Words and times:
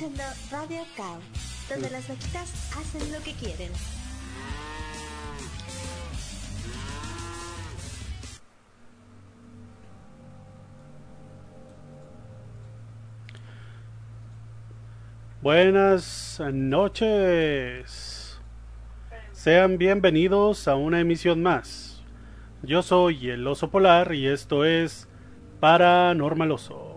escuchando 0.00 0.22
Radio 0.50 0.82
Cow, 0.96 1.18
donde 1.68 1.90
las 1.90 2.08
vaquitas 2.08 2.70
hacen 2.76 3.12
lo 3.12 3.18
que 3.22 3.32
quieren. 3.34 3.70
Buenas 15.42 16.40
noches. 16.52 18.40
Sean 19.32 19.76
bienvenidos 19.78 20.66
a 20.68 20.76
una 20.76 21.00
emisión 21.00 21.42
más. 21.42 22.02
Yo 22.62 22.82
soy 22.82 23.30
el 23.30 23.46
oso 23.46 23.70
polar 23.70 24.14
y 24.14 24.26
esto 24.28 24.64
es 24.64 25.08
Paranormaloso. 25.60 26.89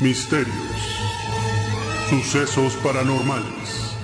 Misterios. 0.00 0.54
Sucesos 2.08 2.74
paranormales. 2.84 3.96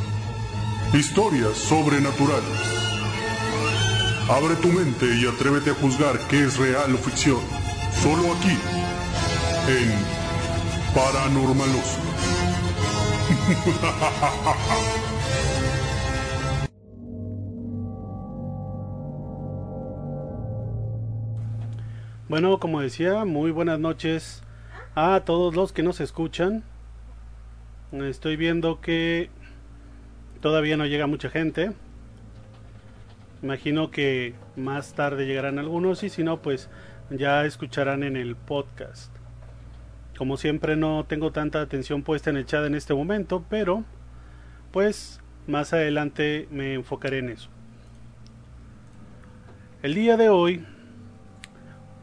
Historias 0.93 1.57
sobrenaturales. 1.57 2.43
Abre 4.29 4.57
tu 4.57 4.73
mente 4.73 5.07
y 5.15 5.25
atrévete 5.25 5.71
a 5.71 5.75
juzgar 5.75 6.19
qué 6.29 6.47
es 6.47 6.57
real 6.57 6.93
o 6.97 6.99
ficción. 6.99 7.39
Solo 8.03 8.25
aquí, 8.35 8.59
en 9.69 9.93
Paranormaloso. 10.97 12.01
Bueno, 22.27 22.59
como 22.59 22.81
decía, 22.81 23.25
muy 23.25 23.53
buenas 23.53 23.79
noches 23.79 24.43
a 24.95 25.21
todos 25.25 25.55
los 25.55 25.73
que 25.73 25.83
nos 25.83 26.01
escuchan. 26.01 26.63
Estoy 27.93 28.37
viendo 28.37 28.81
que 28.81 29.29
todavía 30.41 30.77
no 30.77 30.87
llega 30.87 31.07
mucha 31.07 31.31
gente. 31.31 31.73
Imagino 33.43 33.91
que 33.91 34.35
más 34.57 34.95
tarde 34.95 35.27
llegarán 35.27 35.59
algunos 35.59 36.03
y 36.03 36.09
si 36.09 36.23
no, 36.23 36.41
pues 36.41 36.71
ya 37.11 37.45
escucharán 37.45 38.03
en 38.03 38.17
el 38.17 38.37
podcast. 38.37 39.13
Como 40.17 40.37
siempre 40.37 40.77
no 40.77 41.05
tengo 41.05 41.33
tanta 41.33 41.61
atención 41.61 42.03
puesta 42.03 42.31
en 42.31 42.37
el 42.37 42.47
chat 42.47 42.65
en 42.65 42.75
este 42.75 42.95
momento, 42.95 43.45
pero 43.51 43.85
pues 44.71 45.21
más 45.47 45.73
adelante 45.73 46.49
me 46.51 46.75
enfocaré 46.75 47.19
en 47.19 47.31
eso. 47.31 47.51
El 49.83 49.95
día 49.95 50.17
de 50.17 50.31
hoy, 50.31 50.65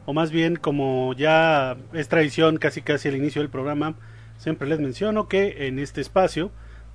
o 0.06 0.12
más 0.12 0.30
bien 0.30 0.56
como 0.56 1.14
ya 1.14 1.76
es 1.92 2.08
tradición 2.08 2.56
casi 2.56 2.82
casi 2.82 3.08
al 3.08 3.16
inicio 3.16 3.42
del 3.42 3.50
programa, 3.50 3.94
siempre 4.36 4.68
les 4.68 4.80
menciono 4.80 5.28
que 5.28 5.66
en 5.66 5.78
este 5.78 6.00
espacio 6.00 6.50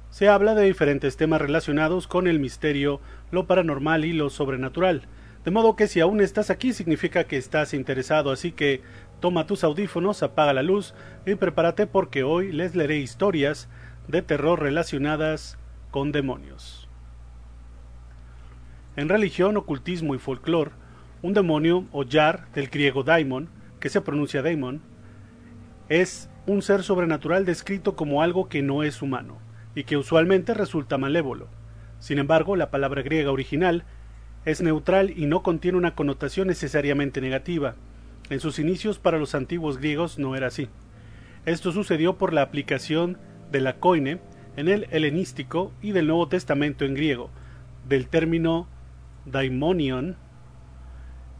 se 0.09 0.29
habla 0.29 0.55
de 0.55 0.65
diferentes 0.65 1.17
temas 1.17 1.41
relacionados 1.41 2.07
con 2.07 2.27
el 2.27 2.39
misterio, 2.39 3.01
lo 3.31 3.45
paranormal 3.47 4.05
y 4.05 4.13
lo 4.13 4.29
sobrenatural. 4.29 5.03
De 5.43 5.51
modo 5.51 5.75
que 5.75 5.87
si 5.87 5.99
aún 5.99 6.19
estás 6.21 6.49
aquí 6.49 6.73
significa 6.73 7.25
que 7.25 7.37
estás 7.37 7.73
interesado, 7.73 8.31
así 8.31 8.51
que 8.51 8.81
toma 9.19 9.47
tus 9.47 9.63
audífonos, 9.63 10.23
apaga 10.23 10.53
la 10.53 10.63
luz 10.63 10.93
y 11.25 11.35
prepárate 11.35 11.87
porque 11.87 12.23
hoy 12.23 12.51
les 12.51 12.75
leeré 12.75 12.97
historias 12.97 13.69
de 14.07 14.21
terror 14.21 14.61
relacionadas 14.61 15.57
con 15.91 16.11
demonios. 16.11 16.89
En 18.95 19.09
religión, 19.09 19.57
ocultismo 19.57 20.15
y 20.15 20.19
folclore, 20.19 20.71
un 21.21 21.33
demonio 21.33 21.85
o 21.91 22.03
yar 22.03 22.51
del 22.53 22.67
griego 22.69 23.03
daimon, 23.03 23.49
que 23.79 23.89
se 23.89 24.01
pronuncia 24.01 24.41
daimon, 24.41 24.81
es 25.89 26.29
un 26.45 26.61
ser 26.61 26.83
sobrenatural 26.83 27.45
descrito 27.45 27.95
como 27.95 28.21
algo 28.21 28.49
que 28.49 28.61
no 28.61 28.83
es 28.83 29.01
humano 29.01 29.37
y 29.75 29.83
que 29.83 29.97
usualmente 29.97 30.53
resulta 30.53 30.97
malévolo. 30.97 31.47
Sin 31.99 32.19
embargo, 32.19 32.55
la 32.55 32.69
palabra 32.69 33.01
griega 33.01 33.31
original 33.31 33.83
es 34.45 34.61
neutral 34.61 35.13
y 35.15 35.25
no 35.25 35.43
contiene 35.43 35.77
una 35.77 35.95
connotación 35.95 36.47
necesariamente 36.47 37.21
negativa. 37.21 37.75
En 38.29 38.39
sus 38.39 38.59
inicios 38.59 38.99
para 38.99 39.17
los 39.17 39.35
antiguos 39.35 39.77
griegos 39.77 40.19
no 40.19 40.35
era 40.35 40.47
así. 40.47 40.69
Esto 41.45 41.71
sucedió 41.71 42.17
por 42.17 42.33
la 42.33 42.41
aplicación 42.41 43.17
de 43.51 43.61
la 43.61 43.77
koine 43.77 44.19
en 44.55 44.67
el 44.67 44.87
helenístico 44.91 45.71
y 45.81 45.91
del 45.91 46.07
Nuevo 46.07 46.27
Testamento 46.27 46.83
en 46.83 46.93
griego, 46.93 47.29
del 47.87 48.07
término 48.07 48.67
daimonion, 49.25 50.17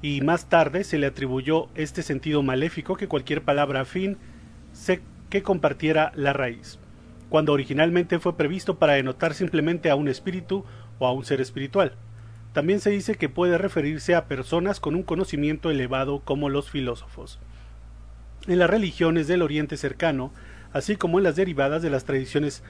y 0.02 0.22
más 0.22 0.50
tarde 0.50 0.84
se 0.84 0.98
le 0.98 1.08
atribuyó 1.08 1.70
este 1.76 2.02
sentido 2.04 2.44
maléfico 2.44 2.96
que 2.96 3.08
cualquier 3.08 3.42
palabra 3.42 3.82
afín 3.82 4.18
que 5.30 5.44
compartiera 5.44 6.12
la 6.16 6.34
raíz 6.34 6.80
cuando 7.30 7.54
originalmente 7.54 8.20
fue 8.20 8.38
previsto 8.38 8.78
para 8.78 8.94
denotar 8.94 9.34
simplemente 9.34 9.90
a 9.90 9.96
un 9.96 10.08
espíritu 10.08 10.66
o 11.00 11.08
a 11.08 11.12
un 11.12 11.26
ser 11.26 11.42
espiritual. 11.42 11.94
También 12.54 12.80
se 12.80 12.90
dice 12.90 13.16
que 13.16 13.30
puede 13.30 13.58
referirse 13.58 14.16
a 14.16 14.26
personas 14.26 14.80
con 14.80 14.96
un 14.96 15.04
conocimiento 15.04 15.70
elevado 15.70 16.22
como 16.22 16.50
los 16.50 16.70
filósofos. 16.70 17.40
En 18.48 18.60
las 18.60 18.70
religiones 18.70 19.28
del 19.28 19.42
Oriente 19.42 19.78
cercano, 19.78 20.32
así 20.72 20.96
como 20.96 21.18
en 21.18 21.24
las 21.24 21.36
derivadas 21.36 21.82
de 21.82 21.90
las 21.90 22.06
tradiciones 22.06 22.64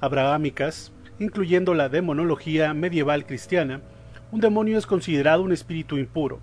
abrahámicas, 0.00 0.92
incluyendo 1.18 1.74
la 1.74 1.88
demonología 1.88 2.72
medieval 2.72 3.26
cristiana, 3.26 3.80
un 4.30 4.40
demonio 4.40 4.78
es 4.78 4.86
considerado 4.86 5.42
un 5.42 5.52
espíritu 5.52 5.98
impuro, 5.98 6.40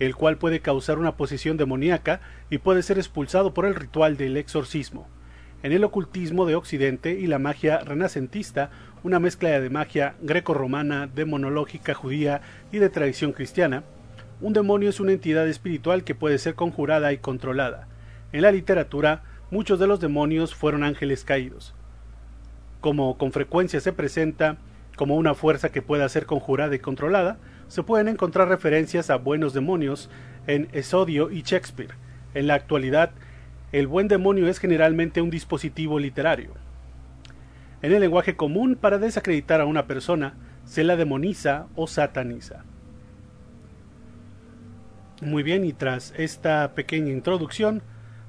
el 0.00 0.16
cual 0.16 0.38
puede 0.38 0.60
causar 0.60 0.98
una 0.98 1.16
posesión 1.16 1.56
demoníaca 1.56 2.20
y 2.48 2.58
puede 2.58 2.82
ser 2.82 2.98
expulsado 2.98 3.54
por 3.54 3.66
el 3.66 3.74
ritual 3.76 4.16
del 4.16 4.36
exorcismo. 4.36 5.06
En 5.62 5.72
el 5.72 5.84
ocultismo 5.84 6.46
de 6.46 6.54
Occidente 6.54 7.12
y 7.12 7.26
la 7.26 7.38
magia 7.38 7.78
renacentista, 7.80 8.70
una 9.04 9.20
mezcla 9.20 9.60
de 9.60 9.70
magia 9.70 10.14
greco-romana, 10.22 11.06
demonológica 11.06 11.92
judía 11.92 12.40
y 12.72 12.78
de 12.78 12.88
tradición 12.88 13.32
cristiana, 13.32 13.84
un 14.40 14.54
demonio 14.54 14.88
es 14.88 15.00
una 15.00 15.12
entidad 15.12 15.46
espiritual 15.46 16.02
que 16.02 16.14
puede 16.14 16.38
ser 16.38 16.54
conjurada 16.54 17.12
y 17.12 17.18
controlada. 17.18 17.86
En 18.32 18.40
la 18.40 18.52
literatura, 18.52 19.22
muchos 19.50 19.78
de 19.78 19.86
los 19.86 20.00
demonios 20.00 20.54
fueron 20.54 20.82
ángeles 20.82 21.24
caídos. 21.24 21.74
Como 22.80 23.18
con 23.18 23.32
frecuencia 23.32 23.80
se 23.80 23.92
presenta 23.92 24.56
como 24.96 25.16
una 25.16 25.34
fuerza 25.34 25.70
que 25.70 25.82
pueda 25.82 26.08
ser 26.08 26.24
conjurada 26.24 26.74
y 26.74 26.78
controlada, 26.78 27.36
se 27.70 27.84
pueden 27.84 28.08
encontrar 28.08 28.48
referencias 28.48 29.10
a 29.10 29.16
buenos 29.16 29.54
demonios 29.54 30.10
en 30.48 30.68
Esodio 30.72 31.30
y 31.30 31.42
Shakespeare. 31.42 31.94
En 32.34 32.48
la 32.48 32.54
actualidad, 32.54 33.12
el 33.70 33.86
buen 33.86 34.08
demonio 34.08 34.48
es 34.48 34.58
generalmente 34.58 35.22
un 35.22 35.30
dispositivo 35.30 36.00
literario. 36.00 36.50
En 37.80 37.92
el 37.92 38.00
lenguaje 38.00 38.34
común, 38.34 38.74
para 38.74 38.98
desacreditar 38.98 39.60
a 39.60 39.66
una 39.66 39.86
persona, 39.86 40.34
se 40.64 40.82
la 40.82 40.96
demoniza 40.96 41.68
o 41.76 41.86
sataniza. 41.86 42.64
Muy 45.22 45.44
bien, 45.44 45.64
y 45.64 45.72
tras 45.72 46.12
esta 46.16 46.74
pequeña 46.74 47.12
introducción, 47.12 47.82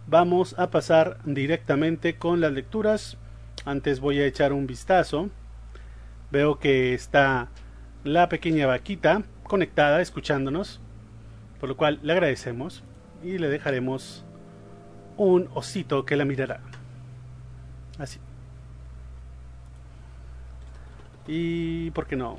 vamos 0.05 0.53
a 0.59 0.69
pasar 0.69 1.17
directamente 1.25 2.15
con 2.15 2.41
las 2.41 2.51
lecturas. 2.51 3.17
Antes 3.65 4.01
voy 4.01 4.19
a 4.19 4.27
echar 4.27 4.53
un 4.53 4.67
vistazo. 4.67 5.31
Veo 6.29 6.59
que 6.59 6.93
está 6.93 7.49
la 8.03 8.29
pequeña 8.29 8.67
vaquita 8.67 9.23
conectada, 9.43 10.01
escuchándonos, 10.01 10.79
por 11.59 11.69
lo 11.69 11.77
cual 11.77 11.99
le 12.01 12.13
agradecemos 12.13 12.83
y 13.23 13.37
le 13.37 13.49
dejaremos 13.49 14.25
un 15.17 15.49
osito 15.53 16.05
que 16.05 16.15
la 16.15 16.25
mirará. 16.25 16.61
Así. 17.99 18.19
Y 21.27 21.91
por 21.91 22.07
qué 22.07 22.15
no. 22.15 22.37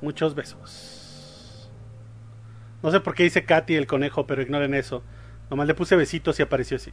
Muchos 0.00 0.34
besos. 0.34 1.70
No 2.82 2.90
sé 2.90 3.00
por 3.00 3.14
qué 3.14 3.24
dice 3.24 3.44
Katy 3.44 3.74
el 3.74 3.86
conejo, 3.86 4.26
pero 4.26 4.40
ignoren 4.40 4.72
eso. 4.74 5.02
Nomás 5.50 5.66
le 5.66 5.74
puse 5.74 5.96
besitos 5.96 6.38
y 6.38 6.42
apareció 6.42 6.76
así. 6.76 6.92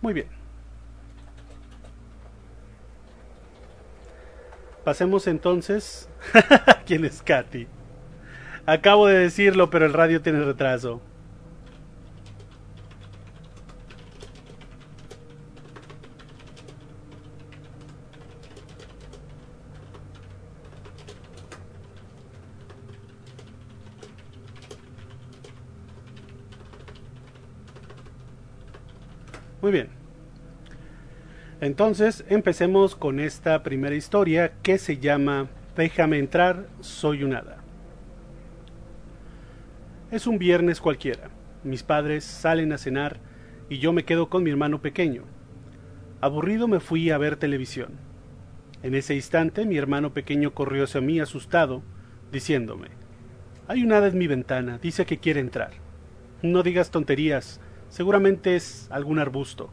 Muy 0.00 0.12
bien. 0.14 0.28
Pasemos 4.84 5.26
entonces. 5.26 6.08
¿Quién 6.86 7.04
es 7.04 7.22
Katy? 7.22 7.66
Acabo 8.66 9.08
de 9.08 9.18
decirlo, 9.18 9.68
pero 9.70 9.86
el 9.86 9.92
radio 9.92 10.22
tiene 10.22 10.44
retraso. 10.44 11.00
Muy 29.66 29.72
bien. 29.72 29.88
Entonces, 31.60 32.24
empecemos 32.28 32.94
con 32.94 33.18
esta 33.18 33.64
primera 33.64 33.96
historia 33.96 34.52
que 34.62 34.78
se 34.78 34.98
llama 34.98 35.48
Déjame 35.74 36.20
entrar, 36.20 36.68
soy 36.78 37.24
un 37.24 37.34
hada. 37.34 37.64
Es 40.12 40.28
un 40.28 40.38
viernes 40.38 40.80
cualquiera. 40.80 41.30
Mis 41.64 41.82
padres 41.82 42.22
salen 42.22 42.72
a 42.72 42.78
cenar 42.78 43.18
y 43.68 43.78
yo 43.78 43.92
me 43.92 44.04
quedo 44.04 44.28
con 44.28 44.44
mi 44.44 44.50
hermano 44.50 44.80
pequeño. 44.82 45.24
Aburrido 46.20 46.68
me 46.68 46.78
fui 46.78 47.10
a 47.10 47.18
ver 47.18 47.34
televisión. 47.34 47.94
En 48.84 48.94
ese 48.94 49.16
instante 49.16 49.66
mi 49.66 49.78
hermano 49.78 50.14
pequeño 50.14 50.54
corrió 50.54 50.84
hacia 50.84 51.00
mí 51.00 51.18
asustado, 51.18 51.82
diciéndome, 52.30 52.90
Hay 53.66 53.82
un 53.82 53.92
hada 53.92 54.06
en 54.06 54.16
mi 54.16 54.28
ventana, 54.28 54.78
dice 54.78 55.06
que 55.06 55.18
quiere 55.18 55.40
entrar. 55.40 55.72
No 56.40 56.62
digas 56.62 56.92
tonterías, 56.92 57.60
Seguramente 57.88 58.56
es 58.56 58.88
algún 58.90 59.18
arbusto. 59.18 59.70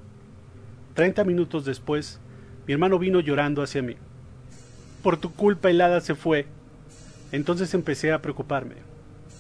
Treinta 0.93 1.23
minutos 1.23 1.65
después, 1.65 2.19
mi 2.67 2.73
hermano 2.73 2.99
vino 2.99 3.19
llorando 3.19 3.63
hacia 3.63 3.81
mí. 3.81 3.95
Por 5.01 5.17
tu 5.17 5.33
culpa 5.33 5.69
el 5.69 5.81
hada 5.81 5.99
se 6.01 6.15
fue. 6.15 6.45
Entonces 7.31 7.73
empecé 7.73 8.13
a 8.13 8.21
preocuparme. 8.21 8.75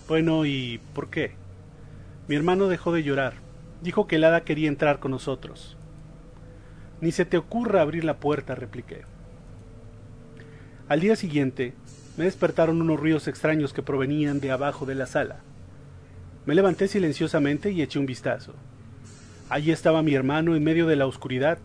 Bueno, 0.07 0.45
¿y 0.45 0.81
por 0.93 1.09
qué? 1.09 1.35
Mi 2.27 2.35
hermano 2.35 2.67
dejó 2.67 2.91
de 2.91 3.03
llorar. 3.03 3.35
Dijo 3.81 4.07
que 4.07 4.17
el 4.17 4.23
hada 4.23 4.43
quería 4.43 4.67
entrar 4.67 4.99
con 4.99 5.11
nosotros. 5.11 5.77
Ni 7.01 7.11
se 7.11 7.25
te 7.25 7.37
ocurra 7.37 7.81
abrir 7.81 8.03
la 8.03 8.17
puerta, 8.17 8.55
repliqué. 8.55 9.03
Al 10.89 10.99
día 10.99 11.15
siguiente, 11.15 11.73
me 12.17 12.25
despertaron 12.25 12.81
unos 12.81 12.99
ruidos 12.99 13.27
extraños 13.27 13.73
que 13.73 13.81
provenían 13.81 14.39
de 14.39 14.51
abajo 14.51 14.85
de 14.85 14.95
la 14.95 15.05
sala. 15.05 15.39
Me 16.45 16.55
levanté 16.55 16.87
silenciosamente 16.87 17.71
y 17.71 17.81
eché 17.81 17.99
un 17.99 18.05
vistazo. 18.05 18.53
Allí 19.49 19.71
estaba 19.71 20.03
mi 20.03 20.13
hermano 20.13 20.55
en 20.55 20.63
medio 20.63 20.87
de 20.87 20.97
la 20.97 21.05
oscuridad, 21.05 21.57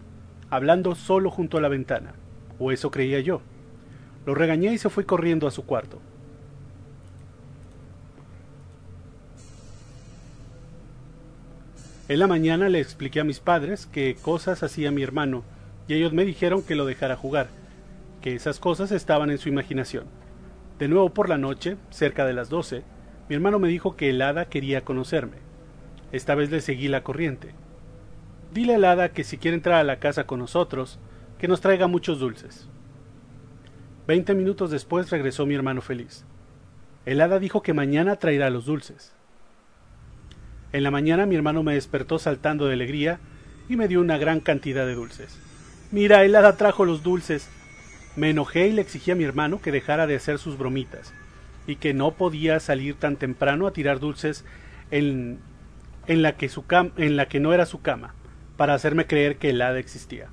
hablando 0.51 0.95
solo 0.95 1.31
junto 1.31 1.59
a 1.59 1.61
la 1.61 1.69
ventana, 1.69 2.15
o 2.59 2.71
eso 2.71 2.91
creía 2.91 3.21
yo. 3.21 3.41
Lo 4.25 4.35
regañé 4.35 4.73
y 4.73 4.79
se 4.79 4.91
fue 4.91 5.05
corriendo 5.05 5.49
a 5.49 5.51
su 5.51 5.65
cuarto. 5.65 6.01
En 12.09 12.21
la 12.21 12.27
mañana 12.27 12.69
le 12.69 12.81
expliqué 12.81 13.21
a 13.21 13.25
mis 13.25 13.41
padres 13.41 13.87
qué 13.87 14.17
cosas 14.21 14.63
hacía 14.63 14.91
mi 14.91 15.03
hermano, 15.03 15.43
y 15.89 15.95
ellos 15.95 16.13
me 16.13 16.25
dijeron 16.25 16.63
que 16.63 16.75
lo 16.75 16.87
dejara 16.87 17.17
jugar, 17.17 17.49
que 18.23 18.35
esas 18.35 18.61
cosas 18.61 18.93
estaban 18.93 19.31
en 19.31 19.39
su 19.39 19.49
imaginación. 19.49 20.05
De 20.79 20.89
nuevo 20.89 21.11
por 21.11 21.29
la 21.29 21.37
noche, 21.37 21.77
cerca 21.91 22.25
de 22.25 22.33
las 22.33 22.49
doce, 22.49 22.85
mi 23.29 23.35
hermano 23.35 23.59
me 23.59 23.69
dijo 23.69 23.95
que 23.95 24.09
el 24.11 24.23
hada 24.23 24.47
quería 24.47 24.85
conocerme. 24.85 25.37
Esta 26.13 26.35
vez 26.35 26.51
le 26.51 26.63
seguí 26.63 26.89
la 26.89 27.03
corriente. 27.03 27.53
Dile 28.55 28.77
al 28.77 28.85
hada 28.87 29.11
que 29.11 29.25
si 29.25 29.37
quiere 29.37 29.55
entrar 29.55 29.79
a 29.79 29.85
la 29.85 29.99
casa 29.99 30.27
con 30.27 30.39
nosotros, 30.39 30.99
que 31.39 31.49
nos 31.49 31.61
traiga 31.61 31.87
muchos 31.87 32.21
dulces. 32.21 32.69
Veinte 34.07 34.35
minutos 34.35 34.71
después 34.71 35.11
regresó 35.11 35.45
mi 35.45 35.55
hermano 35.55 35.83
feliz. 35.83 36.25
El 37.05 37.21
hada 37.21 37.39
dijo 37.39 37.63
que 37.63 37.75
mañana 37.75 38.17
traerá 38.17 38.49
los 38.49 38.65
dulces. 38.65 39.13
En 40.73 40.83
la 40.83 40.91
mañana 40.91 41.27
mi 41.27 41.37
hermano 41.37 41.63
me 41.63 41.75
despertó 41.75 42.19
saltando 42.19 42.67
de 42.67 42.75
alegría 42.75 43.21
y 43.69 43.77
me 43.77 43.89
dio 43.89 44.01
una 44.01 44.17
gran 44.17 44.41
cantidad 44.41 44.87
de 44.87 44.95
dulces. 44.95 45.39
Mira, 45.93 46.25
el 46.25 46.35
hada 46.35 46.57
trajo 46.57 46.87
los 46.87 47.03
dulces. 47.03 47.51
Me 48.17 48.31
enojé 48.31 48.69
y 48.69 48.73
le 48.73 48.81
exigí 48.81 49.11
a 49.11 49.15
mi 49.15 49.25
hermano 49.25 49.61
que 49.61 49.73
dejara 49.73 50.07
de 50.07 50.17
hacer 50.17 50.39
sus 50.39 50.57
bromitas 50.57 51.13
y 51.69 51.77
que 51.77 51.93
no 51.95 52.13
podía 52.13 52.59
salir 52.61 52.95
tan 52.97 53.17
temprano 53.17 53.67
a 53.67 53.73
tirar 53.73 54.01
dulces 54.01 54.45
en, 54.91 55.39
en, 56.07 56.23
la, 56.23 56.37
que 56.37 56.49
su 56.49 56.65
en 56.97 57.17
la 57.17 57.27
que 57.27 57.41
no 57.41 57.53
era 57.53 57.67
su 57.67 57.83
cama, 57.83 58.15
para 58.57 58.73
hacerme 58.75 59.07
creer 59.07 59.37
que 59.37 59.51
el 59.51 59.61
hada 59.61 59.79
existía. 59.79 60.31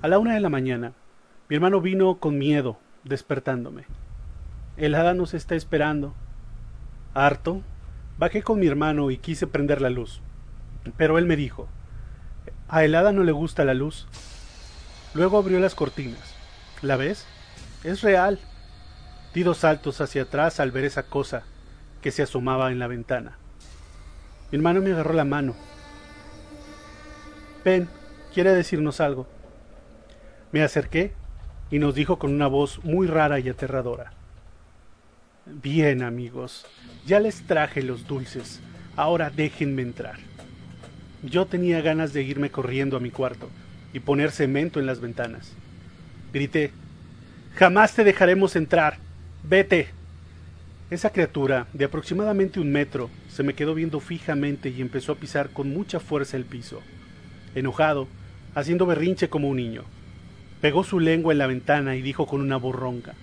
A 0.00 0.08
la 0.08 0.20
una 0.20 0.34
de 0.34 0.40
la 0.40 0.48
mañana, 0.48 0.92
mi 1.48 1.56
hermano 1.56 1.80
vino 1.80 2.18
con 2.18 2.38
miedo, 2.38 2.78
despertándome. 3.02 3.84
El 4.76 4.94
hada 4.94 5.12
nos 5.12 5.34
está 5.34 5.56
esperando. 5.56 6.14
Harto, 7.14 7.62
bajé 8.16 8.42
con 8.42 8.60
mi 8.60 8.68
hermano 8.68 9.10
y 9.10 9.18
quise 9.18 9.48
prender 9.48 9.82
la 9.82 9.90
luz. 9.90 10.22
Pero 10.96 11.18
él 11.18 11.26
me 11.26 11.36
dijo, 11.36 11.68
a 12.68 12.84
el 12.84 12.94
hada 12.94 13.12
no 13.12 13.24
le 13.24 13.32
gusta 13.32 13.64
la 13.64 13.74
luz. 13.74 14.06
Luego 15.14 15.36
abrió 15.36 15.58
las 15.58 15.74
cortinas. 15.74 16.34
¿La 16.80 16.96
ves? 16.96 17.26
Es 17.82 18.02
real. 18.02 18.38
Di 19.34 19.42
dos 19.42 19.58
saltos 19.58 20.00
hacia 20.00 20.22
atrás 20.22 20.60
al 20.60 20.70
ver 20.70 20.84
esa 20.84 21.04
cosa 21.04 21.42
que 22.00 22.10
se 22.10 22.22
asomaba 22.22 22.70
en 22.70 22.78
la 22.78 22.86
ventana. 22.86 23.38
Mi 24.50 24.56
hermano 24.56 24.80
me 24.80 24.92
agarró 24.92 25.14
la 25.14 25.24
mano. 25.24 25.54
Ven, 27.64 27.88
quiere 28.34 28.52
decirnos 28.52 29.00
algo. 29.00 29.26
Me 30.50 30.62
acerqué 30.62 31.12
y 31.70 31.78
nos 31.78 31.94
dijo 31.94 32.18
con 32.18 32.32
una 32.34 32.46
voz 32.46 32.84
muy 32.84 33.06
rara 33.06 33.38
y 33.40 33.48
aterradora. 33.48 34.12
Bien, 35.46 36.02
amigos, 36.02 36.66
ya 37.06 37.18
les 37.20 37.46
traje 37.46 37.82
los 37.82 38.06
dulces. 38.06 38.60
Ahora 38.96 39.30
déjenme 39.30 39.82
entrar. 39.82 40.18
Yo 41.22 41.46
tenía 41.46 41.80
ganas 41.80 42.12
de 42.12 42.22
irme 42.22 42.50
corriendo 42.50 42.96
a 42.96 43.00
mi 43.00 43.10
cuarto 43.10 43.48
y 43.92 44.00
poner 44.00 44.30
cemento 44.30 44.80
en 44.80 44.86
las 44.86 45.00
ventanas. 45.00 45.52
Grité, 46.32 46.72
Jamás 47.54 47.94
te 47.94 48.04
dejaremos 48.04 48.56
entrar. 48.56 48.96
Vete. 49.44 49.88
Esa 50.90 51.10
criatura, 51.10 51.66
de 51.72 51.84
aproximadamente 51.84 52.60
un 52.60 52.70
metro, 52.70 53.10
se 53.28 53.42
me 53.42 53.54
quedó 53.54 53.74
viendo 53.74 53.98
fijamente 53.98 54.68
y 54.68 54.80
empezó 54.80 55.12
a 55.12 55.16
pisar 55.16 55.50
con 55.50 55.70
mucha 55.70 55.98
fuerza 55.98 56.36
el 56.36 56.44
piso. 56.44 56.80
Enojado, 57.56 58.06
haciendo 58.54 58.86
berrinche 58.86 59.28
como 59.28 59.48
un 59.48 59.56
niño. 59.56 59.82
Pegó 60.60 60.84
su 60.84 61.00
lengua 61.00 61.32
en 61.32 61.38
la 61.38 61.48
ventana 61.48 61.96
y 61.96 62.02
dijo 62.02 62.26
con 62.26 62.40
una 62.40 62.56
borronca 62.56 63.14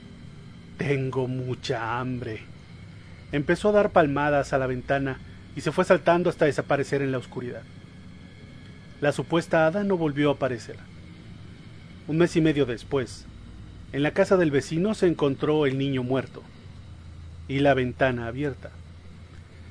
Tengo 0.78 1.30
mucha 1.30 2.00
hambre. 2.00 2.42
Empezó 3.32 3.70
a 3.70 3.74
dar 3.74 3.92
palmadas 3.92 4.52
a 4.52 4.58
la 4.58 4.68
ventana 4.68 5.20
y 5.56 5.62
se 5.62 5.72
fue 5.72 5.86
saltando 5.86 6.30
hasta 6.30 6.46
desaparecer 6.46 7.02
en 7.02 7.14
la 7.14 7.18
oscuridad. 7.18 7.62
La 9.00 9.14
supuesta 9.14 9.66
hada 9.66 9.86
no 9.86 9.96
volvió 9.96 10.32
a 10.32 10.34
aparecer. 10.34 10.76
Un 12.10 12.18
mes 12.18 12.36
y 12.36 12.42
medio 12.42 12.66
después, 12.66 13.26
en 13.92 14.04
la 14.04 14.12
casa 14.12 14.38
del 14.38 14.52
vecino 14.52 14.94
se 14.94 15.08
encontró 15.08 15.66
el 15.66 15.78
niño 15.78 16.04
muerto 16.04 16.44
y 17.48 17.60
la 17.60 17.74
ventana 17.74 18.28
abierta. 18.28 18.70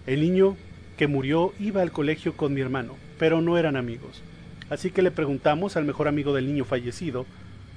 El 0.06 0.20
niño 0.20 0.56
que 0.96 1.06
murió 1.06 1.52
iba 1.60 1.82
al 1.82 1.92
colegio 1.92 2.36
con 2.36 2.52
mi 2.52 2.60
hermano, 2.60 2.96
pero 3.18 3.40
no 3.40 3.56
eran 3.56 3.76
amigos, 3.76 4.22
así 4.70 4.90
que 4.90 5.02
le 5.02 5.12
preguntamos 5.12 5.76
al 5.76 5.84
mejor 5.84 6.08
amigo 6.08 6.34
del 6.34 6.46
niño 6.46 6.64
fallecido 6.64 7.26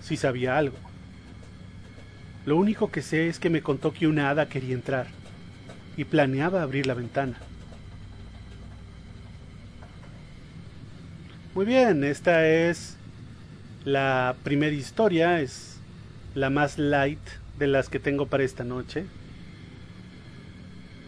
si 0.02 0.18
sabía 0.18 0.58
algo. 0.58 0.78
Lo 2.46 2.58
único 2.58 2.90
que 2.90 3.04
sé 3.04 3.28
es 3.28 3.40
que 3.40 3.52
me 3.52 3.62
contó 3.62 3.94
que 3.94 4.08
una 4.08 4.32
hada 4.32 4.50
quería 4.50 4.74
entrar 4.74 5.08
y 5.96 6.06
planeaba 6.06 6.64
abrir 6.64 6.88
la 6.88 6.96
ventana. 6.96 7.38
Muy 11.54 11.66
bien, 11.66 12.04
esta 12.04 12.48
es 12.48 12.98
la 13.84 14.36
primera 14.44 14.74
historia, 14.74 15.42
es 15.42 15.71
la 16.36 16.50
más 16.50 16.78
light 16.78 17.20
de 17.58 17.68
las 17.68 17.90
que 17.90 18.00
tengo 18.00 18.28
para 18.28 18.44
esta 18.44 18.64
noche. 18.64 19.06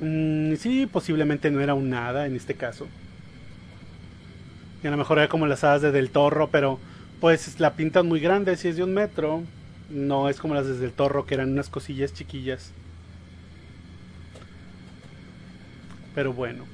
Mm, 0.02 0.56
sí, 0.56 0.86
posiblemente 0.86 1.50
no 1.52 1.62
era 1.62 1.74
un 1.74 1.90
nada 1.90 2.26
en 2.26 2.36
este 2.36 2.56
caso. 2.56 2.88
Y 4.84 4.88
a 4.88 4.92
lo 4.92 4.98
mejor 4.98 5.18
era 5.20 5.30
como 5.30 5.48
las 5.48 5.64
hadas 5.64 5.82
de 5.82 5.92
Del 5.92 6.10
Torro, 6.10 6.50
pero 6.50 6.80
pues 7.22 7.60
la 7.60 7.74
pinta 7.74 8.04
muy 8.04 8.20
grande, 8.20 8.58
si 8.58 8.68
es 8.68 8.76
de 8.76 8.84
un 8.84 8.94
metro. 8.94 9.44
No 9.90 10.30
es 10.30 10.40
como 10.40 10.56
las 10.56 10.68
de 10.68 10.78
Del 10.78 10.92
Torro, 10.92 11.26
que 11.26 11.36
eran 11.36 11.52
unas 11.52 11.70
cosillas 11.70 12.14
chiquillas. 12.14 12.72
Pero 16.14 16.34
bueno. 16.34 16.66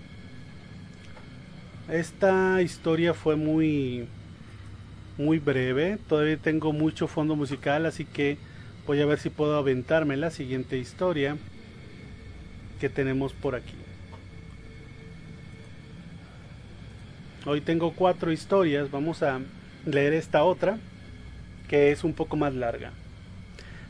Esta 1.88 2.62
historia 2.62 3.14
fue 3.14 3.36
muy 3.36 4.08
muy 5.20 5.38
breve. 5.38 6.00
Todavía 6.08 6.38
tengo 6.38 6.74
mucho 6.74 7.08
fondo 7.08 7.36
musical, 7.36 7.86
así 7.86 8.06
que 8.06 8.38
voy 8.88 9.02
a 9.02 9.06
ver 9.06 9.20
si 9.20 9.30
puedo 9.30 9.58
aventarme 9.58 10.18
la 10.18 10.32
siguiente 10.32 10.80
historia. 10.80 11.38
qué 12.80 12.88
tenemos 12.88 13.34
por 13.34 13.56
aquí. 13.56 13.76
Hoy 17.46 17.60
tengo 17.60 17.92
cuatro 17.92 18.32
historias, 18.32 18.90
vamos 18.90 19.22
a 19.22 19.42
leer 19.86 20.14
esta 20.14 20.44
otra, 20.46 20.78
que 21.68 21.92
es 21.92 22.06
un 22.06 22.14
poco 22.14 22.38
más 22.38 22.56
larga. 22.56 22.92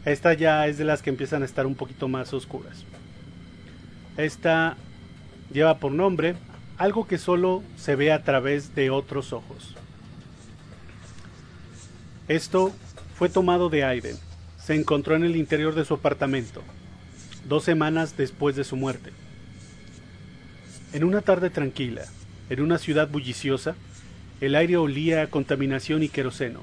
Esta 0.05 0.33
ya 0.33 0.65
es 0.65 0.79
de 0.79 0.85
las 0.85 1.03
que 1.03 1.11
empiezan 1.11 1.43
a 1.43 1.45
estar 1.45 1.67
un 1.67 1.75
poquito 1.75 2.07
más 2.07 2.33
oscuras. 2.33 2.83
Esta 4.17 4.75
lleva 5.53 5.77
por 5.77 5.91
nombre 5.91 6.35
algo 6.79 7.05
que 7.05 7.19
solo 7.19 7.61
se 7.75 7.95
ve 7.95 8.11
a 8.11 8.23
través 8.23 8.73
de 8.73 8.89
otros 8.89 9.33
ojos. 9.33 9.75
Esto 12.29 12.71
fue 13.15 13.27
tomado 13.27 13.69
de 13.69 13.83
Aiden. 13.83 14.15
Se 14.63 14.75
encontró 14.75 15.15
en 15.15 15.23
el 15.23 15.35
interior 15.35 15.73
de 15.73 15.83
su 15.83 15.95
apartamento, 15.95 16.61
dos 17.47 17.63
semanas 17.63 18.17
después 18.17 18.55
de 18.55 18.63
su 18.63 18.75
muerte. 18.75 19.09
En 20.93 21.03
una 21.03 21.21
tarde 21.21 21.49
tranquila, 21.49 22.03
en 22.51 22.61
una 22.61 22.77
ciudad 22.77 23.09
bulliciosa, 23.09 23.75
el 24.41 24.53
aire 24.53 24.77
olía 24.77 25.23
a 25.23 25.27
contaminación 25.27 26.03
y 26.03 26.09
queroseno. 26.09 26.61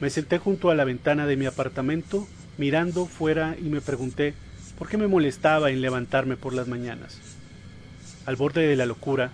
Me 0.00 0.10
senté 0.10 0.36
junto 0.36 0.68
a 0.68 0.74
la 0.74 0.84
ventana 0.84 1.26
de 1.26 1.36
mi 1.36 1.46
apartamento, 1.46 2.28
mirando 2.58 3.06
fuera 3.06 3.56
y 3.58 3.70
me 3.70 3.80
pregunté 3.80 4.34
por 4.78 4.90
qué 4.90 4.98
me 4.98 5.08
molestaba 5.08 5.70
en 5.70 5.80
levantarme 5.80 6.36
por 6.36 6.52
las 6.52 6.68
mañanas. 6.68 7.18
Al 8.26 8.36
borde 8.36 8.66
de 8.66 8.76
la 8.76 8.84
locura, 8.84 9.30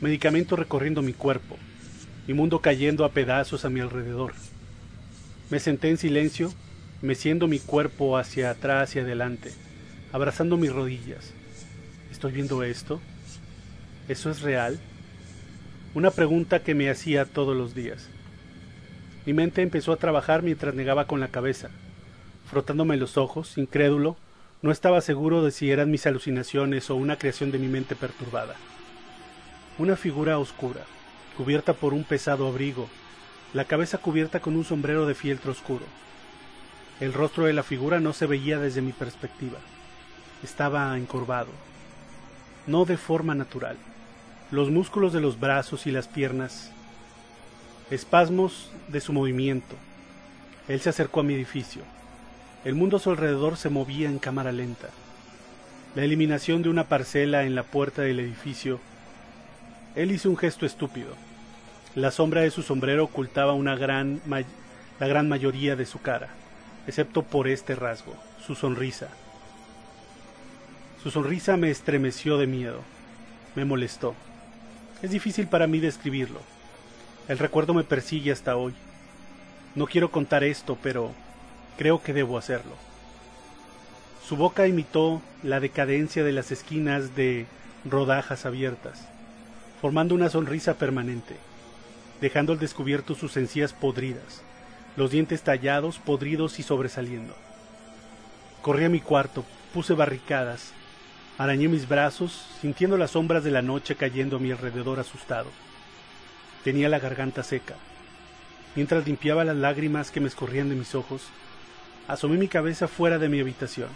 medicamento 0.00 0.56
recorriendo 0.56 1.00
mi 1.00 1.12
cuerpo, 1.12 1.58
mi 2.26 2.34
mundo 2.34 2.58
cayendo 2.58 3.04
a 3.04 3.12
pedazos 3.12 3.64
a 3.64 3.70
mi 3.70 3.78
alrededor. 3.78 4.34
Me 5.50 5.60
senté 5.60 5.90
en 5.90 5.98
silencio, 5.98 6.52
meciendo 7.02 7.48
mi 7.48 7.58
cuerpo 7.58 8.16
hacia 8.16 8.50
atrás 8.50 8.96
y 8.96 9.00
adelante, 9.00 9.52
abrazando 10.10 10.56
mis 10.56 10.72
rodillas. 10.72 11.34
¿Estoy 12.10 12.32
viendo 12.32 12.62
esto? 12.62 13.00
¿Eso 14.08 14.30
es 14.30 14.40
real? 14.40 14.78
Una 15.94 16.10
pregunta 16.10 16.62
que 16.62 16.74
me 16.74 16.88
hacía 16.88 17.26
todos 17.26 17.54
los 17.54 17.74
días. 17.74 18.08
Mi 19.26 19.34
mente 19.34 19.60
empezó 19.60 19.92
a 19.92 19.96
trabajar 19.96 20.42
mientras 20.42 20.74
negaba 20.74 21.06
con 21.06 21.20
la 21.20 21.28
cabeza. 21.28 21.68
Frotándome 22.50 22.96
los 22.96 23.18
ojos, 23.18 23.58
incrédulo, 23.58 24.16
no 24.62 24.70
estaba 24.72 25.02
seguro 25.02 25.44
de 25.44 25.50
si 25.50 25.70
eran 25.70 25.90
mis 25.90 26.06
alucinaciones 26.06 26.88
o 26.88 26.96
una 26.96 27.18
creación 27.18 27.50
de 27.50 27.58
mi 27.58 27.68
mente 27.68 27.96
perturbada. 27.96 28.54
Una 29.78 29.96
figura 29.96 30.38
oscura, 30.38 30.80
cubierta 31.36 31.74
por 31.74 31.92
un 31.92 32.04
pesado 32.04 32.48
abrigo, 32.48 32.88
la 33.54 33.64
cabeza 33.64 33.98
cubierta 33.98 34.40
con 34.40 34.56
un 34.56 34.64
sombrero 34.64 35.06
de 35.06 35.14
fieltro 35.14 35.52
oscuro. 35.52 35.86
El 37.00 37.12
rostro 37.12 37.46
de 37.46 37.52
la 37.52 37.62
figura 37.62 38.00
no 38.00 38.12
se 38.12 38.26
veía 38.26 38.58
desde 38.58 38.82
mi 38.82 38.92
perspectiva. 38.92 39.58
Estaba 40.42 40.96
encorvado, 40.98 41.50
no 42.66 42.84
de 42.84 42.96
forma 42.96 43.36
natural. 43.36 43.76
Los 44.50 44.70
músculos 44.70 45.12
de 45.12 45.20
los 45.20 45.38
brazos 45.38 45.86
y 45.86 45.92
las 45.92 46.08
piernas 46.08 46.72
espasmos 47.90 48.72
de 48.88 49.00
su 49.00 49.12
movimiento. 49.12 49.76
Él 50.66 50.80
se 50.80 50.90
acercó 50.90 51.20
a 51.20 51.22
mi 51.22 51.34
edificio. 51.34 51.82
El 52.64 52.74
mundo 52.74 52.96
a 52.96 53.00
su 53.00 53.10
alrededor 53.10 53.56
se 53.56 53.70
movía 53.70 54.08
en 54.08 54.18
cámara 54.18 54.50
lenta. 54.50 54.88
La 55.94 56.02
eliminación 56.02 56.62
de 56.62 56.70
una 56.70 56.88
parcela 56.88 57.44
en 57.44 57.54
la 57.54 57.62
puerta 57.62 58.02
del 58.02 58.18
edificio. 58.18 58.80
Él 59.94 60.10
hizo 60.10 60.28
un 60.28 60.36
gesto 60.36 60.66
estúpido. 60.66 61.14
La 61.94 62.10
sombra 62.10 62.40
de 62.40 62.50
su 62.50 62.62
sombrero 62.62 63.04
ocultaba 63.04 63.52
una 63.52 63.76
gran 63.76 64.20
la 64.98 65.06
gran 65.06 65.28
mayoría 65.28 65.76
de 65.76 65.86
su 65.86 66.00
cara, 66.00 66.28
excepto 66.86 67.22
por 67.22 67.48
este 67.48 67.74
rasgo, 67.74 68.14
su 68.44 68.54
sonrisa. 68.54 69.08
Su 71.02 71.10
sonrisa 71.10 71.56
me 71.56 71.70
estremeció 71.70 72.38
de 72.38 72.46
miedo, 72.46 72.80
me 73.54 73.64
molestó. 73.64 74.14
Es 75.02 75.10
difícil 75.10 75.46
para 75.46 75.66
mí 75.66 75.78
describirlo. 75.78 76.40
El 77.28 77.38
recuerdo 77.38 77.74
me 77.74 77.84
persigue 77.84 78.32
hasta 78.32 78.56
hoy. 78.56 78.74
No 79.74 79.86
quiero 79.86 80.10
contar 80.10 80.44
esto, 80.44 80.78
pero 80.82 81.12
creo 81.76 82.02
que 82.02 82.12
debo 82.12 82.38
hacerlo. 82.38 82.74
Su 84.26 84.36
boca 84.36 84.66
imitó 84.66 85.20
la 85.42 85.60
decadencia 85.60 86.24
de 86.24 86.32
las 86.32 86.50
esquinas 86.50 87.14
de 87.14 87.46
rodajas 87.84 88.46
abiertas, 88.46 89.06
formando 89.80 90.14
una 90.14 90.30
sonrisa 90.30 90.74
permanente, 90.74 91.36
dejando 92.24 92.54
al 92.54 92.58
descubierto 92.58 93.14
sus 93.14 93.36
encías 93.36 93.74
podridas, 93.74 94.40
los 94.96 95.10
dientes 95.10 95.42
tallados, 95.42 95.98
podridos 95.98 96.58
y 96.58 96.62
sobresaliendo. 96.62 97.34
Corrí 98.62 98.86
a 98.86 98.88
mi 98.88 99.00
cuarto, 99.00 99.44
puse 99.74 99.92
barricadas, 99.92 100.72
arañé 101.36 101.68
mis 101.68 101.86
brazos, 101.86 102.46
sintiendo 102.62 102.96
las 102.96 103.10
sombras 103.10 103.44
de 103.44 103.50
la 103.50 103.60
noche 103.60 103.94
cayendo 103.94 104.38
a 104.38 104.40
mi 104.40 104.50
alrededor 104.50 105.00
asustado. 105.00 105.50
Tenía 106.64 106.88
la 106.88 106.98
garganta 106.98 107.42
seca. 107.42 107.74
Mientras 108.74 109.04
limpiaba 109.04 109.44
las 109.44 109.56
lágrimas 109.56 110.10
que 110.10 110.20
me 110.20 110.28
escorrían 110.28 110.70
de 110.70 110.76
mis 110.76 110.94
ojos, 110.94 111.26
asomé 112.08 112.38
mi 112.38 112.48
cabeza 112.48 112.88
fuera 112.88 113.18
de 113.18 113.28
mi 113.28 113.38
habitación. 113.38 113.90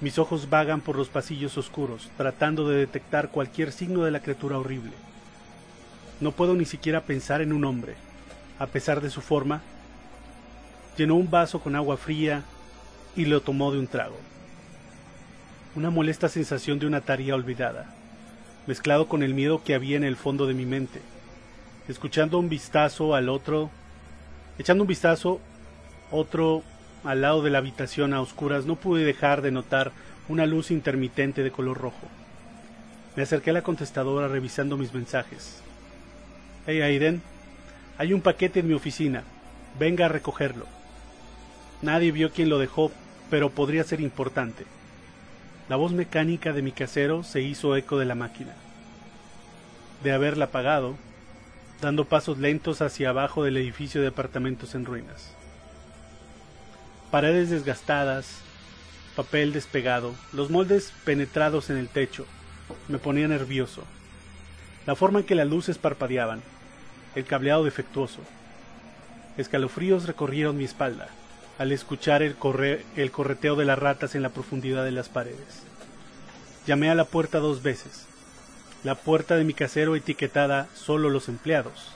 Mis 0.00 0.16
ojos 0.20 0.48
vagan 0.48 0.80
por 0.80 0.94
los 0.94 1.08
pasillos 1.08 1.58
oscuros, 1.58 2.08
tratando 2.16 2.68
de 2.68 2.78
detectar 2.78 3.30
cualquier 3.32 3.72
signo 3.72 4.04
de 4.04 4.12
la 4.12 4.22
criatura 4.22 4.60
horrible. 4.60 4.92
No 6.20 6.32
puedo 6.32 6.54
ni 6.54 6.64
siquiera 6.64 7.02
pensar 7.02 7.40
en 7.40 7.52
un 7.52 7.64
hombre. 7.64 7.94
A 8.58 8.66
pesar 8.66 9.00
de 9.00 9.10
su 9.10 9.20
forma, 9.20 9.62
llenó 10.96 11.16
un 11.16 11.30
vaso 11.30 11.60
con 11.60 11.76
agua 11.76 11.96
fría 11.96 12.42
y 13.16 13.24
lo 13.24 13.40
tomó 13.40 13.72
de 13.72 13.78
un 13.78 13.86
trago. 13.86 14.18
Una 15.74 15.90
molesta 15.90 16.28
sensación 16.28 16.78
de 16.78 16.86
una 16.86 17.00
tarea 17.00 17.34
olvidada, 17.34 17.94
mezclado 18.66 19.08
con 19.08 19.22
el 19.22 19.34
miedo 19.34 19.62
que 19.64 19.74
había 19.74 19.96
en 19.96 20.04
el 20.04 20.16
fondo 20.16 20.46
de 20.46 20.54
mi 20.54 20.66
mente 20.66 21.00
escuchando 21.90 22.38
un 22.38 22.48
vistazo 22.48 23.14
al 23.14 23.28
otro, 23.28 23.70
echando 24.58 24.84
un 24.84 24.88
vistazo 24.88 25.40
otro 26.10 26.62
al 27.04 27.22
lado 27.22 27.42
de 27.42 27.50
la 27.50 27.58
habitación 27.58 28.14
a 28.14 28.20
oscuras, 28.20 28.66
no 28.66 28.76
pude 28.76 29.04
dejar 29.04 29.42
de 29.42 29.50
notar 29.50 29.92
una 30.28 30.46
luz 30.46 30.70
intermitente 30.70 31.42
de 31.42 31.50
color 31.50 31.78
rojo. 31.78 32.06
Me 33.16 33.22
acerqué 33.22 33.50
a 33.50 33.54
la 33.54 33.62
contestadora 33.62 34.28
revisando 34.28 34.76
mis 34.76 34.94
mensajes. 34.94 35.62
Hey 36.66 36.82
Aiden, 36.82 37.22
hay 37.96 38.12
un 38.12 38.20
paquete 38.20 38.60
en 38.60 38.68
mi 38.68 38.74
oficina. 38.74 39.24
Venga 39.78 40.06
a 40.06 40.08
recogerlo. 40.10 40.66
Nadie 41.80 42.12
vio 42.12 42.32
quién 42.32 42.50
lo 42.50 42.58
dejó, 42.58 42.92
pero 43.30 43.48
podría 43.48 43.82
ser 43.82 44.02
importante. 44.02 44.66
La 45.70 45.76
voz 45.76 45.92
mecánica 45.92 46.52
de 46.52 46.60
mi 46.60 46.72
casero 46.72 47.22
se 47.22 47.40
hizo 47.40 47.76
eco 47.76 47.98
de 47.98 48.04
la 48.04 48.14
máquina. 48.14 48.52
De 50.04 50.12
haberla 50.12 50.46
apagado, 50.46 50.96
dando 51.80 52.04
pasos 52.04 52.36
lentos 52.36 52.82
hacia 52.82 53.08
abajo 53.08 53.42
del 53.42 53.56
edificio 53.56 54.02
de 54.02 54.08
apartamentos 54.08 54.74
en 54.74 54.84
ruinas. 54.84 55.34
Paredes 57.10 57.48
desgastadas, 57.48 58.42
papel 59.16 59.54
despegado, 59.54 60.14
los 60.34 60.50
moldes 60.50 60.92
penetrados 61.06 61.70
en 61.70 61.78
el 61.78 61.88
techo, 61.88 62.26
me 62.88 62.98
ponía 62.98 63.28
nervioso. 63.28 63.84
La 64.86 64.94
forma 64.94 65.20
en 65.20 65.26
que 65.26 65.34
las 65.34 65.48
luces 65.48 65.78
parpadeaban, 65.78 66.42
el 67.14 67.24
cableado 67.24 67.64
defectuoso. 67.64 68.20
Escalofríos 69.36 70.06
recorrieron 70.06 70.56
mi 70.56 70.64
espalda 70.64 71.08
al 71.58 71.72
escuchar 71.72 72.22
el, 72.22 72.36
el 72.96 73.10
correteo 73.10 73.54
de 73.54 73.66
las 73.66 73.78
ratas 73.78 74.14
en 74.14 74.22
la 74.22 74.30
profundidad 74.30 74.84
de 74.84 74.92
las 74.92 75.10
paredes. 75.10 75.62
Llamé 76.66 76.88
a 76.88 76.94
la 76.94 77.04
puerta 77.04 77.38
dos 77.38 77.62
veces, 77.62 78.06
la 78.82 78.94
puerta 78.94 79.36
de 79.36 79.44
mi 79.44 79.52
casero 79.52 79.94
etiquetada 79.94 80.68
solo 80.74 81.10
los 81.10 81.28
empleados. 81.28 81.92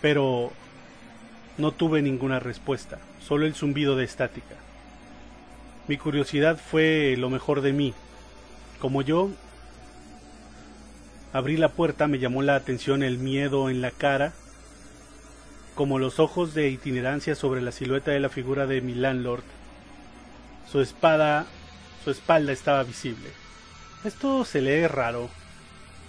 Pero 0.00 0.52
no 1.56 1.72
tuve 1.72 2.02
ninguna 2.02 2.38
respuesta, 2.38 2.98
solo 3.20 3.46
el 3.46 3.54
zumbido 3.54 3.96
de 3.96 4.04
estática. 4.04 4.54
Mi 5.88 5.96
curiosidad 5.96 6.56
fue 6.58 7.16
lo 7.18 7.30
mejor 7.30 7.62
de 7.62 7.72
mí. 7.72 7.94
Como 8.78 9.02
yo 9.02 9.30
abrí 11.32 11.56
la 11.56 11.70
puerta 11.70 12.06
me 12.06 12.18
llamó 12.18 12.42
la 12.42 12.56
atención 12.56 13.02
el 13.02 13.18
miedo 13.18 13.70
en 13.70 13.80
la 13.80 13.90
cara, 13.90 14.32
como 15.74 15.98
los 15.98 16.18
ojos 16.18 16.54
de 16.54 16.68
itinerancia 16.68 17.34
sobre 17.34 17.62
la 17.62 17.72
silueta 17.72 18.10
de 18.10 18.20
la 18.20 18.28
figura 18.28 18.66
de 18.66 18.80
mi 18.80 18.94
landlord. 18.94 19.44
Su 20.70 20.80
espada, 20.80 21.46
su 22.04 22.10
espalda 22.10 22.52
estaba 22.52 22.82
visible. 22.82 23.28
Esto 24.04 24.44
se 24.44 24.60
lee 24.60 24.86
raro, 24.86 25.28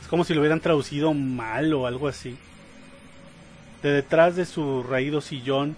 como 0.10 0.24
si 0.24 0.34
lo 0.34 0.42
hubieran 0.42 0.60
traducido 0.60 1.14
mal 1.14 1.74
o 1.74 1.88
algo 1.88 2.08
así. 2.08 2.38
De 3.84 3.92
detrás 3.92 4.36
de 4.36 4.46
su 4.46 4.84
raído 4.84 5.22
sillón, 5.22 5.78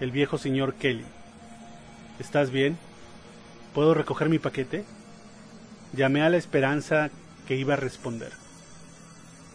el 0.00 0.10
viejo 0.10 0.38
señor 0.38 0.74
Kelly. 0.74 1.04
¿Estás 2.18 2.50
bien? 2.50 2.78
¿Puedo 3.74 3.94
recoger 3.94 4.28
mi 4.28 4.38
paquete? 4.38 4.84
Llamé 5.92 6.22
a 6.22 6.30
la 6.30 6.36
esperanza 6.36 7.10
que 7.46 7.56
iba 7.56 7.74
a 7.74 7.78
responder. 7.78 8.41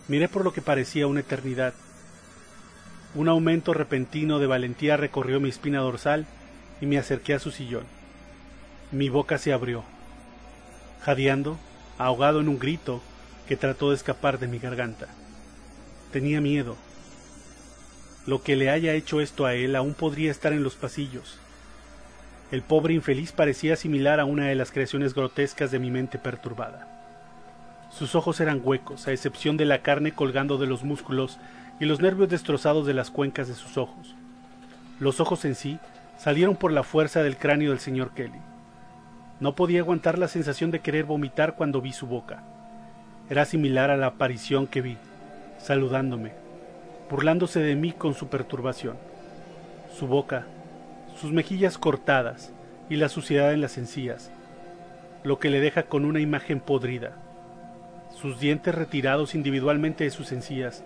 Miré 0.08 0.30
por 0.30 0.44
lo 0.44 0.54
que 0.54 0.62
parecía 0.62 1.08
una 1.08 1.20
eternidad. 1.20 1.74
Un 3.14 3.28
aumento 3.28 3.74
repentino 3.74 4.40
de 4.40 4.48
valentía 4.48 4.96
recorrió 4.96 5.40
mi 5.40 5.50
espina 5.50 5.80
dorsal 5.80 6.26
y 6.80 6.86
me 6.86 6.98
acerqué 6.98 7.34
a 7.34 7.40
su 7.40 7.52
sillón. 7.52 7.84
Mi 8.92 9.10
boca 9.10 9.38
se 9.38 9.52
abrió. 9.52 9.84
jadeando, 11.02 11.58
ahogado 11.98 12.42
en 12.42 12.50
un 12.50 12.60
grito 12.60 13.02
que 13.48 13.56
trató 13.56 13.90
de 13.90 13.96
escapar 13.96 14.40
de 14.40 14.48
mi 14.48 14.60
garganta. 14.60 15.08
Tenía 16.12 16.42
miedo. 16.42 16.76
Lo 18.26 18.44
que 18.44 18.56
le 18.56 18.70
haya 18.70 18.94
hecho 18.94 19.22
esto 19.22 19.46
a 19.46 19.54
él 19.54 19.76
aún 19.76 19.94
podría 19.94 20.32
estar 20.32 20.52
en 20.52 20.64
los 20.64 20.76
pasillos. 20.76 21.38
El 22.52 22.62
pobre 22.62 22.94
infeliz 22.94 23.32
parecía 23.32 23.76
similar 23.76 24.20
a 24.20 24.26
una 24.26 24.48
de 24.48 24.56
las 24.56 24.72
creaciones 24.72 25.14
grotescas 25.14 25.72
de 25.72 25.80
mi 25.80 25.92
mente 25.92 26.18
perturbada. 26.18 26.97
Sus 27.90 28.16
ojos 28.16 28.40
eran 28.40 28.62
huecos, 28.64 29.08
a 29.08 29.12
excepción 29.12 29.58
de 29.58 29.66
la 29.66 29.82
carne 29.82 30.12
colgando 30.12 30.58
de 30.58 30.68
los 30.68 30.84
músculos 30.84 31.40
y 31.80 31.86
los 31.86 32.02
nervios 32.02 32.30
destrozados 32.30 32.86
de 32.86 32.94
las 32.94 33.12
cuencas 33.12 33.48
de 33.48 33.56
sus 33.56 33.78
ojos. 33.78 34.16
Los 35.00 35.20
ojos 35.20 35.46
en 35.46 35.56
sí 35.56 35.80
salieron 36.18 36.56
por 36.56 36.72
la 36.72 36.84
fuerza 36.84 37.24
del 37.24 37.38
cráneo 37.38 37.72
del 37.72 37.80
señor 37.80 38.12
Kelly. 38.12 38.40
No 39.40 39.56
podía 39.56 39.82
aguantar 39.82 40.18
la 40.18 40.28
sensación 40.28 40.72
de 40.72 40.80
querer 40.80 41.06
vomitar 41.06 41.56
cuando 41.56 41.82
vi 41.82 41.94
su 41.94 42.08
boca. 42.08 42.44
Era 43.30 43.46
similar 43.46 43.92
a 43.92 43.98
la 43.98 44.08
aparición 44.08 44.68
que 44.68 44.82
vi, 44.82 44.98
saludándome, 45.60 46.32
burlándose 47.10 47.60
de 47.60 47.76
mí 47.76 47.92
con 47.92 48.16
su 48.16 48.28
perturbación. 48.28 48.98
Su 49.98 50.08
boca, 50.08 50.46
sus 51.20 51.32
mejillas 51.32 51.78
cortadas 51.78 52.52
y 52.90 52.96
la 52.96 53.10
suciedad 53.10 53.54
en 53.54 53.62
las 53.62 53.78
encías, 53.78 54.32
lo 55.24 55.40
que 55.40 55.50
le 55.50 55.60
deja 55.60 55.84
con 55.84 56.06
una 56.06 56.20
imagen 56.20 56.60
podrida. 56.60 57.12
Sus 58.20 58.40
dientes 58.40 58.74
retirados 58.74 59.36
individualmente 59.36 60.04
de 60.04 60.10
sus 60.10 60.32
encías, 60.32 60.84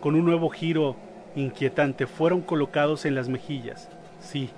con 0.00 0.16
un 0.16 0.24
nuevo 0.24 0.50
giro 0.50 0.96
inquietante, 1.36 2.08
fueron 2.08 2.40
colocados 2.40 3.04
en 3.04 3.14
las 3.14 3.28
mejillas. 3.28 3.88
Sí, 4.18 4.50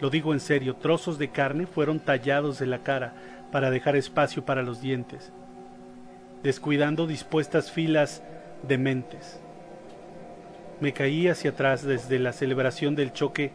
lo 0.00 0.08
digo 0.08 0.32
en 0.32 0.38
serio, 0.38 0.76
trozos 0.76 1.18
de 1.18 1.30
carne 1.30 1.66
fueron 1.66 1.98
tallados 1.98 2.60
de 2.60 2.66
la 2.66 2.84
cara 2.84 3.12
para 3.50 3.70
dejar 3.70 3.96
espacio 3.96 4.44
para 4.44 4.62
los 4.62 4.80
dientes, 4.80 5.32
descuidando 6.44 7.08
dispuestas 7.08 7.72
filas 7.72 8.22
de 8.62 8.78
mentes. 8.78 9.40
Me 10.80 10.92
caí 10.92 11.26
hacia 11.26 11.50
atrás 11.50 11.82
desde 11.82 12.20
la 12.20 12.32
celebración 12.32 12.94
del 12.94 13.12
choque 13.12 13.50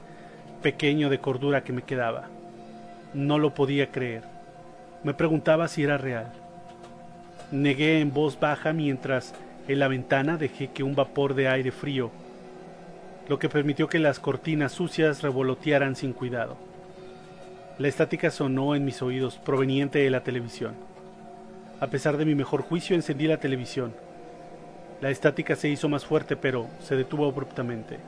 pequeño 0.61 1.09
de 1.09 1.19
cordura 1.19 1.63
que 1.63 1.71
me 1.71 1.83
quedaba. 1.83 2.27
No 3.13 3.39
lo 3.39 3.53
podía 3.53 3.91
creer. 3.91 4.23
Me 5.05 5.13
preguntaba 5.13 5.69
si 5.69 5.83
era 5.83 5.97
real. 5.97 6.42
Negué 7.53 7.99
en 7.99 8.11
voz 8.11 8.39
baja 8.39 8.73
mientras 8.73 9.35
en 9.67 9.77
la 9.77 9.87
ventana 9.87 10.37
dejé 10.37 10.71
que 10.71 10.81
un 10.81 10.95
vapor 10.95 11.35
de 11.35 11.47
aire 11.47 11.71
frío 11.71 12.09
lo 13.27 13.37
que 13.37 13.47
permitió 13.47 13.87
que 13.87 13.99
las 13.99 14.19
cortinas 14.19 14.71
sucias 14.71 15.21
revolotearan 15.21 15.95
sin 15.95 16.13
cuidado. 16.13 16.57
La 17.77 17.87
estática 17.87 18.31
sonó 18.31 18.73
en 18.75 18.83
mis 18.85 19.03
oídos, 19.03 19.37
proveniente 19.37 19.99
de 19.99 20.09
la 20.09 20.23
televisión. 20.23 20.73
A 21.79 21.87
pesar 21.87 22.17
de 22.17 22.25
mi 22.25 22.33
mejor 22.33 22.63
juicio, 22.63 22.95
encendí 22.95 23.27
la 23.27 23.37
televisión. 23.37 23.93
La 24.99 25.11
estática 25.11 25.55
se 25.55 25.69
hizo 25.69 25.87
más 25.89 26.05
fuerte, 26.05 26.35
pero 26.35 26.67
se 26.81 26.95
detuvo 26.95 27.27
abruptamente. 27.27 27.99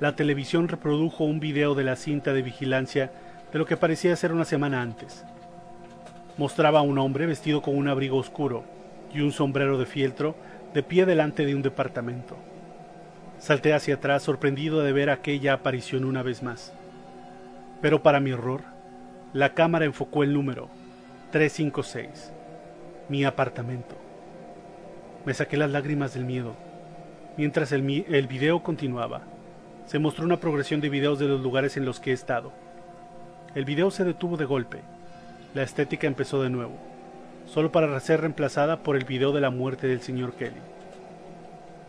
La 0.00 0.16
televisión 0.16 0.68
reprodujo 0.68 1.24
un 1.24 1.40
video 1.40 1.74
de 1.74 1.84
la 1.84 1.96
cinta 1.96 2.34
de 2.34 2.42
vigilancia 2.42 3.10
de 3.50 3.58
lo 3.58 3.64
que 3.64 3.78
parecía 3.78 4.14
ser 4.16 4.32
una 4.32 4.44
semana 4.44 4.82
antes. 4.82 5.24
Mostraba 6.40 6.78
a 6.78 6.82
un 6.82 6.96
hombre 6.96 7.26
vestido 7.26 7.60
con 7.60 7.76
un 7.76 7.86
abrigo 7.86 8.16
oscuro 8.16 8.64
y 9.12 9.20
un 9.20 9.30
sombrero 9.30 9.76
de 9.76 9.84
fieltro 9.84 10.34
de 10.72 10.82
pie 10.82 11.04
delante 11.04 11.44
de 11.44 11.54
un 11.54 11.60
departamento. 11.60 12.34
Salté 13.38 13.74
hacia 13.74 13.96
atrás 13.96 14.22
sorprendido 14.22 14.80
de 14.80 14.90
ver 14.94 15.10
aquella 15.10 15.52
aparición 15.52 16.02
una 16.06 16.22
vez 16.22 16.42
más. 16.42 16.72
Pero 17.82 18.02
para 18.02 18.20
mi 18.20 18.32
horror, 18.32 18.62
la 19.34 19.52
cámara 19.52 19.84
enfocó 19.84 20.22
el 20.22 20.32
número 20.32 20.70
356, 21.30 22.32
mi 23.10 23.22
apartamento. 23.24 23.94
Me 25.26 25.34
saqué 25.34 25.58
las 25.58 25.70
lágrimas 25.70 26.14
del 26.14 26.24
miedo. 26.24 26.54
Mientras 27.36 27.70
el, 27.70 28.06
el 28.08 28.26
video 28.28 28.62
continuaba, 28.62 29.24
se 29.84 29.98
mostró 29.98 30.24
una 30.24 30.40
progresión 30.40 30.80
de 30.80 30.88
videos 30.88 31.18
de 31.18 31.28
los 31.28 31.42
lugares 31.42 31.76
en 31.76 31.84
los 31.84 32.00
que 32.00 32.12
he 32.12 32.14
estado. 32.14 32.50
El 33.54 33.66
video 33.66 33.90
se 33.90 34.04
detuvo 34.04 34.38
de 34.38 34.46
golpe. 34.46 34.80
La 35.52 35.64
estética 35.64 36.06
empezó 36.06 36.40
de 36.40 36.48
nuevo, 36.48 36.74
solo 37.46 37.72
para 37.72 37.98
ser 37.98 38.20
reemplazada 38.20 38.84
por 38.84 38.94
el 38.94 39.04
video 39.04 39.32
de 39.32 39.40
la 39.40 39.50
muerte 39.50 39.88
del 39.88 40.00
señor 40.00 40.34
Kelly. 40.34 40.60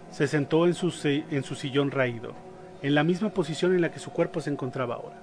Se 0.10 0.28
sentó 0.28 0.65
en 0.65 0.74
su, 0.74 0.91
en 1.06 1.43
su 1.43 1.54
sillón 1.54 1.91
raído, 1.91 2.34
en 2.82 2.95
la 2.95 3.04
misma 3.04 3.30
posición 3.30 3.76
en 3.76 3.82
la 3.82 3.91
que 3.91 4.00
su 4.00 4.12
cuerpo 4.12 4.41
se 4.41 4.50
encontraba 4.50 4.95
ahora, 4.95 5.17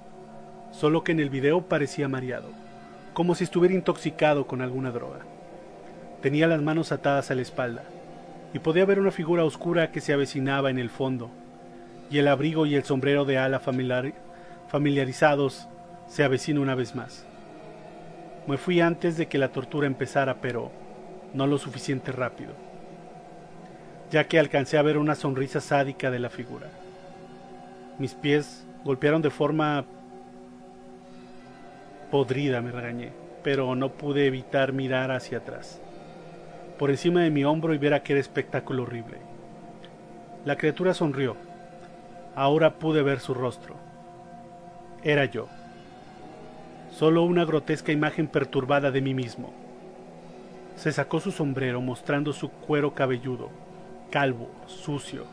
solo 0.71 1.03
que 1.03 1.11
en 1.11 1.19
el 1.19 1.29
video 1.29 1.63
parecía 1.63 2.07
mareado, 2.07 2.47
como 3.13 3.35
si 3.35 3.43
estuviera 3.43 3.75
intoxicado 3.75 4.47
con 4.47 4.61
alguna 4.61 4.91
droga. 4.91 5.19
Tenía 6.21 6.47
las 6.47 6.61
manos 6.61 6.93
atadas 6.93 7.31
a 7.31 7.35
la 7.35 7.41
espalda, 7.41 7.83
y 8.53 8.59
podía 8.59 8.85
ver 8.85 9.01
una 9.01 9.11
figura 9.11 9.43
oscura 9.43 9.91
que 9.91 9.99
se 9.99 10.13
avecinaba 10.13 10.69
en 10.69 10.79
el 10.79 10.89
fondo, 10.89 11.29
y 12.09 12.19
el 12.19 12.29
abrigo 12.29 12.65
y 12.65 12.75
el 12.75 12.85
sombrero 12.85 13.25
de 13.25 13.37
ala 13.37 13.59
familiarizados 14.69 15.67
se 16.07 16.23
avecina 16.23 16.61
una 16.61 16.75
vez 16.75 16.95
más. 16.95 17.25
Me 18.49 18.57
fui 18.57 18.81
antes 18.81 19.15
de 19.15 19.27
que 19.27 19.37
la 19.37 19.53
tortura 19.53 19.87
empezara, 19.87 20.41
pero 20.41 20.71
no 21.33 21.47
lo 21.47 21.57
suficiente 21.57 22.11
rápido 22.11 22.53
ya 24.11 24.23
que 24.27 24.39
alcancé 24.39 24.77
a 24.77 24.81
ver 24.81 24.97
una 24.97 25.15
sonrisa 25.15 25.61
sádica 25.61 26.09
de 26.09 26.19
la 26.19 26.29
figura. 26.29 26.67
Mis 27.97 28.13
pies 28.13 28.65
golpearon 28.83 29.21
de 29.21 29.29
forma 29.29 29.85
podrida, 32.09 32.61
me 32.61 32.71
regañé, 32.71 33.11
pero 33.43 33.75
no 33.75 33.89
pude 33.89 34.25
evitar 34.25 34.73
mirar 34.73 35.11
hacia 35.11 35.39
atrás, 35.39 35.79
por 36.79 36.89
encima 36.89 37.21
de 37.21 37.29
mi 37.29 37.43
hombro 37.43 37.73
y 37.73 37.77
ver 37.77 37.93
aquel 37.93 38.17
espectáculo 38.17 38.83
horrible. 38.83 39.17
La 40.45 40.55
criatura 40.55 40.93
sonrió. 40.93 41.35
Ahora 42.35 42.75
pude 42.75 43.03
ver 43.03 43.19
su 43.19 43.33
rostro. 43.33 43.75
Era 45.03 45.25
yo. 45.25 45.47
Solo 46.99 47.23
una 47.23 47.45
grotesca 47.45 47.93
imagen 47.93 48.27
perturbada 48.27 48.91
de 48.91 48.99
mí 48.99 49.13
mismo. 49.13 49.53
Se 50.75 50.91
sacó 50.91 51.21
su 51.21 51.31
sombrero 51.31 51.79
mostrando 51.79 52.33
su 52.33 52.49
cuero 52.49 52.93
cabelludo 52.93 53.49
calvo, 54.11 54.51
sucio, 54.67 55.23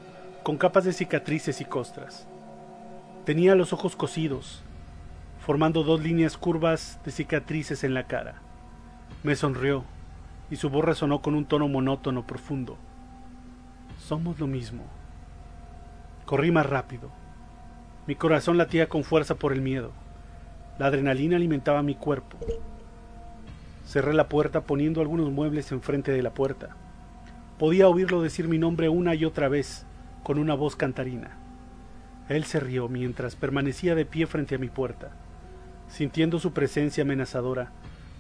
con 0.45 0.59
capas 0.59 0.85
de 0.85 0.93
cicatrices 0.93 1.61
y 1.61 1.65
costras. 1.65 2.29
Tenía 3.25 3.57
los 3.57 3.73
ojos 3.73 3.97
cosidos, 3.97 4.63
formando 5.45 5.83
dos 5.83 6.01
líneas 6.01 6.39
curvas 6.39 7.01
de 7.05 7.11
cicatrices 7.11 7.83
en 7.83 7.95
la 7.95 8.07
cara. 8.07 8.37
Me 9.25 9.35
sonrió 9.35 9.83
y 10.53 10.55
su 10.55 10.71
voz 10.71 10.85
resonó 10.85 11.21
con 11.21 11.35
un 11.35 11.47
tono 11.47 11.67
monótono 11.67 12.29
profundo. 12.29 12.79
Somos 13.99 14.39
lo 14.39 14.47
mismo. 14.47 14.85
Corrí 16.27 16.53
más 16.53 16.67
rápido. 16.67 17.11
Mi 18.07 18.15
corazón 18.15 18.57
latía 18.57 18.89
con 18.89 19.03
fuerza 19.03 19.35
por 19.35 19.53
el 19.53 19.63
miedo. 19.63 20.06
La 20.79 20.87
adrenalina 20.87 21.37
alimentaba 21.37 21.83
mi 21.83 21.95
cuerpo. 21.95 22.37
Cerré 23.87 24.13
la 24.13 24.29
puerta 24.29 24.63
poniendo 24.63 25.01
algunos 25.01 25.31
muebles 25.31 25.73
enfrente 25.73 26.13
de 26.13 26.23
la 26.23 26.35
puerta. 26.35 26.77
Podía 27.59 27.89
oírlo 27.89 28.21
decir 28.21 28.47
mi 28.47 28.59
nombre 28.59 28.91
una 28.91 29.15
y 29.15 29.25
otra 29.25 29.49
vez, 29.49 29.87
con 30.23 30.39
una 30.39 30.55
voz 30.55 30.77
cantarina. 30.77 31.31
Él 32.29 32.45
se 32.45 32.61
rió 32.61 32.89
mientras 32.89 33.37
permanecía 33.37 33.95
de 33.95 34.05
pie 34.05 34.27
frente 34.27 34.57
a 34.57 34.59
mi 34.59 34.69
puerta. 34.69 35.13
Sintiendo 35.89 36.39
su 36.39 36.53
presencia 36.53 37.05
amenazadora, 37.05 37.71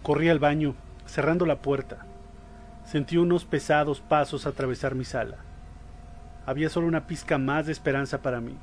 corrí 0.02 0.30
al 0.30 0.38
baño, 0.38 0.74
cerrando 1.04 1.44
la 1.44 1.56
puerta. 1.56 2.06
Sentí 2.84 3.18
unos 3.18 3.44
pesados 3.44 4.00
pasos 4.00 4.46
atravesar 4.46 4.94
mi 4.94 5.04
sala. 5.04 5.36
Había 6.46 6.70
solo 6.70 6.86
una 6.86 7.06
pizca 7.06 7.36
más 7.36 7.66
de 7.66 7.72
esperanza 7.72 8.22
para 8.22 8.40
mí. 8.40 8.56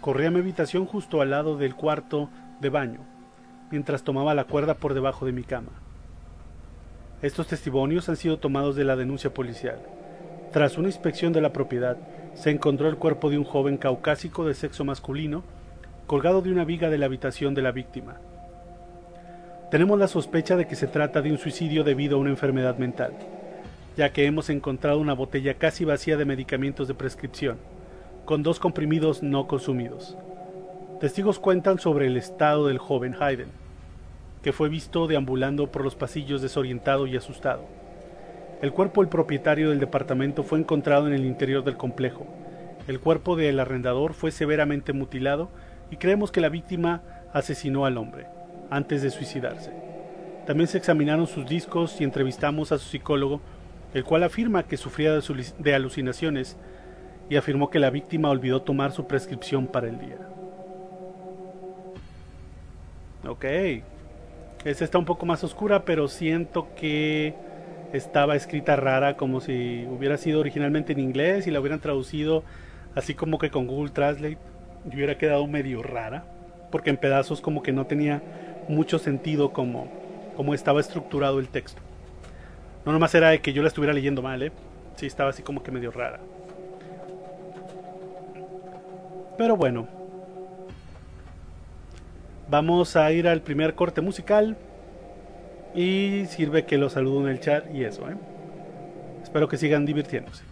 Corrí 0.00 0.24
a 0.24 0.30
mi 0.30 0.38
habitación 0.38 0.86
justo 0.86 1.20
al 1.20 1.30
lado 1.30 1.58
del 1.58 1.74
cuarto 1.74 2.30
de 2.60 2.68
baño, 2.68 3.00
mientras 3.70 4.02
tomaba 4.02 4.34
la 4.34 4.44
cuerda 4.44 4.74
por 4.74 4.94
debajo 4.94 5.26
de 5.26 5.32
mi 5.32 5.42
cama. 5.42 5.72
Estos 7.22 7.46
testimonios 7.46 8.08
han 8.08 8.16
sido 8.16 8.38
tomados 8.38 8.76
de 8.76 8.84
la 8.84 8.96
denuncia 8.96 9.32
policial. 9.32 9.78
Tras 10.52 10.76
una 10.78 10.88
inspección 10.88 11.32
de 11.32 11.40
la 11.40 11.52
propiedad, 11.52 11.96
se 12.34 12.50
encontró 12.50 12.88
el 12.88 12.96
cuerpo 12.96 13.30
de 13.30 13.38
un 13.38 13.44
joven 13.44 13.76
caucásico 13.76 14.44
de 14.44 14.54
sexo 14.54 14.84
masculino 14.84 15.42
colgado 16.06 16.42
de 16.42 16.52
una 16.52 16.64
viga 16.64 16.90
de 16.90 16.98
la 16.98 17.06
habitación 17.06 17.54
de 17.54 17.62
la 17.62 17.72
víctima. 17.72 18.16
Tenemos 19.70 19.98
la 19.98 20.06
sospecha 20.06 20.56
de 20.56 20.66
que 20.66 20.76
se 20.76 20.86
trata 20.86 21.22
de 21.22 21.30
un 21.32 21.38
suicidio 21.38 21.82
debido 21.82 22.16
a 22.16 22.20
una 22.20 22.30
enfermedad 22.30 22.76
mental, 22.76 23.14
ya 23.96 24.12
que 24.12 24.26
hemos 24.26 24.50
encontrado 24.50 25.00
una 25.00 25.14
botella 25.14 25.54
casi 25.54 25.84
vacía 25.84 26.16
de 26.16 26.24
medicamentos 26.24 26.88
de 26.88 26.94
prescripción, 26.94 27.56
con 28.24 28.42
dos 28.42 28.60
comprimidos 28.60 29.22
no 29.22 29.46
consumidos. 29.46 30.16
Testigos 31.00 31.38
cuentan 31.38 31.78
sobre 31.78 32.06
el 32.06 32.16
estado 32.16 32.68
del 32.68 32.78
joven 32.78 33.16
Hayden, 33.20 33.48
que 34.42 34.52
fue 34.52 34.68
visto 34.68 35.06
deambulando 35.06 35.70
por 35.70 35.82
los 35.82 35.96
pasillos 35.96 36.40
desorientado 36.40 37.06
y 37.06 37.16
asustado. 37.16 37.62
El 38.62 38.72
cuerpo 38.72 39.00
del 39.02 39.10
propietario 39.10 39.70
del 39.70 39.80
departamento 39.80 40.42
fue 40.44 40.58
encontrado 40.58 41.06
en 41.06 41.12
el 41.12 41.24
interior 41.26 41.64
del 41.64 41.76
complejo. 41.76 42.26
El 42.86 43.00
cuerpo 43.00 43.36
del 43.36 43.58
arrendador 43.60 44.14
fue 44.14 44.30
severamente 44.30 44.92
mutilado 44.92 45.50
y 45.90 45.96
creemos 45.96 46.30
que 46.30 46.40
la 46.40 46.48
víctima 46.48 47.02
asesinó 47.32 47.84
al 47.86 47.98
hombre 47.98 48.26
antes 48.70 49.02
de 49.02 49.10
suicidarse. 49.10 49.72
También 50.46 50.68
se 50.68 50.78
examinaron 50.78 51.26
sus 51.26 51.46
discos 51.46 52.00
y 52.00 52.04
entrevistamos 52.04 52.72
a 52.72 52.78
su 52.78 52.88
psicólogo, 52.88 53.40
el 53.94 54.04
cual 54.04 54.22
afirma 54.22 54.62
que 54.62 54.76
sufría 54.76 55.12
de, 55.14 55.22
su- 55.22 55.34
de 55.58 55.74
alucinaciones 55.74 56.56
y 57.28 57.36
afirmó 57.36 57.70
que 57.70 57.78
la 57.78 57.90
víctima 57.90 58.28
olvidó 58.30 58.62
tomar 58.62 58.92
su 58.92 59.06
prescripción 59.06 59.66
para 59.66 59.88
el 59.88 59.98
día. 59.98 60.18
Ok. 63.26 63.44
Esta 64.64 64.84
está 64.84 64.98
un 64.98 65.04
poco 65.04 65.26
más 65.26 65.44
oscura, 65.44 65.84
pero 65.84 66.08
siento 66.08 66.68
que 66.74 67.34
estaba 67.92 68.34
escrita 68.34 68.76
rara, 68.76 69.16
como 69.16 69.40
si 69.40 69.86
hubiera 69.90 70.16
sido 70.16 70.40
originalmente 70.40 70.92
en 70.92 71.00
inglés 71.00 71.46
y 71.46 71.50
la 71.50 71.60
hubieran 71.60 71.80
traducido 71.80 72.44
así 72.94 73.14
como 73.14 73.38
que 73.38 73.50
con 73.50 73.66
Google 73.66 73.90
Translate. 73.90 74.38
Y 74.90 74.94
hubiera 74.94 75.16
quedado 75.16 75.46
medio 75.46 75.82
rara, 75.82 76.24
porque 76.70 76.90
en 76.90 76.98
pedazos 76.98 77.40
como 77.40 77.62
que 77.62 77.72
no 77.72 77.86
tenía 77.86 78.22
mucho 78.68 78.98
sentido 78.98 79.52
como, 79.52 79.88
como 80.36 80.52
estaba 80.52 80.80
estructurado 80.80 81.38
el 81.38 81.48
texto. 81.48 81.80
No 82.84 82.92
nomás 82.92 83.14
era 83.14 83.30
de 83.30 83.40
que 83.40 83.54
yo 83.54 83.62
la 83.62 83.68
estuviera 83.68 83.94
leyendo 83.94 84.20
mal, 84.20 84.42
¿eh? 84.42 84.52
Sí, 84.96 85.06
estaba 85.06 85.30
así 85.30 85.42
como 85.42 85.62
que 85.62 85.70
medio 85.70 85.90
rara. 85.90 86.20
Pero 89.38 89.56
bueno. 89.56 90.03
Vamos 92.54 92.94
a 92.94 93.10
ir 93.10 93.26
al 93.26 93.42
primer 93.42 93.74
corte 93.74 94.00
musical. 94.00 94.56
Y 95.74 96.26
sirve 96.26 96.64
que 96.64 96.78
los 96.78 96.92
saludo 96.92 97.22
en 97.22 97.30
el 97.30 97.40
chat 97.40 97.64
y 97.74 97.82
eso, 97.82 98.08
¿eh? 98.08 98.14
Espero 99.24 99.48
que 99.48 99.56
sigan 99.56 99.84
divirtiéndose. 99.84 100.44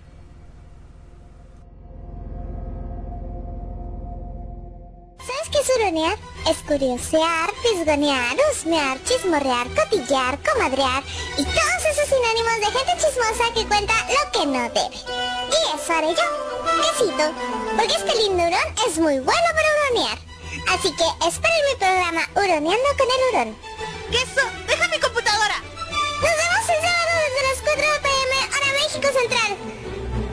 ¿Sabes 5.21 5.49
qué 5.53 5.59
es 5.59 5.71
huronear? 5.79 6.19
Es 6.51 6.59
curiosear, 6.67 7.51
fisgonear, 7.63 8.37
husmear, 8.51 8.99
chismorrear, 9.05 9.69
cotillar, 9.69 10.41
comadrear 10.43 11.05
y 11.39 11.45
todos 11.45 11.83
esos 11.89 12.09
sinónimos 12.09 12.57
de 12.59 12.79
gente 12.79 12.93
chismosa 12.97 13.55
que 13.55 13.65
cuenta 13.69 13.95
lo 14.09 14.33
que 14.33 14.47
no 14.47 14.63
debe. 14.75 14.97
Y 15.55 15.77
eso 15.77 15.93
haré 15.93 16.09
yo, 16.09 16.29
quesito, 16.83 17.33
porque 17.77 17.95
este 17.95 18.23
lindo 18.23 18.43
hurón 18.43 18.75
es 18.89 18.99
muy 18.99 19.21
bueno 19.21 19.49
para 19.55 19.69
huronear. 19.95 20.32
Así 20.69 20.93
que 20.95 21.05
esperen 21.27 21.65
mi 21.71 21.79
programa 21.79 22.23
Huroneando 22.35 22.89
con 22.99 23.07
el 23.07 23.23
hurón. 23.29 23.57
¡Queso! 24.11 24.43
¡Deja 24.67 24.89
mi 24.89 24.99
computadora! 24.99 25.57
Nos 26.23 26.35
vemos 26.41 26.65
el 26.69 26.81
sábado 26.81 27.13
desde 27.25 27.41
las 27.49 27.59
4 27.63 27.85
pm, 28.03 28.33
hora 28.55 28.71
México 28.81 29.09
Central. 29.21 29.51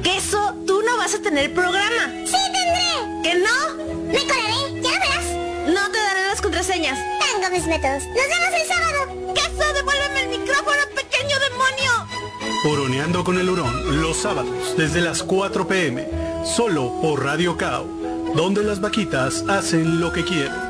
¡Queso! 0.04 0.54
¡Tú 0.66 0.82
no 0.84 0.98
vas 0.98 1.14
a 1.14 1.22
tener 1.22 1.54
programa! 1.54 2.04
¡Sí 2.26 2.38
tendré! 2.56 3.22
¿Que 3.24 3.36
no? 3.36 3.76
Me 4.12 4.20
colaré, 4.20 4.82
ya 4.82 4.92
verás. 4.92 5.26
No 5.68 5.92
te 5.92 5.98
daré 5.98 6.28
las 6.28 6.42
contraseñas. 6.42 6.98
Tengo 7.20 7.50
mis 7.52 7.66
métodos. 7.66 8.04
Nos 8.06 8.16
vemos 8.16 8.62
el 8.62 8.68
sábado. 8.68 9.34
¡Queso! 9.34 9.74
¡Devuélveme 9.74 10.22
el 10.22 10.30
micrófono, 10.40 10.82
pequeño 10.96 11.40
demonio! 11.40 12.08
Huroneando 12.66 13.24
con 13.24 13.40
el 13.40 13.50
hurón, 13.50 14.02
los 14.02 14.18
sábados, 14.18 14.76
desde 14.78 15.00
las 15.00 15.24
4 15.24 15.68
pm, 15.68 16.08
solo 16.44 17.00
por 17.02 17.24
Radio 17.24 17.56
Cao, 17.58 17.88
donde 18.36 18.64
las 18.64 18.80
vaquitas 18.82 19.44
hacen 19.48 20.00
lo 20.00 20.12
que 20.12 20.24
quieren. 20.24 20.69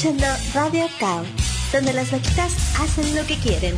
Escuchando 0.00 0.26
Radio 0.54 0.86
Cow, 0.98 1.22
donde 1.74 1.92
las 1.92 2.10
vaquitas 2.10 2.80
hacen 2.80 3.14
lo 3.14 3.26
que 3.26 3.36
quieren. 3.36 3.76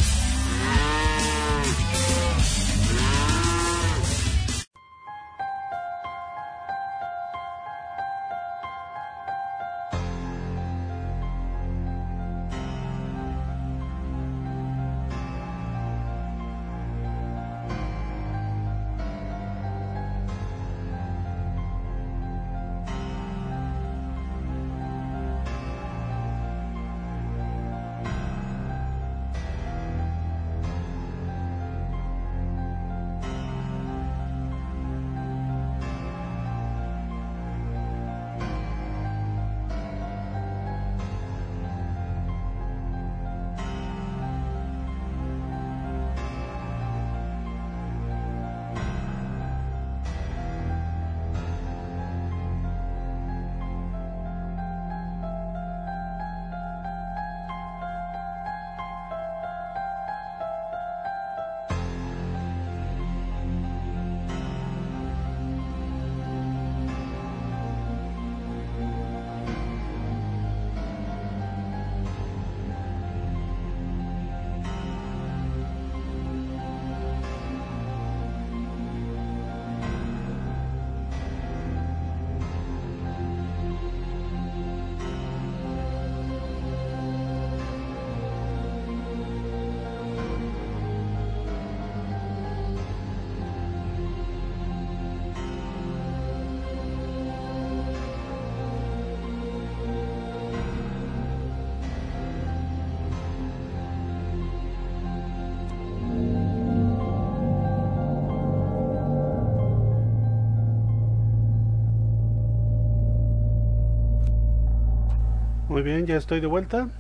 Muy 115.83 115.90
bien, 115.90 116.07
ya 116.07 116.16
estoy 116.16 116.38
de 116.38 116.47
vuelta. 116.47 116.90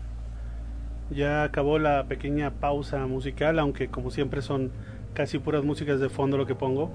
Ya 1.08 1.44
acabó 1.44 1.78
la 1.78 2.08
pequeña 2.08 2.50
pausa 2.50 3.06
musical, 3.06 3.60
aunque 3.60 3.86
como 3.86 4.10
siempre 4.10 4.42
son 4.42 4.72
casi 5.14 5.38
puras 5.38 5.62
músicas 5.62 6.00
de 6.00 6.08
fondo 6.08 6.36
lo 6.36 6.46
que 6.46 6.56
pongo. 6.56 6.90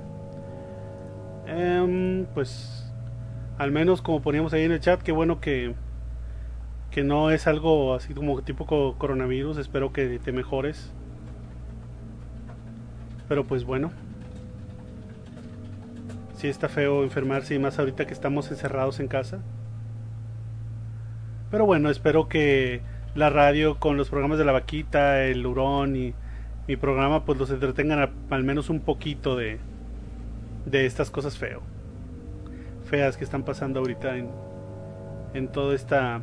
Em, 1.45 2.25
pues 2.33 2.91
al 3.57 3.71
menos 3.71 4.01
como 4.01 4.21
poníamos 4.21 4.51
ahí 4.51 4.63
en 4.63 4.73
el 4.73 4.81
chat, 4.81 5.01
qué 5.01 5.13
bueno 5.13 5.39
que, 5.39 5.75
que 6.91 7.05
no 7.05 7.31
es 7.31 7.47
algo 7.47 7.95
así 7.95 8.13
como 8.13 8.41
tipo 8.41 8.65
coronavirus. 8.97 9.57
Espero 9.57 9.93
que 9.93 10.19
te 10.19 10.33
mejores. 10.33 10.91
Pero 13.29 13.45
pues 13.45 13.63
bueno. 13.63 13.93
Si 16.35 16.49
está 16.49 16.67
feo 16.67 17.03
enfermarse 17.03 17.55
y 17.55 17.59
más 17.59 17.79
ahorita 17.79 18.05
que 18.05 18.13
estamos 18.13 18.51
encerrados 18.51 18.99
en 18.99 19.07
casa. 19.07 19.39
Pero 21.49 21.65
bueno, 21.65 21.89
espero 21.89 22.27
que 22.27 22.81
la 23.15 23.29
radio 23.29 23.79
con 23.79 23.97
los 23.97 24.09
programas 24.09 24.37
de 24.37 24.45
la 24.45 24.51
vaquita, 24.51 25.23
el 25.23 25.45
hurón 25.45 25.95
y 25.95 26.13
mi 26.67 26.75
programa 26.75 27.23
pues 27.23 27.39
los 27.39 27.49
entretengan 27.49 28.11
al 28.29 28.43
menos 28.43 28.69
un 28.69 28.81
poquito 28.81 29.35
de, 29.35 29.59
de 30.65 30.85
estas 30.85 31.09
cosas 31.09 31.37
feo. 31.37 31.61
Feas 32.85 33.17
que 33.17 33.23
están 33.23 33.43
pasando 33.43 33.79
ahorita 33.79 34.17
en, 34.17 34.29
en 35.33 35.47
toda 35.47 35.73
esta 35.73 36.21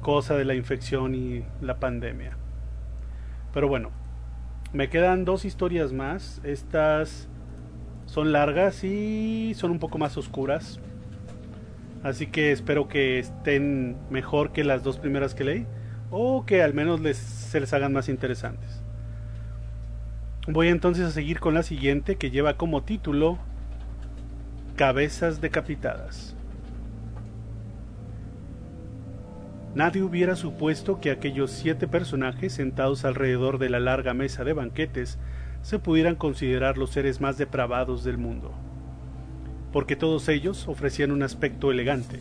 cosa 0.00 0.36
de 0.36 0.44
la 0.44 0.54
infección 0.54 1.14
y 1.14 1.44
la 1.60 1.78
pandemia. 1.80 2.36
Pero 3.52 3.68
bueno, 3.68 3.90
me 4.72 4.88
quedan 4.88 5.24
dos 5.24 5.44
historias 5.44 5.92
más. 5.92 6.40
Estas 6.44 7.28
son 8.06 8.30
largas 8.30 8.84
y 8.84 9.54
son 9.56 9.72
un 9.72 9.78
poco 9.80 9.98
más 9.98 10.16
oscuras. 10.16 10.80
Así 12.02 12.26
que 12.26 12.52
espero 12.52 12.88
que 12.88 13.18
estén 13.18 13.96
mejor 14.10 14.52
que 14.52 14.64
las 14.64 14.82
dos 14.82 14.98
primeras 14.98 15.34
que 15.34 15.44
leí. 15.44 15.66
O 16.10 16.46
que 16.46 16.62
al 16.62 16.72
menos 16.74 17.00
se 17.16 17.60
les 17.60 17.72
hagan 17.72 17.92
más 17.92 18.08
interesantes. 18.08 18.82
Voy 20.48 20.68
entonces 20.68 21.06
a 21.06 21.10
seguir 21.10 21.40
con 21.40 21.54
la 21.54 21.64
siguiente 21.64 22.16
que 22.16 22.30
lleva 22.30 22.56
como 22.56 22.84
título 22.84 23.38
Cabezas 24.76 25.40
decapitadas. 25.40 26.36
Nadie 29.74 30.02
hubiera 30.02 30.36
supuesto 30.36 31.00
que 31.00 31.10
aquellos 31.10 31.50
siete 31.50 31.88
personajes 31.88 32.54
sentados 32.54 33.04
alrededor 33.04 33.58
de 33.58 33.68
la 33.68 33.80
larga 33.80 34.14
mesa 34.14 34.44
de 34.44 34.52
banquetes 34.52 35.18
se 35.60 35.78
pudieran 35.78 36.14
considerar 36.14 36.78
los 36.78 36.90
seres 36.90 37.20
más 37.20 37.36
depravados 37.36 38.04
del 38.04 38.16
mundo, 38.16 38.54
porque 39.76 39.94
todos 39.94 40.30
ellos 40.30 40.68
ofrecían 40.68 41.10
un 41.10 41.22
aspecto 41.22 41.70
elegante. 41.70 42.18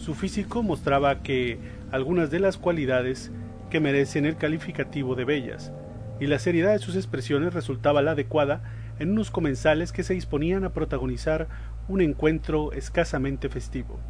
Su 0.00 0.16
físico 0.16 0.64
mostraba 0.64 1.22
que 1.22 1.56
algunas 1.92 2.32
de 2.32 2.40
las 2.40 2.58
cualidades 2.58 3.30
que 3.70 3.78
merecen 3.78 4.26
el 4.26 4.36
calificativo 4.36 5.14
de 5.14 5.24
bellas, 5.24 5.70
y 6.18 6.26
la 6.26 6.40
seriedad 6.40 6.72
de 6.72 6.80
sus 6.80 6.96
expresiones 6.96 7.54
resultaba 7.54 8.02
la 8.02 8.10
adecuada 8.10 8.62
en 8.98 9.12
unos 9.12 9.30
comensales 9.30 9.92
que 9.92 10.02
se 10.02 10.14
disponían 10.14 10.64
a 10.64 10.70
protagonizar 10.70 11.46
un 11.86 12.00
encuentro 12.00 12.72
escasamente 12.72 13.48
festivo. 13.48 14.00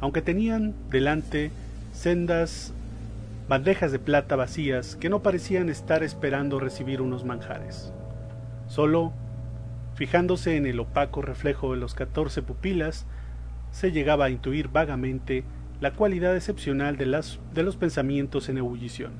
Aunque 0.00 0.22
tenían 0.22 0.76
delante 0.90 1.50
sendas 1.92 2.72
bandejas 3.48 3.90
de 3.90 3.98
plata 3.98 4.36
vacías 4.36 4.94
que 4.94 5.08
no 5.08 5.24
parecían 5.24 5.68
estar 5.68 6.04
esperando 6.04 6.60
recibir 6.60 7.02
unos 7.02 7.24
manjares. 7.24 7.92
Solo, 8.68 9.12
fijándose 9.94 10.56
en 10.56 10.66
el 10.66 10.80
opaco 10.80 11.22
reflejo 11.22 11.72
de 11.72 11.78
los 11.78 11.94
catorce 11.94 12.42
pupilas, 12.42 13.06
se 13.70 13.92
llegaba 13.92 14.26
a 14.26 14.30
intuir 14.30 14.68
vagamente 14.68 15.44
la 15.80 15.92
cualidad 15.92 16.36
excepcional 16.36 16.96
de, 16.96 17.06
las, 17.06 17.40
de 17.54 17.62
los 17.62 17.76
pensamientos 17.76 18.48
en 18.48 18.58
ebullición, 18.58 19.12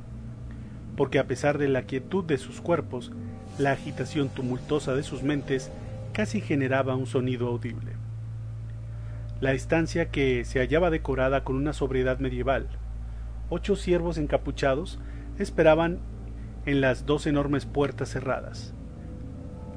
porque 0.96 1.18
a 1.18 1.26
pesar 1.26 1.58
de 1.58 1.68
la 1.68 1.82
quietud 1.82 2.24
de 2.24 2.38
sus 2.38 2.61
cuerpos, 2.61 3.12
la 3.58 3.72
agitación 3.72 4.28
tumultuosa 4.28 4.94
de 4.94 5.02
sus 5.02 5.22
mentes 5.22 5.72
casi 6.12 6.40
generaba 6.40 6.94
un 6.94 7.06
sonido 7.06 7.48
audible. 7.48 7.92
La 9.40 9.52
estancia 9.52 10.11
que 10.11 10.44
se 10.44 10.61
hallaba 10.61 10.90
decorada 10.90 11.42
con 11.42 11.56
una 11.56 11.72
sobriedad 11.72 12.20
medieval. 12.20 12.68
Ocho 13.50 13.74
siervos 13.74 14.16
encapuchados 14.16 15.00
esperaban 15.38 15.98
en 16.64 16.80
las 16.80 17.06
dos 17.06 17.26
enormes 17.26 17.66
puertas 17.66 18.11
cerradas. 18.11 18.72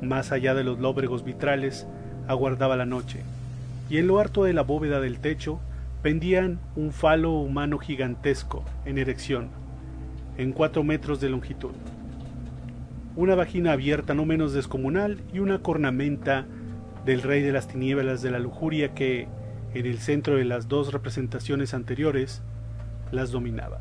Más 0.05 0.31
allá 0.31 0.53
de 0.53 0.63
los 0.63 0.79
lóbregos 0.79 1.23
vitrales 1.23 1.87
aguardaba 2.27 2.75
la 2.75 2.85
noche, 2.85 3.21
y 3.89 3.97
en 3.97 4.05
lo 4.05 4.19
harto 4.19 4.43
de 4.43 4.53
la 4.53 4.61
bóveda 4.61 4.99
del 4.99 5.19
techo 5.19 5.59
pendían 6.03 6.59
un 6.75 6.91
falo 6.91 7.31
humano 7.31 7.79
gigantesco 7.79 8.63
en 8.85 8.99
erección, 8.99 9.49
en 10.37 10.51
cuatro 10.51 10.83
metros 10.83 11.19
de 11.21 11.29
longitud. 11.29 11.71
Una 13.15 13.33
vagina 13.33 13.71
abierta 13.71 14.13
no 14.13 14.25
menos 14.25 14.53
descomunal 14.53 15.21
y 15.33 15.39
una 15.39 15.59
cornamenta 15.59 16.45
del 17.03 17.23
rey 17.23 17.41
de 17.41 17.51
las 17.51 17.67
tinieblas 17.67 18.21
de 18.21 18.29
la 18.29 18.37
lujuria 18.39 18.93
que, 18.93 19.27
en 19.73 19.85
el 19.87 19.97
centro 19.97 20.35
de 20.35 20.45
las 20.45 20.67
dos 20.67 20.93
representaciones 20.93 21.73
anteriores, 21.73 22.43
las 23.11 23.31
dominaba. 23.31 23.79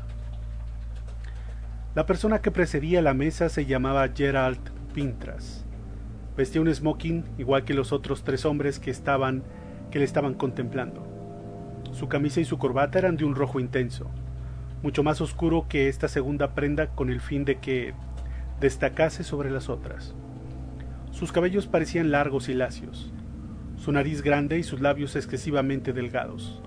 La 1.93 2.05
persona 2.05 2.41
que 2.41 2.49
precedía 2.51 3.01
la 3.03 3.13
mesa 3.13 3.49
se 3.49 3.65
llamaba 3.65 4.07
Gerald 4.07 4.59
Pintras. 4.93 5.64
Vestía 6.37 6.61
un 6.61 6.73
smoking 6.73 7.23
igual 7.37 7.63
que 7.63 7.73
los 7.73 7.93
otros 7.93 8.23
tres 8.23 8.45
hombres 8.45 8.79
que 8.79 8.91
estaban 8.91 9.43
que 9.89 9.99
le 9.99 10.05
estaban 10.05 10.33
contemplando. 10.33 11.07
Su 11.93 12.09
camisa 12.09 12.41
y 12.41 12.45
su 12.45 12.57
corbata 12.57 12.99
eran 12.99 13.15
de 13.15 13.23
un 13.23 13.35
rojo 13.35 13.59
intenso, 13.59 14.09
mucho 14.83 15.03
más 15.03 15.21
oscuro 15.21 15.67
que 15.69 15.87
esta 15.87 16.07
segunda 16.07 16.53
prenda 16.53 16.87
con 16.87 17.09
el 17.09 17.21
fin 17.21 17.45
de 17.45 17.59
que 17.59 17.93
destacase 18.59 19.23
sobre 19.23 19.49
las 19.49 19.69
otras. 19.69 20.13
Sus 21.11 21.31
cabellos 21.31 21.67
parecían 21.67 22.11
largos 22.11 22.49
y 22.49 22.53
lacios, 22.53 23.13
su 23.77 23.91
nariz 23.93 24.21
grande 24.21 24.59
y 24.59 24.63
sus 24.63 24.81
labios 24.81 25.15
excesivamente 25.15 25.93
delgados. 25.93 26.61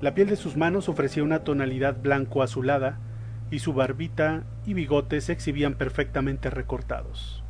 La 0.00 0.14
piel 0.14 0.28
de 0.28 0.36
sus 0.36 0.56
manos 0.56 0.88
ofrecía 0.88 1.24
una 1.24 1.40
tonalidad 1.40 2.00
blanco 2.00 2.42
azulada 2.42 3.00
y 3.50 3.58
su 3.60 3.72
barbita 3.72 4.44
y 4.64 4.74
bigotes 4.74 5.24
se 5.24 5.32
exhibían 5.32 5.74
perfectamente 5.74 6.50
recortados. 6.50 7.42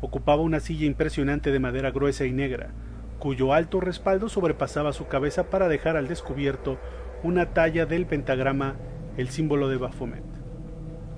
Ocupaba 0.00 0.42
una 0.42 0.60
silla 0.60 0.86
impresionante 0.86 1.52
de 1.52 1.58
madera 1.58 1.90
gruesa 1.90 2.24
y 2.24 2.32
negra, 2.32 2.70
cuyo 3.18 3.52
alto 3.52 3.80
respaldo 3.80 4.28
sobrepasaba 4.28 4.92
su 4.92 5.06
cabeza 5.06 5.50
para 5.50 5.68
dejar 5.68 5.96
al 5.96 6.08
descubierto 6.08 6.78
una 7.22 7.52
talla 7.52 7.84
del 7.84 8.06
pentagrama, 8.06 8.76
el 9.16 9.28
símbolo 9.28 9.68
de 9.68 9.76
Baphomet, 9.76 10.24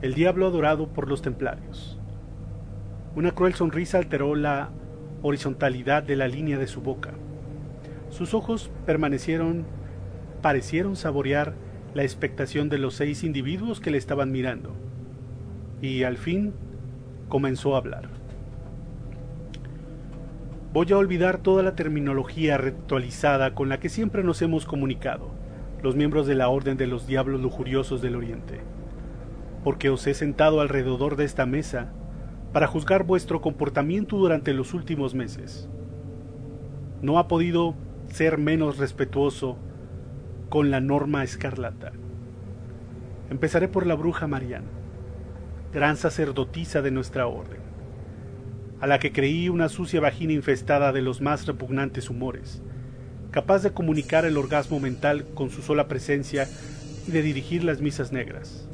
el 0.01 0.15
diablo 0.15 0.47
adorado 0.47 0.89
por 0.89 1.09
los 1.09 1.23
templarios. 1.23 2.01
Una 3.15 3.31
cruel 3.31 3.55
sonrisa 3.55 3.99
alteró 3.99 4.35
la 4.35 4.71
horizontalidad 5.23 6.03
de 6.03 6.17
la 6.17 6.27
línea 6.27 6.59
de 6.59 6.67
su 6.67 6.81
boca. 6.81 7.11
Sus 8.11 8.35
ojos 8.35 8.71
permanecieron, 8.85 9.65
parecieron 10.43 10.97
saborear 10.97 11.55
la 11.95 12.03
expectación 12.03 12.69
de 12.69 12.79
los 12.79 12.95
seis 12.95 13.23
individuos 13.23 13.81
que 13.81 13.91
le 13.91 13.99
estaban 13.99 14.33
mirando. 14.33 14.73
Y 15.81 16.03
al 16.03 16.17
fin 16.17 16.53
comenzó 17.29 17.75
a 17.75 17.79
hablar. 17.79 18.22
Voy 20.73 20.91
a 20.91 20.97
olvidar 20.97 21.37
toda 21.37 21.63
la 21.63 21.75
terminología 21.75 22.57
ritualizada 22.57 23.55
con 23.55 23.69
la 23.69 23.79
que 23.79 23.91
siempre 23.91 24.25
nos 24.25 24.41
hemos 24.41 24.65
comunicado, 24.65 25.29
los 25.83 25.97
miembros 25.97 26.27
de 26.27 26.35
la 26.35 26.49
Orden 26.49 26.79
de 26.79 26.87
los 26.87 27.07
Diablos 27.07 27.43
Lujuriosos 27.43 28.01
del 28.01 28.17
Oriente, 28.17 28.61
porque 29.65 29.91
os 29.91 30.07
he 30.07 30.15
sentado 30.15 30.63
alrededor 30.63 31.17
de 31.17 31.25
esta 31.25 31.45
mesa 31.45 31.93
para 32.55 32.69
juzgar 32.69 33.05
vuestro 33.05 33.43
comportamiento 33.43 34.17
durante 34.17 34.55
los 34.55 34.73
últimos 34.73 35.15
meses. 35.15 35.69
No 37.03 37.19
ha 37.19 37.29
podido 37.29 37.75
ser 38.07 38.39
menos 38.39 38.79
respetuoso 38.79 39.59
con 40.49 40.71
la 40.71 40.81
norma 40.81 41.23
escarlata. 41.23 41.93
Empezaré 43.29 43.69
por 43.69 43.87
la 43.87 43.95
bruja 43.95 44.27
Mariana, 44.27 44.71
gran 45.71 45.99
sacerdotisa 45.99 46.81
de 46.81 46.93
nuestra 46.93 47.27
orden, 47.27 47.62
a 48.83 48.87
la 48.87 48.99
que 48.99 49.13
creí 49.13 49.49
una 49.49 49.71
sucia 49.71 50.01
vagina 50.01 50.35
infestada 50.35 50.93
de 50.93 51.01
los 51.01 51.23
más 51.23 51.47
repugnantes 51.47 52.11
humores, 52.11 52.61
capaz 53.31 53.63
de 53.63 53.73
comunicar 53.73 54.27
el 54.27 54.37
orgasmo 54.37 54.79
mental 54.79 55.25
con 55.33 55.49
su 55.49 55.63
sola 55.63 55.89
presencia 55.89 56.47
y 57.09 57.11
de 57.11 57.23
dirigir 57.23 57.65
las 57.65 57.81
misas 57.81 58.13
negras 58.13 58.69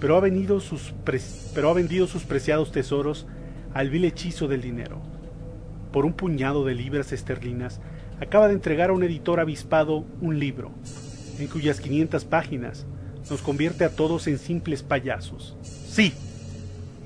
pero 0.00 0.16
ha, 0.16 0.20
vendido 0.20 0.60
sus 0.60 0.94
vendido 1.74 2.06
sus 2.06 2.24
preciados 2.24 2.72
tesoros 2.72 3.26
al 3.74 3.90
vil 3.90 4.04
hechizo 4.04 4.48
del 4.48 4.62
dinero. 4.62 5.00
Por 5.92 6.04
un 6.04 6.12
puñado 6.12 6.64
de 6.64 6.74
libras 6.74 7.12
esterlinas, 7.12 7.80
acaba 8.20 8.48
de 8.48 8.54
entregar 8.54 8.90
a 8.90 8.92
un 8.92 9.02
editor 9.02 9.40
avispado 9.40 10.04
un 10.20 10.38
libro, 10.38 10.70
en 11.38 11.48
cuyas 11.48 11.80
500 11.80 12.24
páginas 12.24 12.86
nos 13.30 13.42
convierte 13.42 13.84
a 13.84 13.90
todos 13.90 14.26
en 14.26 14.38
simples 14.38 14.82
payasos. 14.82 15.56
Sí, 15.62 16.12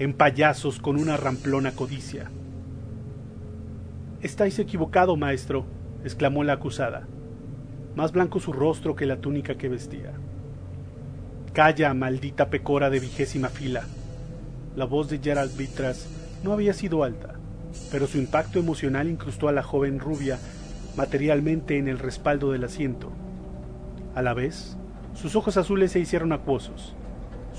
en 0.00 0.14
payasos 0.14 0.80
con 0.80 0.98
una 0.98 1.18
ramplona 1.18 1.72
codicia. 1.72 2.30
Estáis 4.22 4.58
equivocado, 4.58 5.14
maestro, 5.14 5.66
exclamó 6.02 6.42
la 6.42 6.54
acusada. 6.54 7.06
más 7.94 8.10
blanco 8.10 8.40
su 8.40 8.54
rostro 8.54 8.96
que 8.96 9.04
la 9.04 9.20
túnica 9.20 9.56
que 9.56 9.68
vestía. 9.68 10.12
Calla, 11.52 11.92
maldita 11.92 12.48
pecora 12.48 12.88
de 12.88 12.98
vigésima 12.98 13.50
fila. 13.50 13.82
La 14.74 14.86
voz 14.86 15.10
de 15.10 15.18
Gerald 15.18 15.54
Vitras 15.58 16.08
no 16.42 16.54
había 16.54 16.72
sido 16.72 17.04
alta, 17.04 17.34
pero 17.92 18.06
su 18.06 18.16
impacto 18.16 18.58
emocional 18.58 19.06
incrustó 19.06 19.48
a 19.48 19.52
la 19.52 19.62
joven 19.62 19.98
rubia 19.98 20.38
materialmente 20.96 21.76
en 21.76 21.88
el 21.88 21.98
respaldo 21.98 22.52
del 22.52 22.64
asiento. 22.64 23.12
A 24.14 24.22
la 24.22 24.32
vez, 24.32 24.78
sus 25.12 25.36
ojos 25.36 25.58
azules 25.58 25.92
se 25.92 26.00
hicieron 26.00 26.32
acuosos, 26.32 26.94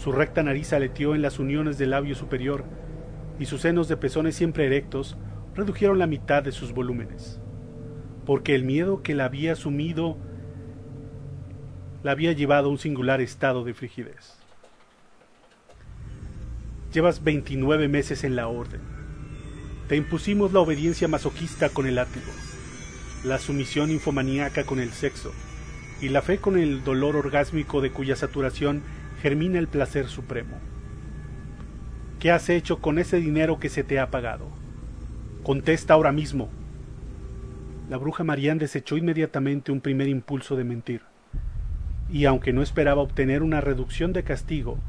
su 0.02 0.12
recta 0.12 0.42
nariz 0.42 0.74
aleteó 0.74 1.14
en 1.14 1.22
las 1.22 1.38
uniones 1.38 1.78
del 1.78 1.92
labio 1.92 2.16
superior 2.16 2.64
y 3.40 3.46
sus 3.46 3.62
senos 3.62 3.88
de 3.88 3.98
pezones 3.98 4.36
siempre 4.36 4.66
erectos 4.66 5.16
redujeron 5.54 6.00
la 6.00 6.08
mitad 6.08 6.42
de 6.42 6.52
sus 6.52 6.74
volúmenes, 6.74 7.40
porque 8.26 8.56
el 8.56 8.64
miedo 8.64 9.04
que 9.04 9.14
la 9.14 9.26
había 9.26 9.56
sumido 9.56 10.18
la 12.02 12.14
había 12.14 12.32
llevado 12.32 12.70
a 12.70 12.72
un 12.72 12.80
singular 12.80 13.22
estado 13.22 13.64
de 13.64 13.76
frigidez. 13.76 14.40
Llevas 16.92 17.24
29 17.24 17.88
meses 17.88 18.24
en 18.24 18.36
la 18.36 18.48
orden. 18.48 18.82
Te 19.88 19.98
impusimos 19.98 20.52
la 20.52 20.62
obediencia 20.62 21.08
masoquista 21.08 21.70
con 21.70 21.86
el 21.86 21.96
látigo, 21.96 22.32
la 23.24 23.38
sumisión 23.38 23.92
infomaníaca 23.92 24.64
con 24.64 24.80
el 24.80 24.94
sexo 24.94 25.32
y 26.02 26.10
la 26.10 26.24
fe 26.24 26.40
con 26.40 26.58
el 26.58 26.84
dolor 26.84 27.16
orgásmico 27.16 27.82
de 27.82 27.92
cuya 27.92 28.16
saturación 28.16 28.82
germina 29.21 29.60
el 29.60 29.67
placer 29.67 30.07
supremo. 30.07 30.57
¿Qué 32.19 32.31
has 32.31 32.49
hecho 32.49 32.79
con 32.79 32.97
ese 32.97 33.17
dinero 33.17 33.60
que 33.60 33.69
se 33.69 33.84
te 33.84 33.99
ha 33.99 34.10
pagado? 34.10 34.47
Contesta 35.43 35.93
ahora 35.93 36.12
mismo. 36.12 36.49
La 37.88 37.97
bruja 37.97 38.23
Marianne 38.23 38.62
desechó 38.62 38.97
inmediatamente 38.97 39.71
un 39.71 39.79
primer 39.79 40.07
impulso 40.07 40.55
de 40.55 40.63
mentir, 40.63 41.01
y 42.10 42.25
aunque 42.25 42.51
no 42.51 42.63
esperaba 42.63 43.01
obtener 43.01 43.43
una 43.43 43.62
reducción 43.62 44.12
de 44.12 44.23
castigo 44.23 44.79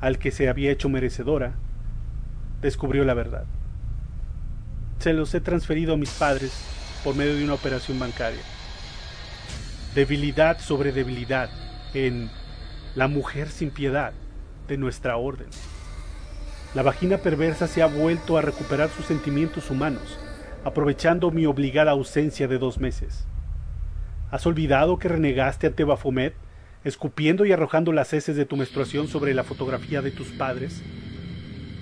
al 0.00 0.18
que 0.18 0.30
se 0.30 0.48
había 0.48 0.70
hecho 0.70 0.88
merecedora, 0.88 1.54
descubrió 2.62 3.04
la 3.04 3.14
verdad. 3.14 3.44
Se 4.98 5.12
los 5.12 5.34
he 5.34 5.42
transferido 5.42 5.92
a 5.92 5.98
mis 5.98 6.10
padres 6.10 6.52
por 7.04 7.14
medio 7.14 7.36
de 7.36 7.44
una 7.44 7.54
operación 7.54 7.98
bancaria. 7.98 8.40
Debilidad 9.94 10.58
sobre 10.58 10.92
debilidad 10.92 11.50
en 11.92 12.30
la 12.94 13.06
mujer 13.06 13.48
sin 13.50 13.70
piedad 13.70 14.12
de 14.66 14.76
nuestra 14.78 15.16
orden. 15.16 15.48
La 16.74 16.82
vagina 16.82 17.18
perversa 17.18 17.66
se 17.66 17.82
ha 17.82 17.86
vuelto 17.86 18.36
a 18.36 18.42
recuperar 18.42 18.88
sus 18.90 19.06
sentimientos 19.06 19.70
humanos, 19.70 20.18
aprovechando 20.64 21.30
mi 21.30 21.46
obligada 21.46 21.92
ausencia 21.92 22.48
de 22.48 22.58
dos 22.58 22.78
meses. 22.78 23.26
¿Has 24.30 24.46
olvidado 24.46 24.98
que 24.98 25.08
renegaste 25.08 25.66
ante 25.66 25.84
Bafomet, 25.84 26.34
escupiendo 26.84 27.44
y 27.46 27.52
arrojando 27.52 27.92
las 27.92 28.12
heces 28.12 28.36
de 28.36 28.44
tu 28.44 28.56
menstruación 28.56 29.08
sobre 29.08 29.34
la 29.34 29.44
fotografía 29.44 30.02
de 30.02 30.10
tus 30.10 30.28
padres? 30.28 30.82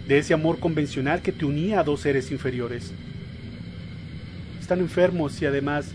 De 0.07 0.19
ese 0.19 0.35
amor 0.35 0.61
convencional 0.61 1.23
que 1.23 1.33
te 1.33 1.45
unía 1.45 1.81
a 1.81 1.85
dos 1.85 2.01
seres 2.01 2.31
inferiores. 2.31 2.93
Están 4.61 4.81
enfermos 4.81 5.41
y 5.43 5.47
además 5.47 5.93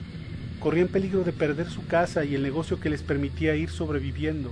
corrían 0.59 0.87
peligro 0.87 1.23
de 1.23 1.31
perder 1.31 1.69
su 1.69 1.85
casa 1.87 2.25
y 2.25 2.35
el 2.35 2.43
negocio 2.43 2.79
que 2.79 2.89
les 2.89 3.03
permitía 3.03 3.55
ir 3.55 3.69
sobreviviendo 3.69 4.51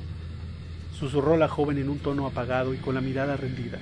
susurró 0.99 1.37
la 1.37 1.47
joven 1.47 1.77
en 1.77 1.89
un 1.89 1.99
tono 1.99 2.27
apagado 2.27 2.73
y 2.73 2.77
con 2.77 2.95
la 2.95 3.01
mirada 3.01 3.37
rendida. 3.37 3.79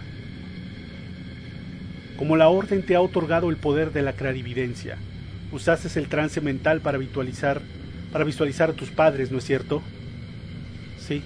Como 2.17 2.35
la 2.35 2.49
orden 2.49 2.83
te 2.83 2.95
ha 2.95 3.01
otorgado 3.01 3.49
el 3.49 3.57
poder 3.57 3.91
de 3.91 4.01
la 4.01 4.13
clarividencia, 4.13 4.97
usaste 5.51 5.99
el 5.99 6.07
trance 6.07 6.41
mental 6.41 6.81
para 6.81 6.97
visualizar, 6.97 7.61
para 8.11 8.23
visualizar 8.23 8.69
a 8.69 8.73
tus 8.73 8.89
padres, 8.89 9.31
¿no 9.31 9.39
es 9.39 9.45
cierto? 9.45 9.81
Sí. 10.99 11.21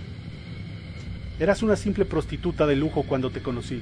Eras 1.39 1.63
una 1.63 1.75
simple 1.75 2.05
prostituta 2.05 2.67
de 2.67 2.75
lujo 2.75 3.03
cuando 3.03 3.29
te 3.29 3.41
conocí, 3.41 3.81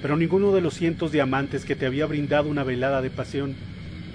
pero 0.00 0.16
ninguno 0.16 0.52
de 0.52 0.60
los 0.60 0.74
cientos 0.74 1.12
de 1.12 1.20
amantes 1.20 1.64
que 1.64 1.76
te 1.76 1.86
había 1.86 2.06
brindado 2.06 2.48
una 2.48 2.64
velada 2.64 3.02
de 3.02 3.10
pasión 3.10 3.54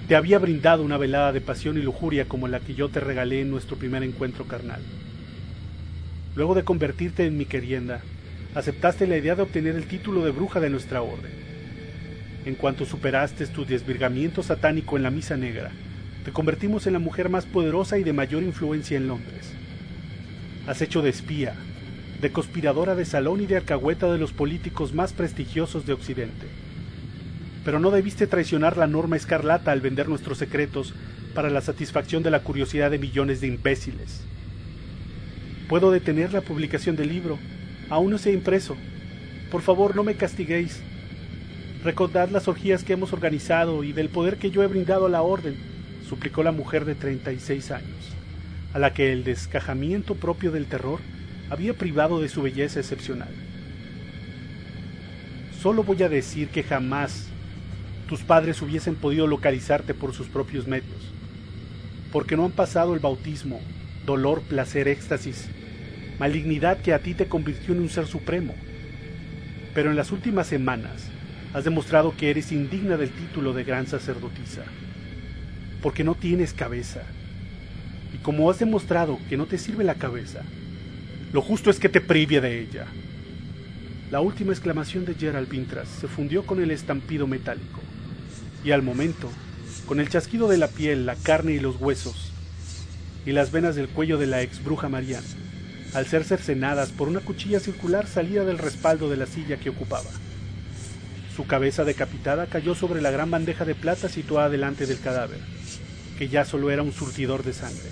te 0.08 0.15
había 0.15 0.39
brindado 0.39 0.84
una 0.84 0.97
velada 0.97 1.34
de 1.34 1.41
pasión 1.41 1.78
y 1.78 1.82
lujuria 1.82 2.30
como 2.30 2.47
la 2.47 2.62
que 2.62 2.73
yo 2.73 2.88
te 2.88 3.02
regalé 3.02 3.41
en 3.41 3.52
nuestro 3.52 3.76
primer 3.76 4.04
encuentro 4.04 4.45
carnal. 4.45 4.82
Luego 6.38 6.54
de 6.54 6.63
convertirte 6.63 7.26
en 7.26 7.36
mi 7.36 7.45
querienda, 7.45 8.02
aceptaste 8.54 9.08
la 9.08 9.17
idea 9.17 9.34
de 9.34 9.41
obtener 9.41 9.76
el 9.76 9.88
título 9.88 10.23
de 10.23 10.30
bruja 10.30 10.60
de 10.60 10.69
nuestra 10.69 11.02
orden. 11.02 11.32
En 12.45 12.54
cuanto 12.54 12.86
superaste 12.86 13.47
tu 13.47 13.65
desvirgamiento 13.65 14.43
satánico 14.43 14.97
en 14.97 15.02
la 15.02 15.10
misa 15.10 15.36
negra, 15.36 15.71
te 16.23 16.32
convertimos 16.32 16.86
en 16.86 16.93
la 16.93 17.00
mujer 17.00 17.30
más 17.30 17.47
poderosa 17.47 17.97
y 17.97 18.04
de 18.04 18.13
mayor 18.13 18.43
influencia 18.43 18.97
en 18.97 19.08
Londres. 19.08 19.52
Has 20.67 20.80
hecho 20.84 21.02
de 21.02 21.10
espía, 21.10 21.56
de 22.21 22.32
conspiradora 22.32 22.93
de 22.93 23.06
salón 23.06 23.41
y 23.41 23.47
de 23.47 23.58
alcahueta 23.58 24.12
de 24.12 24.19
los 24.19 24.32
políticos 24.32 24.93
más 24.93 25.13
prestigiosos 25.13 25.88
de 25.88 25.93
Occidente. 25.93 26.45
Pero 27.65 27.80
no 27.80 27.89
debiste 27.89 28.28
traicionar 28.28 28.78
la 28.78 28.86
norma 28.86 29.15
escarlata 29.15 29.71
al 29.71 29.82
vender 29.82 30.08
nuestros 30.08 30.38
secretos 30.38 30.93
para 31.34 31.50
la 31.50 31.62
satisfacción 31.62 32.21
de 32.21 32.30
la 32.30 32.41
curiosidad 32.41 32.91
de 32.91 33.00
millones 33.00 33.41
de 33.41 33.47
imbéciles. 33.47 34.28
Puedo 35.67 35.91
detener 35.91 36.32
la 36.32 36.39
publicación 36.39 36.95
del 36.95 37.10
libro. 37.10 37.38
Aún 37.89 38.12
no 38.12 38.17
se 38.17 38.30
ha 38.30 38.34
impreso. 38.34 38.77
Por 39.51 39.62
favor, 39.62 39.95
no 39.95 40.03
me 40.03 40.15
castiguéis. 40.15 40.80
Recordad 41.84 42.30
las 42.30 42.47
orgías 42.47 42.86
que 42.86 42.93
hemos 42.93 43.12
organizado 43.12 43.84
y 43.84 43.91
del 43.91 44.10
poder 44.10 44.38
que 44.38 44.49
yo 44.49 44.63
he 44.63 44.67
brindado 44.67 45.06
a 45.06 45.10
la 45.10 45.21
orden, 45.21 45.58
suplicó 46.08 46.41
la 46.41 46.53
mujer 46.53 46.86
de 46.86 46.95
treinta 46.95 47.34
y 47.34 47.39
seis 47.39 47.71
años, 47.71 48.13
a 48.73 48.80
la 48.80 48.93
que 48.93 49.12
el 49.12 49.23
descajamiento 49.25 50.15
propio 50.15 50.51
del 50.51 50.67
terror 50.67 50.99
había 51.49 51.73
privado 51.73 52.21
de 52.21 52.30
su 52.30 52.41
belleza 52.41 52.80
excepcional. 52.80 53.30
Solo 55.62 55.84
voy 55.84 56.01
a 56.03 56.10
decir 56.10 56.47
que 56.47 56.63
jamás 56.63 57.27
tus 58.08 58.21
padres 58.21 58.62
hubiesen 58.62 58.95
podido 58.95 59.27
localizarte 59.27 59.93
por 59.93 60.13
sus 60.13 60.27
propios 60.27 60.65
medios, 60.65 61.12
porque 62.12 62.38
no 62.38 62.45
han 62.45 62.51
pasado 62.51 62.93
el 62.93 62.99
bautismo, 62.99 63.60
dolor, 64.06 64.41
placer, 64.41 64.88
éxtasis 64.88 65.49
malignidad 66.19 66.82
que 66.82 66.93
a 66.93 66.99
ti 66.99 67.13
te 67.13 67.27
convirtió 67.27 67.73
en 67.73 67.82
un 67.82 67.89
ser 67.89 68.08
supremo. 68.08 68.56
Pero 69.73 69.91
en 69.91 69.95
las 69.95 70.12
últimas 70.12 70.47
semanas 70.47 71.10
has 71.53 71.63
demostrado 71.63 72.15
que 72.15 72.30
eres 72.30 72.51
indigna 72.51 72.97
del 72.97 73.12
título 73.12 73.53
de 73.53 73.63
gran 73.63 73.88
sacerdotisa, 73.88 74.63
porque 75.82 76.03
no 76.03 76.15
tienes 76.15 76.53
cabeza. 76.53 77.03
Y 78.13 78.17
como 78.17 78.49
has 78.49 78.60
demostrado 78.60 79.19
que 79.30 79.38
no 79.38 79.45
te 79.45 79.58
sirve 79.58 79.84
la 79.84 79.95
cabeza, 79.95 80.41
lo 81.34 81.41
justo 81.41 81.69
es 81.69 81.80
que 81.80 81.89
te 81.89 82.01
prive 82.01 82.41
de 82.41 82.62
ella. 82.62 82.88
La 84.11 84.22
última 84.22 84.53
exclamación 84.53 85.05
de 85.05 85.15
Gerald 85.15 85.49
Vintras 85.49 85.89
se 85.89 86.07
fundió 86.07 86.45
con 86.45 86.61
el 86.61 86.72
estampido 86.72 87.28
metálico, 87.28 87.82
y 88.63 88.72
al 88.72 88.82
momento, 88.82 89.30
con 89.86 89.99
el 89.99 90.09
chasquido 90.09 90.47
de 90.47 90.57
la 90.57 90.70
piel, 90.70 91.05
la 91.05 91.15
carne 91.15 91.53
y 91.53 91.59
los 91.59 91.80
huesos, 91.80 92.32
y 93.26 93.34
las 93.34 93.51
venas 93.51 93.76
del 93.76 93.89
cuello 93.89 94.18
de 94.18 94.28
la 94.28 94.41
ex 94.41 94.63
bruja 94.63 94.89
Mariana, 94.89 95.28
al 95.93 96.05
ser 96.05 96.23
cercenadas 96.23 96.89
por 96.89 97.07
una 97.07 97.21
cuchilla 97.21 97.59
circular 97.59 98.07
salida 98.07 98.43
del 98.45 98.57
respaldo 98.57 99.09
de 99.09 99.17
la 99.17 99.25
silla 99.25 99.57
que 99.57 99.69
ocupaba. 99.69 100.09
Su 101.35 101.45
cabeza 101.45 101.83
decapitada 101.83 102.47
cayó 102.47 102.75
sobre 102.75 103.01
la 103.01 103.11
gran 103.11 103.29
bandeja 103.31 103.65
de 103.65 103.75
plata 103.75 104.09
situada 104.09 104.49
delante 104.49 104.85
del 104.85 104.99
cadáver, 104.99 105.39
que 106.17 106.29
ya 106.29 106.45
solo 106.45 106.71
era 106.71 106.83
un 106.83 106.93
surtidor 106.93 107.43
de 107.43 107.53
sangre. 107.53 107.89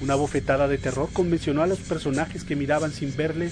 Una 0.00 0.14
bofetada 0.14 0.68
de 0.68 0.78
terror 0.78 1.10
convencionó 1.12 1.62
a 1.62 1.66
los 1.66 1.80
personajes 1.80 2.44
que 2.44 2.56
miraban 2.56 2.92
sin 2.92 3.14
verle 3.16 3.50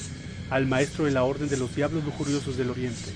al 0.48 0.66
maestro 0.66 1.04
de 1.04 1.10
la 1.10 1.24
Orden 1.24 1.48
de 1.48 1.56
los 1.56 1.74
Diablos 1.74 2.04
Lujuriosos 2.04 2.56
del 2.56 2.70
Oriente. 2.70 3.10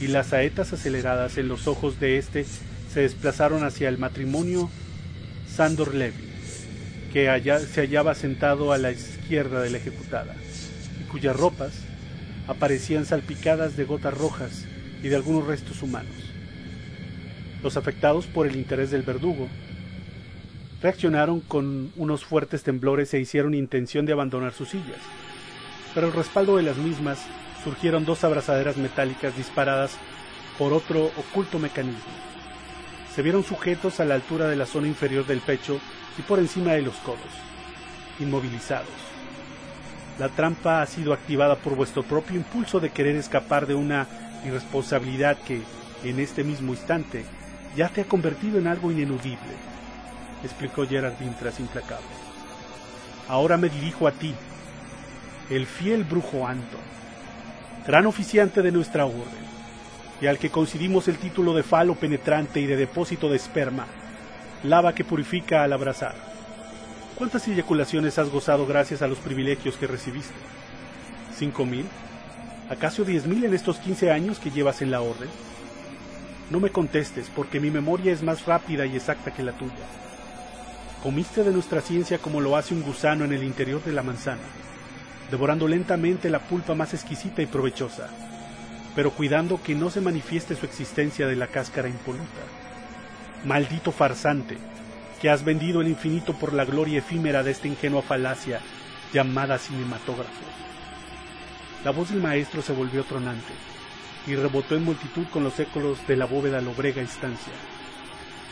Y 0.00 0.08
las 0.08 0.28
saetas 0.28 0.72
aceleradas 0.72 1.38
en 1.38 1.48
los 1.48 1.66
ojos 1.66 1.98
de 1.98 2.18
éste 2.18 2.46
se 2.92 3.00
desplazaron 3.00 3.64
hacia 3.64 3.88
el 3.88 3.98
matrimonio 3.98 4.70
Sandor 5.56 5.94
Levy 5.94 6.27
que 7.12 7.28
allá 7.28 7.58
se 7.58 7.80
hallaba 7.80 8.14
sentado 8.14 8.72
a 8.72 8.78
la 8.78 8.90
izquierda 8.90 9.60
de 9.60 9.70
la 9.70 9.78
ejecutada, 9.78 10.34
y 11.00 11.04
cuyas 11.04 11.36
ropas 11.36 11.72
aparecían 12.46 13.04
salpicadas 13.04 13.76
de 13.76 13.84
gotas 13.84 14.14
rojas 14.14 14.66
y 15.02 15.08
de 15.08 15.16
algunos 15.16 15.46
restos 15.46 15.82
humanos. 15.82 16.14
Los 17.62 17.76
afectados 17.76 18.26
por 18.26 18.46
el 18.46 18.56
interés 18.56 18.90
del 18.90 19.02
verdugo 19.02 19.48
reaccionaron 20.80 21.40
con 21.40 21.92
unos 21.96 22.24
fuertes 22.24 22.62
temblores 22.62 23.12
e 23.12 23.20
hicieron 23.20 23.54
intención 23.54 24.06
de 24.06 24.12
abandonar 24.12 24.52
sus 24.52 24.70
sillas, 24.70 25.00
pero 25.94 26.06
al 26.06 26.12
respaldo 26.12 26.56
de 26.56 26.62
las 26.62 26.76
mismas 26.76 27.18
surgieron 27.64 28.04
dos 28.04 28.22
abrazaderas 28.22 28.76
metálicas 28.76 29.36
disparadas 29.36 29.96
por 30.56 30.72
otro 30.72 31.06
oculto 31.16 31.58
mecanismo. 31.58 32.27
Se 33.18 33.22
vieron 33.24 33.42
sujetos 33.42 33.98
a 33.98 34.04
la 34.04 34.14
altura 34.14 34.46
de 34.46 34.54
la 34.54 34.64
zona 34.64 34.86
inferior 34.86 35.26
del 35.26 35.40
pecho 35.40 35.80
y 36.16 36.22
por 36.22 36.38
encima 36.38 36.74
de 36.74 36.82
los 36.82 36.94
codos, 36.98 37.18
inmovilizados. 38.20 38.86
La 40.20 40.28
trampa 40.28 40.82
ha 40.82 40.86
sido 40.86 41.12
activada 41.12 41.56
por 41.56 41.74
vuestro 41.74 42.04
propio 42.04 42.36
impulso 42.36 42.78
de 42.78 42.90
querer 42.90 43.16
escapar 43.16 43.66
de 43.66 43.74
una 43.74 44.06
irresponsabilidad 44.46 45.36
que, 45.36 45.62
en 46.04 46.20
este 46.20 46.44
mismo 46.44 46.74
instante, 46.74 47.24
ya 47.76 47.88
te 47.88 48.02
ha 48.02 48.04
convertido 48.04 48.56
en 48.56 48.68
algo 48.68 48.92
ineludible. 48.92 49.56
explicó 50.44 50.86
Gerard 50.86 51.18
Vintras 51.18 51.58
implacable. 51.58 52.06
Ahora 53.26 53.56
me 53.56 53.68
dirijo 53.68 54.06
a 54.06 54.12
ti, 54.12 54.32
el 55.50 55.66
fiel 55.66 56.04
brujo 56.04 56.46
Anton, 56.46 56.80
gran 57.84 58.06
oficiante 58.06 58.62
de 58.62 58.70
nuestra 58.70 59.06
orden, 59.06 59.47
y 60.20 60.26
al 60.26 60.38
que 60.38 60.50
concedimos 60.50 61.08
el 61.08 61.18
título 61.18 61.54
de 61.54 61.62
falo 61.62 61.94
penetrante 61.94 62.60
y 62.60 62.66
de 62.66 62.76
depósito 62.76 63.28
de 63.28 63.36
esperma, 63.36 63.86
lava 64.64 64.94
que 64.94 65.04
purifica 65.04 65.62
al 65.62 65.72
abrazar. 65.72 66.14
¿Cuántas 67.16 67.46
eyaculaciones 67.48 68.18
has 68.18 68.30
gozado 68.30 68.66
gracias 68.66 69.02
a 69.02 69.08
los 69.08 69.18
privilegios 69.18 69.76
que 69.76 69.86
recibiste? 69.86 70.34
¿Cinco 71.36 71.64
mil? 71.64 71.86
¿Acaso 72.70 73.04
diez 73.04 73.26
mil 73.26 73.44
en 73.44 73.54
estos 73.54 73.78
quince 73.78 74.10
años 74.10 74.38
que 74.38 74.50
llevas 74.50 74.82
en 74.82 74.90
la 74.90 75.00
orden? 75.00 75.28
No 76.50 76.60
me 76.60 76.70
contestes, 76.70 77.30
porque 77.34 77.60
mi 77.60 77.70
memoria 77.70 78.12
es 78.12 78.22
más 78.22 78.46
rápida 78.46 78.86
y 78.86 78.96
exacta 78.96 79.32
que 79.32 79.42
la 79.42 79.52
tuya. 79.52 79.72
Comiste 81.02 81.44
de 81.44 81.52
nuestra 81.52 81.80
ciencia 81.80 82.18
como 82.18 82.40
lo 82.40 82.56
hace 82.56 82.74
un 82.74 82.82
gusano 82.82 83.24
en 83.24 83.32
el 83.32 83.44
interior 83.44 83.82
de 83.84 83.92
la 83.92 84.02
manzana, 84.02 84.42
devorando 85.30 85.68
lentamente 85.68 86.30
la 86.30 86.40
pulpa 86.40 86.74
más 86.74 86.94
exquisita 86.94 87.42
y 87.42 87.46
provechosa, 87.46 88.08
pero 88.98 89.12
cuidando 89.12 89.62
que 89.62 89.76
no 89.76 89.90
se 89.90 90.00
manifieste 90.00 90.56
su 90.56 90.66
existencia 90.66 91.28
de 91.28 91.36
la 91.36 91.46
cáscara 91.46 91.88
impoluta. 91.88 92.42
Maldito 93.44 93.92
farsante, 93.92 94.58
que 95.22 95.30
has 95.30 95.44
vendido 95.44 95.80
el 95.80 95.86
infinito 95.86 96.32
por 96.32 96.52
la 96.52 96.64
gloria 96.64 96.98
efímera 96.98 97.44
de 97.44 97.52
esta 97.52 97.68
ingenua 97.68 98.02
falacia 98.02 98.58
llamada 99.12 99.56
cinematógrafo. 99.56 100.42
La 101.84 101.92
voz 101.92 102.10
del 102.10 102.20
maestro 102.20 102.60
se 102.60 102.72
volvió 102.72 103.04
tronante 103.04 103.52
y 104.26 104.34
rebotó 104.34 104.74
en 104.74 104.82
multitud 104.82 105.28
con 105.32 105.44
los 105.44 105.60
ecos 105.60 106.04
de 106.08 106.16
la 106.16 106.24
bóveda 106.24 106.60
lobrega 106.60 107.00
estancia, 107.00 107.52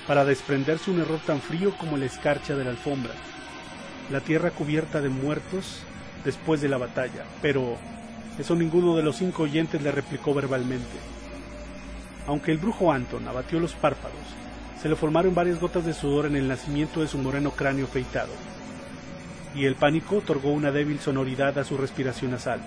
para 0.07 0.25
desprenderse 0.25 0.93
un 0.93 1.01
error 1.01 1.19
tan 1.27 1.41
frío 1.41 1.77
como 1.77 1.97
la 1.97 2.07
escarcha 2.07 2.55
de 2.55 2.63
la 2.63 2.71
alfombra, 2.71 3.15
la 4.13 4.21
tierra 4.21 4.53
cubierta 4.53 5.01
de 5.01 5.09
muertos 5.09 5.83
después 6.25 6.61
de 6.61 6.69
la 6.69 6.79
batalla, 6.79 7.25
pero 7.43 7.77
eso 8.39 8.55
ninguno 8.55 8.97
de 8.97 9.03
los 9.03 9.17
cinco 9.17 9.45
oyentes 9.45 9.83
le 9.83 9.93
replicó 9.93 10.35
verbalmente. 10.35 10.99
Aunque 12.27 12.53
el 12.53 12.59
brujo 12.59 12.93
Anton 12.93 13.27
abatió 13.29 13.61
los 13.61 13.75
párpados, 13.75 14.17
se 14.81 14.89
le 14.89 14.97
formaron 14.97 15.35
varias 15.35 15.61
gotas 15.61 15.85
de 15.85 15.95
sudor 15.95 16.27
en 16.27 16.37
el 16.37 16.49
nacimiento 16.49 17.01
de 17.01 17.09
su 17.09 17.19
moreno 17.19 17.51
cráneo 17.53 17.87
feitado, 17.87 18.33
y 19.55 19.65
el 19.65 19.75
pánico 19.75 20.17
otorgó 20.17 20.51
una 20.51 20.71
débil 20.71 21.01
sonoridad 21.01 21.59
a 21.59 21.65
su 21.65 21.77
respiración 21.77 22.33
nasal. 22.33 22.61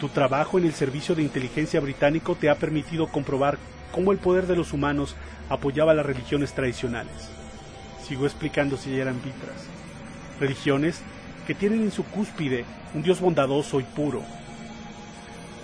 Tu 0.00 0.08
trabajo 0.08 0.58
en 0.58 0.66
el 0.66 0.74
Servicio 0.74 1.14
de 1.14 1.22
Inteligencia 1.22 1.80
Británico 1.80 2.36
te 2.36 2.50
ha 2.50 2.56
permitido 2.56 3.08
comprobar 3.08 3.58
cómo 3.90 4.12
el 4.12 4.18
poder 4.18 4.46
de 4.46 4.56
los 4.56 4.72
humanos 4.72 5.16
apoyaba 5.48 5.94
las 5.94 6.06
religiones 6.06 6.52
tradicionales. 6.52 7.30
Sigo 8.06 8.26
explicando 8.26 8.76
si 8.76 8.98
eran 8.98 9.16
vitras. 9.22 9.66
Religiones 10.40 11.00
que 11.46 11.54
tienen 11.54 11.82
en 11.82 11.90
su 11.90 12.04
cúspide 12.04 12.64
un 12.94 13.02
Dios 13.02 13.20
bondadoso 13.20 13.80
y 13.80 13.84
puro. 13.84 14.22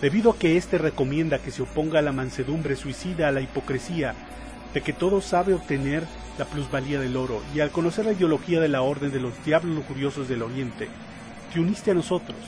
Debido 0.00 0.30
a 0.30 0.38
que 0.38 0.56
éste 0.56 0.78
recomienda 0.78 1.38
que 1.38 1.50
se 1.50 1.62
oponga 1.62 1.98
a 1.98 2.02
la 2.02 2.12
mansedumbre 2.12 2.76
suicida, 2.76 3.28
a 3.28 3.32
la 3.32 3.40
hipocresía, 3.40 4.14
de 4.72 4.80
que 4.80 4.92
todo 4.92 5.20
sabe 5.20 5.54
obtener 5.54 6.04
la 6.38 6.44
plusvalía 6.46 7.00
del 7.00 7.16
oro, 7.16 7.42
y 7.54 7.60
al 7.60 7.70
conocer 7.70 8.06
la 8.06 8.12
ideología 8.12 8.60
de 8.60 8.68
la 8.68 8.82
orden 8.82 9.12
de 9.12 9.20
los 9.20 9.44
diablos 9.44 9.76
lujuriosos 9.76 10.28
del 10.28 10.42
Oriente, 10.42 10.88
te 11.52 11.60
uniste 11.60 11.90
a 11.90 11.94
nosotros, 11.94 12.38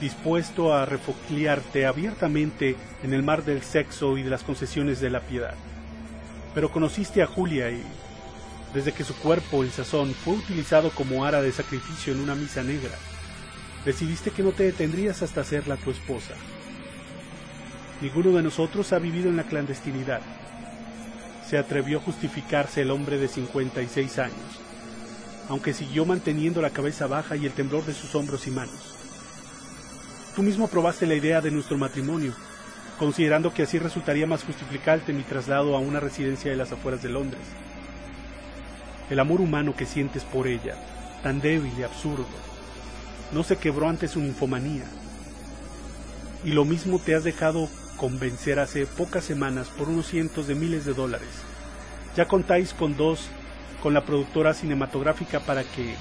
dispuesto 0.00 0.74
a 0.74 0.84
refocliarte 0.84 1.86
abiertamente 1.86 2.76
en 3.02 3.12
el 3.12 3.22
mar 3.22 3.44
del 3.44 3.62
sexo 3.62 4.16
y 4.18 4.22
de 4.22 4.30
las 4.30 4.42
concesiones 4.42 5.00
de 5.00 5.10
la 5.10 5.20
piedad. 5.20 5.54
Pero 6.54 6.72
conociste 6.72 7.22
a 7.22 7.26
Julia 7.26 7.70
y, 7.70 7.84
desde 8.74 8.92
que 8.92 9.04
su 9.04 9.14
cuerpo 9.14 9.64
en 9.64 9.70
sazón 9.70 10.14
fue 10.14 10.34
utilizado 10.34 10.90
como 10.90 11.24
ara 11.24 11.40
de 11.40 11.52
sacrificio 11.52 12.12
en 12.12 12.20
una 12.20 12.34
misa 12.34 12.62
negra, 12.62 12.94
decidiste 13.84 14.30
que 14.30 14.42
no 14.42 14.52
te 14.52 14.64
detendrías 14.64 15.22
hasta 15.22 15.40
hacerla 15.40 15.76
tu 15.76 15.90
esposa. 15.90 16.34
Ninguno 18.00 18.36
de 18.36 18.42
nosotros 18.42 18.92
ha 18.92 18.98
vivido 18.98 19.28
en 19.28 19.36
la 19.36 19.44
clandestinidad. 19.44 20.20
Se 21.48 21.58
atrevió 21.58 21.98
a 21.98 22.02
justificarse 22.02 22.82
el 22.82 22.90
hombre 22.90 23.18
de 23.18 23.26
56 23.26 24.18
años, 24.18 24.60
aunque 25.48 25.72
siguió 25.72 26.04
manteniendo 26.04 26.60
la 26.60 26.70
cabeza 26.70 27.06
baja 27.06 27.36
y 27.36 27.46
el 27.46 27.52
temblor 27.52 27.84
de 27.86 27.94
sus 27.94 28.14
hombros 28.14 28.46
y 28.46 28.50
manos. 28.50 28.94
Tú 30.36 30.42
mismo 30.42 30.66
aprobaste 30.66 31.06
la 31.06 31.14
idea 31.14 31.40
de 31.40 31.50
nuestro 31.50 31.78
matrimonio, 31.78 32.34
considerando 32.98 33.52
que 33.52 33.62
así 33.62 33.78
resultaría 33.78 34.26
más 34.26 34.44
justificante 34.44 35.12
mi 35.12 35.22
traslado 35.22 35.74
a 35.74 35.80
una 35.80 35.98
residencia 35.98 36.50
de 36.50 36.56
las 36.56 36.70
afueras 36.70 37.02
de 37.02 37.08
Londres. 37.08 37.42
El 39.10 39.20
amor 39.20 39.40
humano 39.40 39.74
que 39.74 39.86
sientes 39.86 40.24
por 40.24 40.46
ella, 40.46 40.76
tan 41.22 41.40
débil 41.40 41.72
y 41.78 41.82
absurdo, 41.82 42.26
no 43.32 43.42
se 43.42 43.56
quebró 43.56 43.88
ante 43.88 44.08
su 44.08 44.20
ninfomanía. 44.20 44.84
Y 46.44 46.52
lo 46.52 46.64
mismo 46.64 46.98
te 46.98 47.14
has 47.14 47.24
dejado 47.24 47.68
convencer 47.96 48.58
hace 48.58 48.86
pocas 48.86 49.24
semanas 49.24 49.68
por 49.68 49.88
unos 49.88 50.06
cientos 50.06 50.46
de 50.46 50.54
miles 50.54 50.84
de 50.84 50.94
dólares. 50.94 51.28
Ya 52.16 52.26
contáis 52.26 52.74
con 52.74 52.96
dos, 52.96 53.28
con 53.82 53.94
la 53.94 54.04
productora 54.04 54.54
cinematográfica 54.54 55.40
para 55.40 55.64
que, 55.64 55.94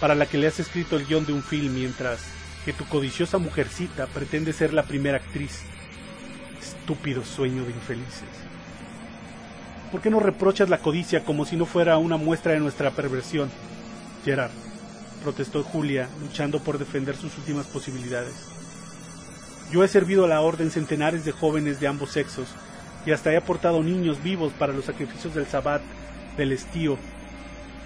para 0.00 0.14
la 0.14 0.26
que 0.26 0.38
le 0.38 0.46
has 0.46 0.60
escrito 0.60 0.96
el 0.96 1.06
guion 1.06 1.26
de 1.26 1.32
un 1.32 1.42
film 1.42 1.74
mientras 1.74 2.20
que 2.64 2.72
tu 2.72 2.84
codiciosa 2.86 3.38
mujercita 3.38 4.06
pretende 4.06 4.52
ser 4.52 4.72
la 4.72 4.84
primera 4.84 5.18
actriz. 5.18 5.62
Estúpido 6.60 7.24
sueño 7.24 7.64
de 7.64 7.72
infelices. 7.72 8.51
¿Por 9.92 10.00
qué 10.00 10.08
no 10.08 10.20
reprochas 10.20 10.70
la 10.70 10.78
codicia 10.78 11.22
como 11.22 11.44
si 11.44 11.54
no 11.54 11.66
fuera 11.66 11.98
una 11.98 12.16
muestra 12.16 12.52
de 12.52 12.60
nuestra 12.60 12.92
perversión? 12.92 13.50
Gerard, 14.24 14.50
protestó 15.22 15.62
Julia, 15.62 16.08
luchando 16.18 16.60
por 16.60 16.78
defender 16.78 17.14
sus 17.14 17.36
últimas 17.36 17.66
posibilidades. 17.66 18.32
Yo 19.70 19.84
he 19.84 19.88
servido 19.88 20.24
a 20.24 20.28
la 20.28 20.40
orden 20.40 20.70
centenares 20.70 21.26
de 21.26 21.32
jóvenes 21.32 21.78
de 21.78 21.88
ambos 21.88 22.12
sexos 22.12 22.48
y 23.04 23.10
hasta 23.10 23.32
he 23.32 23.36
aportado 23.36 23.82
niños 23.82 24.22
vivos 24.22 24.54
para 24.58 24.72
los 24.72 24.86
sacrificios 24.86 25.34
del 25.34 25.46
sabbat, 25.46 25.82
del 26.38 26.52
estío. 26.52 26.96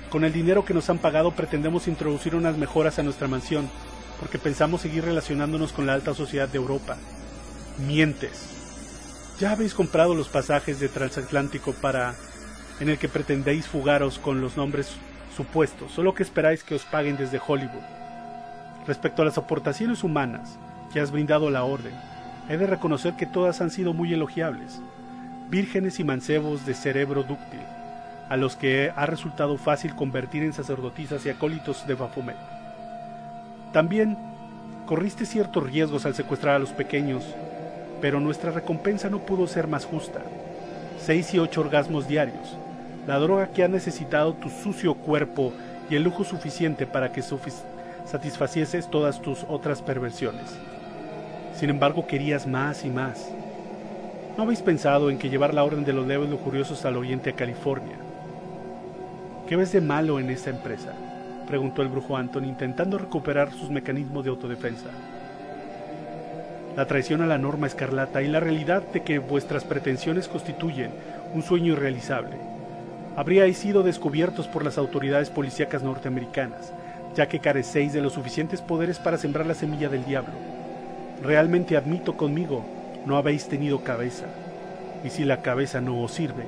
Con 0.09 0.23
el 0.23 0.33
dinero 0.33 0.65
que 0.65 0.75
nos 0.75 0.89
han 0.89 0.99
pagado 0.99 1.33
pretendemos 1.33 1.89
introducir 1.89 2.37
unas 2.37 2.57
mejoras 2.57 3.01
a 3.01 3.03
nuestra 3.03 3.27
mansión, 3.27 3.69
porque 4.21 4.39
pensamos 4.39 4.81
seguir 4.81 5.05
relacionándonos 5.05 5.73
con 5.73 5.87
la 5.87 5.95
alta 5.95 6.15
sociedad 6.15 6.49
de 6.49 6.59
Europa. 6.59 6.97
Mientes. 7.85 8.56
Ya 9.39 9.53
habéis 9.53 9.75
comprado 9.75 10.15
los 10.15 10.29
pasajes 10.29 10.81
de 10.81 10.89
transatlántico 10.89 11.75
para 11.75 12.15
en 12.81 12.89
el 12.89 12.99
que 12.99 13.09
pretendéis 13.09 13.67
fugaros 13.67 14.19
con 14.19 14.41
los 14.41 14.57
nombres 14.57 14.97
supuestos, 15.37 15.93
solo 15.93 16.15
que 16.15 16.23
esperáis 16.23 16.63
que 16.63 16.75
os 16.75 16.85
paguen 16.85 17.19
desde 17.19 17.41
Hollywood. 17.47 17.83
Respecto 18.87 19.21
a 19.21 19.25
las 19.27 19.37
aportaciones 19.37 20.05
humanas 20.05 20.59
que 20.93 21.01
has 21.01 21.11
brindado 21.11 21.51
la 21.51 21.65
orden, 21.65 21.93
he 22.49 22.57
de 22.57 22.67
reconocer 22.67 23.15
que 23.15 23.27
todas 23.27 23.61
han 23.61 23.71
sido 23.71 23.93
muy 23.93 24.15
elogiables, 24.15 24.81
vírgenes 25.51 26.01
y 26.01 26.05
mancebos 26.05 26.65
de 26.65 26.73
cerebro 26.73 27.23
dúctil, 27.23 27.61
a 28.31 28.37
los 28.39 28.57
que 28.57 28.91
ha 28.97 29.05
resultado 29.05 29.59
fácil 29.59 29.95
convertir 29.95 30.45
en 30.45 30.55
sacerdotisas 30.55 31.27
y 31.27 31.29
acólitos 31.29 31.87
de 31.87 31.95
Baphomet. 31.95 32.37
También 33.73 34.17
corriste 34.87 35.27
ciertos 35.27 35.63
riesgos 35.63 36.07
al 36.07 36.15
secuestrar 36.15 36.57
a 36.57 36.59
los 36.59 36.71
pequeños, 36.71 37.25
pero 38.01 38.21
nuestra 38.21 38.51
recompensa 38.51 39.09
no 39.09 39.21
pudo 39.21 39.47
ser 39.47 39.67
más 39.67 39.85
justa. 39.85 40.21
Seis 40.99 41.33
y 41.35 41.39
ocho 41.39 41.61
orgasmos 41.61 42.09
diarios, 42.09 42.57
la 43.07 43.19
droga 43.19 43.49
que 43.49 43.63
ha 43.63 43.69
necesitado 43.69 44.35
tu 44.35 44.51
sucio 44.51 44.95
cuerpo 44.95 45.53
y 45.89 45.97
el 45.97 46.03
lujo 46.03 46.25
suficiente 46.25 46.87
para 46.87 47.13
que 47.13 47.23
satisfacieses 48.05 48.91
todas 48.91 49.21
tus 49.23 49.45
otras 49.49 49.83
perversiones. 49.83 50.57
Sin 51.55 51.71
embargo, 51.71 52.07
querías 52.07 52.47
más 52.47 52.85
y 52.85 52.91
más. 52.91 53.31
¿No 54.37 54.43
habéis 54.43 54.61
pensado 54.61 55.09
en 55.09 55.19
que 55.19 55.31
llevar 55.31 55.55
la 55.55 55.65
orden 55.65 55.85
de 55.85 55.95
los 55.95 56.07
leves 56.07 56.29
lujuriosos 56.29 56.85
al 56.85 56.97
oriente 56.97 57.31
a 57.31 57.37
California? 57.37 57.97
¿Qué 59.49 59.57
ves 59.57 59.73
de 59.73 59.81
malo 59.81 60.19
en 60.19 60.29
esta 60.29 60.51
empresa? 60.51 60.93
preguntó 61.47 61.81
el 61.81 61.89
brujo 61.89 62.17
Anton, 62.17 62.45
intentando 62.45 62.99
recuperar 62.99 63.53
sus 63.53 63.71
mecanismos 63.71 64.25
de 64.25 64.31
autodefensa. 64.31 64.91
La 66.77 66.87
traición 66.87 67.23
a 67.23 67.27
la 67.27 67.39
norma 67.39 67.67
escarlata 67.67 68.21
y 68.21 68.29
la 68.29 68.39
realidad 68.39 68.83
de 68.93 69.03
que 69.03 69.19
vuestras 69.19 69.65
pretensiones 69.65 70.29
constituyen 70.29 70.91
un 71.33 71.43
sueño 71.43 71.73
irrealizable. 71.73 72.37
Habríais 73.17 73.57
sido 73.57 73.83
descubiertos 73.83 74.47
por 74.47 74.63
las 74.63 74.77
autoridades 74.77 75.31
policíacas 75.31 75.83
norteamericanas, 75.83 76.75
ya 77.15 77.29
que 77.29 77.41
carecéis 77.41 77.95
de 77.95 78.03
los 78.03 78.13
suficientes 78.13 78.61
poderes 78.61 78.99
para 78.99 79.17
sembrar 79.17 79.47
la 79.47 79.55
semilla 79.55 79.89
del 79.89 80.05
diablo. 80.05 80.35
Realmente 81.23 81.79
admito 81.79 82.15
conmigo, 82.15 82.63
no 83.07 83.17
habéis 83.17 83.49
tenido 83.49 83.83
cabeza. 83.83 84.27
Y 85.03 85.09
si 85.09 85.25
la 85.25 85.41
cabeza 85.41 85.81
no 85.81 86.03
os 86.03 86.13
sirve. 86.13 86.45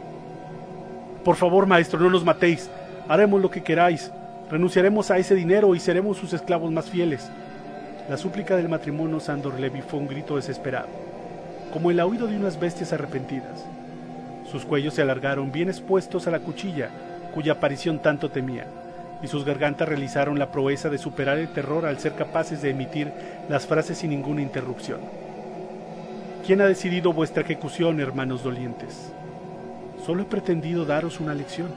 Por 1.24 1.36
favor, 1.36 1.66
maestro, 1.66 2.00
no 2.00 2.10
nos 2.10 2.24
matéis. 2.24 2.68
Haremos 3.08 3.40
lo 3.40 3.50
que 3.50 3.62
queráis. 3.62 4.12
Renunciaremos 4.50 5.10
a 5.10 5.16
ese 5.16 5.34
dinero 5.34 5.74
y 5.74 5.80
seremos 5.80 6.18
sus 6.18 6.34
esclavos 6.34 6.70
más 6.70 6.90
fieles. 6.90 7.30
La 8.08 8.16
súplica 8.16 8.56
del 8.56 8.70
matrimonio 8.70 9.20
Sandor 9.20 9.60
Levy 9.60 9.82
fue 9.82 10.00
un 10.00 10.08
grito 10.08 10.36
desesperado, 10.36 10.88
como 11.70 11.90
el 11.90 12.00
oído 12.00 12.26
de 12.26 12.36
unas 12.36 12.58
bestias 12.58 12.94
arrepentidas. 12.94 13.66
Sus 14.50 14.64
cuellos 14.64 14.94
se 14.94 15.02
alargaron 15.02 15.52
bien 15.52 15.68
expuestos 15.68 16.26
a 16.26 16.30
la 16.30 16.40
cuchilla, 16.40 16.88
cuya 17.34 17.52
aparición 17.52 17.98
tanto 17.98 18.30
temían, 18.30 18.66
y 19.22 19.26
sus 19.26 19.44
gargantas 19.44 19.90
realizaron 19.90 20.38
la 20.38 20.50
proeza 20.50 20.88
de 20.88 20.96
superar 20.96 21.36
el 21.36 21.48
terror 21.48 21.84
al 21.84 21.98
ser 21.98 22.14
capaces 22.14 22.62
de 22.62 22.70
emitir 22.70 23.12
las 23.50 23.66
frases 23.66 23.98
sin 23.98 24.08
ninguna 24.08 24.40
interrupción. 24.40 25.00
¿Quién 26.46 26.62
ha 26.62 26.66
decidido 26.66 27.12
vuestra 27.12 27.42
ejecución, 27.42 28.00
hermanos 28.00 28.42
dolientes? 28.42 29.12
Solo 30.06 30.22
he 30.22 30.24
pretendido 30.24 30.86
daros 30.86 31.20
una 31.20 31.34
lección, 31.34 31.68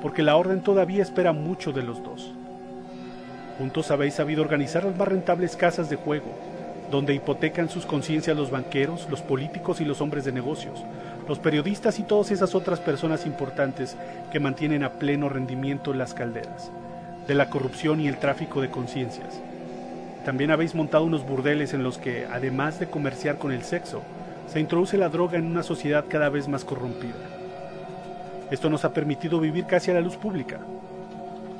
porque 0.00 0.22
la 0.22 0.36
orden 0.36 0.62
todavía 0.62 1.02
espera 1.02 1.34
mucho 1.34 1.70
de 1.70 1.82
los 1.82 2.02
dos. 2.02 2.32
Juntos 3.58 3.90
habéis 3.90 4.14
sabido 4.14 4.42
organizar 4.42 4.84
las 4.84 4.96
más 4.96 5.06
rentables 5.06 5.56
casas 5.56 5.88
de 5.88 5.96
juego, 5.96 6.26
donde 6.90 7.14
hipotecan 7.14 7.68
sus 7.68 7.86
conciencias 7.86 8.36
los 8.36 8.50
banqueros, 8.50 9.08
los 9.10 9.22
políticos 9.22 9.80
y 9.80 9.84
los 9.84 10.00
hombres 10.00 10.24
de 10.24 10.32
negocios, 10.32 10.84
los 11.28 11.38
periodistas 11.38 11.98
y 11.98 12.02
todas 12.02 12.30
esas 12.30 12.54
otras 12.54 12.80
personas 12.80 13.26
importantes 13.26 13.96
que 14.32 14.40
mantienen 14.40 14.82
a 14.82 14.90
pleno 14.90 15.28
rendimiento 15.28 15.94
las 15.94 16.14
calderas, 16.14 16.70
de 17.26 17.34
la 17.34 17.48
corrupción 17.48 18.00
y 18.00 18.08
el 18.08 18.18
tráfico 18.18 18.60
de 18.60 18.70
conciencias. 18.70 19.40
También 20.24 20.50
habéis 20.50 20.74
montado 20.74 21.04
unos 21.04 21.26
burdeles 21.26 21.74
en 21.74 21.84
los 21.84 21.98
que, 21.98 22.26
además 22.26 22.80
de 22.80 22.88
comerciar 22.88 23.38
con 23.38 23.52
el 23.52 23.62
sexo, 23.62 24.02
se 24.48 24.58
introduce 24.60 24.96
la 24.96 25.08
droga 25.08 25.38
en 25.38 25.46
una 25.46 25.62
sociedad 25.62 26.04
cada 26.08 26.28
vez 26.28 26.48
más 26.48 26.64
corrompida. 26.64 27.14
Esto 28.50 28.68
nos 28.68 28.84
ha 28.84 28.92
permitido 28.92 29.40
vivir 29.40 29.66
casi 29.66 29.90
a 29.90 29.94
la 29.94 30.00
luz 30.00 30.16
pública. 30.16 30.58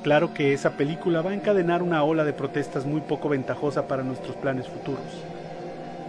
Claro 0.05 0.34
que 0.34 0.52
esa 0.52 0.72
película 0.72 1.22
va 1.22 1.30
a 1.30 1.34
encadenar 1.34 1.82
una 1.82 2.05
ola 2.05 2.24
de 2.24 2.34
protestas 2.34 2.84
muy 2.84 3.00
poco 3.00 3.30
ventajosa 3.30 3.88
para 3.88 4.02
nuestros 4.02 4.36
planes 4.36 4.68
futuros. 4.68 5.24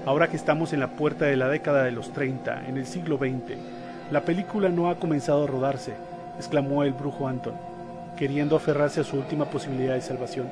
Ahora 0.06 0.28
que 0.28 0.36
estamos 0.36 0.74
en 0.74 0.82
la 0.82 0.90
puerta 0.90 1.24
de 1.24 1.38
la 1.38 1.48
década 1.48 1.86
de 1.86 1.94
los 1.94 2.12
30, 2.12 2.68
en 2.68 2.76
el 2.76 2.88
siglo 2.88 3.18
XX, 3.18 3.58
la 4.12 4.20
película 4.20 4.68
no 4.68 4.90
ha 4.90 5.00
comenzado 5.00 5.46
a 5.46 5.48
rodarse, 5.48 5.94
exclamó 6.38 6.84
el 6.84 6.92
brujo 6.92 7.26
Anton, 7.26 7.54
queriendo 8.18 8.58
aferrarse 8.58 9.00
a 9.00 9.06
su 9.06 9.16
última 9.16 9.46
posibilidad 9.46 9.94
de 9.94 10.02
salvación. 10.02 10.50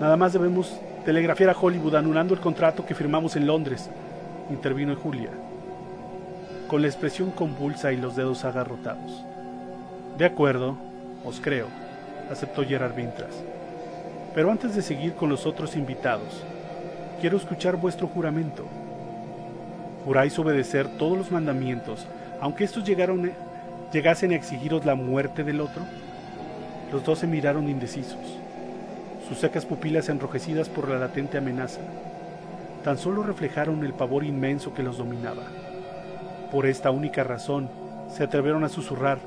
Nada 0.00 0.16
más 0.16 0.32
debemos 0.32 0.76
telegrafiar 1.04 1.50
a 1.50 1.56
Hollywood 1.56 1.94
anulando 1.94 2.34
el 2.34 2.40
contrato 2.40 2.84
que 2.84 2.96
firmamos 2.96 3.36
en 3.36 3.46
Londres, 3.46 3.90
intervino 4.50 4.96
Julia, 4.96 5.30
con 6.66 6.82
la 6.82 6.88
expresión 6.88 7.30
convulsa 7.30 7.92
y 7.92 7.96
los 7.96 8.16
dedos 8.16 8.44
agarrotados. 8.44 9.24
De 10.18 10.24
acuerdo, 10.24 10.76
os 11.24 11.40
creo, 11.40 11.68
aceptó 12.30 12.64
Gerard 12.64 12.94
Vintras. 12.94 13.34
Pero 14.34 14.50
antes 14.50 14.74
de 14.74 14.82
seguir 14.82 15.14
con 15.14 15.28
los 15.28 15.46
otros 15.46 15.76
invitados, 15.76 16.44
quiero 17.20 17.36
escuchar 17.36 17.76
vuestro 17.76 18.06
juramento. 18.06 18.64
¿Juráis 20.04 20.38
obedecer 20.38 20.88
todos 20.98 21.18
los 21.18 21.30
mandamientos, 21.30 22.06
aunque 22.40 22.64
estos 22.64 22.84
llegasen 22.84 24.30
a 24.30 24.34
exigiros 24.34 24.84
la 24.86 24.94
muerte 24.94 25.44
del 25.44 25.60
otro? 25.60 25.82
Los 26.92 27.04
dos 27.04 27.18
se 27.18 27.26
miraron 27.26 27.68
indecisos, 27.68 28.38
sus 29.28 29.38
secas 29.38 29.66
pupilas 29.66 30.08
enrojecidas 30.08 30.68
por 30.68 30.88
la 30.88 30.98
latente 30.98 31.38
amenaza. 31.38 31.80
Tan 32.84 32.96
solo 32.96 33.22
reflejaron 33.22 33.84
el 33.84 33.92
pavor 33.92 34.24
inmenso 34.24 34.72
que 34.72 34.82
los 34.82 34.96
dominaba. 34.96 35.42
Por 36.50 36.66
esta 36.66 36.90
única 36.90 37.24
razón, 37.24 37.68
se 38.08 38.24
atrevieron 38.24 38.64
a 38.64 38.68
susurrar, 38.68 39.18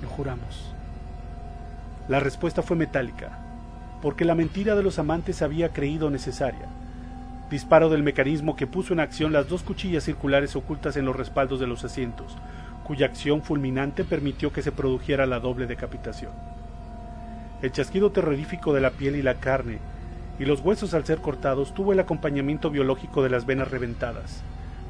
lo 0.00 0.08
juramos. 0.08 0.72
La 2.08 2.20
respuesta 2.20 2.62
fue 2.62 2.76
metálica, 2.76 3.38
porque 4.00 4.24
la 4.24 4.34
mentira 4.34 4.74
de 4.74 4.82
los 4.82 4.98
amantes 4.98 5.42
había 5.42 5.72
creído 5.72 6.10
necesaria 6.10 6.68
disparo 7.52 7.90
del 7.90 8.02
mecanismo 8.02 8.56
que 8.56 8.66
puso 8.66 8.94
en 8.94 9.00
acción 9.00 9.30
las 9.30 9.46
dos 9.46 9.62
cuchillas 9.62 10.04
circulares 10.04 10.56
ocultas 10.56 10.96
en 10.96 11.04
los 11.04 11.14
respaldos 11.14 11.60
de 11.60 11.66
los 11.66 11.84
asientos, 11.84 12.38
cuya 12.82 13.04
acción 13.04 13.42
fulminante 13.42 14.04
permitió 14.04 14.54
que 14.54 14.62
se 14.62 14.72
produjera 14.72 15.26
la 15.26 15.38
doble 15.38 15.66
decapitación. 15.66 16.32
El 17.60 17.70
chasquido 17.70 18.10
terrorífico 18.10 18.72
de 18.72 18.80
la 18.80 18.90
piel 18.90 19.16
y 19.16 19.22
la 19.22 19.34
carne, 19.34 19.80
y 20.38 20.46
los 20.46 20.62
huesos 20.62 20.94
al 20.94 21.04
ser 21.04 21.18
cortados, 21.18 21.74
tuvo 21.74 21.92
el 21.92 22.00
acompañamiento 22.00 22.70
biológico 22.70 23.22
de 23.22 23.28
las 23.28 23.44
venas 23.44 23.70
reventadas, 23.70 24.42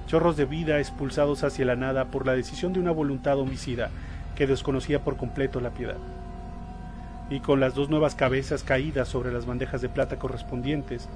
chorros 0.07 0.37
de 0.37 0.45
vida 0.45 0.79
expulsados 0.79 1.43
hacia 1.43 1.67
la 1.67 1.75
nada 1.75 2.07
por 2.07 2.27
la 2.27 2.35
decisión 2.35 2.73
de 2.73 2.79
una 2.79 2.93
voluntad 2.93 3.41
homicida 3.41 3.91
que 4.37 4.47
desconocía 4.47 5.01
por 5.01 5.17
completo 5.17 5.61
la 5.61 5.71
piedad. 5.71 5.99
Y 7.33 7.41
con 7.41 7.61
las 7.61 7.75
dos 7.75 7.89
nuevas 7.89 8.15
cabezas 8.15 8.63
caídas 8.63 9.09
sobre 9.09 9.33
las 9.33 9.47
bandejas 9.47 9.81
de 9.81 9.89
plata 9.89 10.19
correspondientes, 10.19 11.09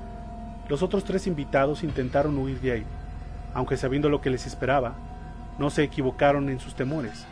los 0.66 0.82
otros 0.82 1.04
tres 1.04 1.26
invitados 1.26 1.84
intentaron 1.84 2.38
huir 2.38 2.58
de 2.62 2.72
ahí, 2.72 2.84
aunque 3.52 3.76
sabiendo 3.76 4.08
lo 4.08 4.22
que 4.22 4.30
les 4.30 4.46
esperaba, 4.46 4.94
no 5.58 5.68
se 5.68 5.82
equivocaron 5.82 6.48
en 6.48 6.58
sus 6.58 6.74
temores. 6.74 7.26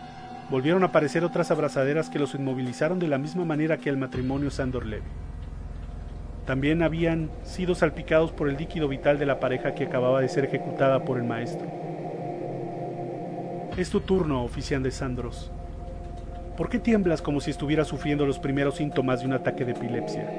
Volvieron 0.50 0.82
a 0.82 0.88
aparecer 0.88 1.24
otras 1.24 1.50
abrazaderas 1.50 2.10
que 2.10 2.18
los 2.18 2.34
inmovilizaron 2.34 2.98
de 2.98 3.08
la 3.08 3.16
misma 3.16 3.46
manera 3.46 3.78
que 3.78 3.88
el 3.88 3.96
matrimonio 3.96 4.50
Sandor 4.50 4.84
Levy. 4.84 5.08
También 6.44 6.82
habían 6.82 7.30
sido 7.42 7.74
salpicados 7.74 8.32
por 8.32 8.50
el 8.50 8.58
líquido 8.58 8.86
vital 8.86 9.18
de 9.18 9.24
la 9.24 9.40
pareja 9.40 9.74
que 9.74 9.84
acababa 9.84 10.20
de 10.20 10.28
ser 10.28 10.44
ejecutada 10.44 11.06
por 11.06 11.16
el 11.16 11.24
maestro. 11.24 11.66
Es 13.78 13.88
tu 13.88 14.00
turno, 14.00 14.44
oficial 14.44 14.82
de 14.82 14.90
Sandros. 14.90 15.50
¿Por 16.56 16.68
qué 16.68 16.78
tiemblas 16.78 17.20
como 17.20 17.40
si 17.40 17.50
estuvieras 17.50 17.88
sufriendo 17.88 18.26
los 18.26 18.38
primeros 18.38 18.76
síntomas 18.76 19.20
de 19.20 19.26
un 19.26 19.32
ataque 19.32 19.64
de 19.64 19.72
epilepsia? 19.72 20.30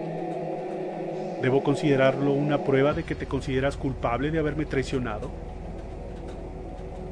¿Debo 1.42 1.62
considerarlo 1.62 2.32
una 2.32 2.64
prueba 2.64 2.94
de 2.94 3.04
que 3.04 3.16
te 3.16 3.26
consideras 3.26 3.76
culpable 3.76 4.32
de 4.32 4.40
haberme 4.40 4.66
traicionado? 4.66 5.30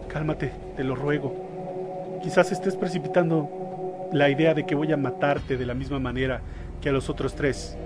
Cálmate, 0.08 0.52
te 0.78 0.86
lo 0.86 0.96
ruego. 0.96 2.20
Quizás 2.24 2.54
estés 2.54 2.78
precipitando 2.78 4.08
la 4.14 4.30
idea 4.30 4.54
de 4.54 4.66
que 4.66 4.74
voy 4.74 4.94
a 4.94 4.98
matarte 4.98 5.58
de 5.58 5.66
la 5.66 5.74
misma 5.74 6.00
manera 6.00 6.40
que 6.80 6.88
a 6.88 6.94
los 6.94 7.10
otros 7.10 7.36
tres. 7.36 7.78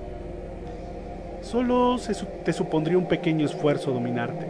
Solo 1.41 1.97
te 2.45 2.53
supondría 2.53 2.99
un 2.99 3.07
pequeño 3.07 3.45
esfuerzo 3.45 3.91
dominarte. 3.91 4.45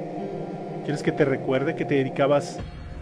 ¿Quieres 0.83 1.01
que 1.01 1.13
te 1.13 1.23
recuerde 1.23 1.75
que 1.75 1.85
te 1.85 1.95
dedicabas 1.95 2.59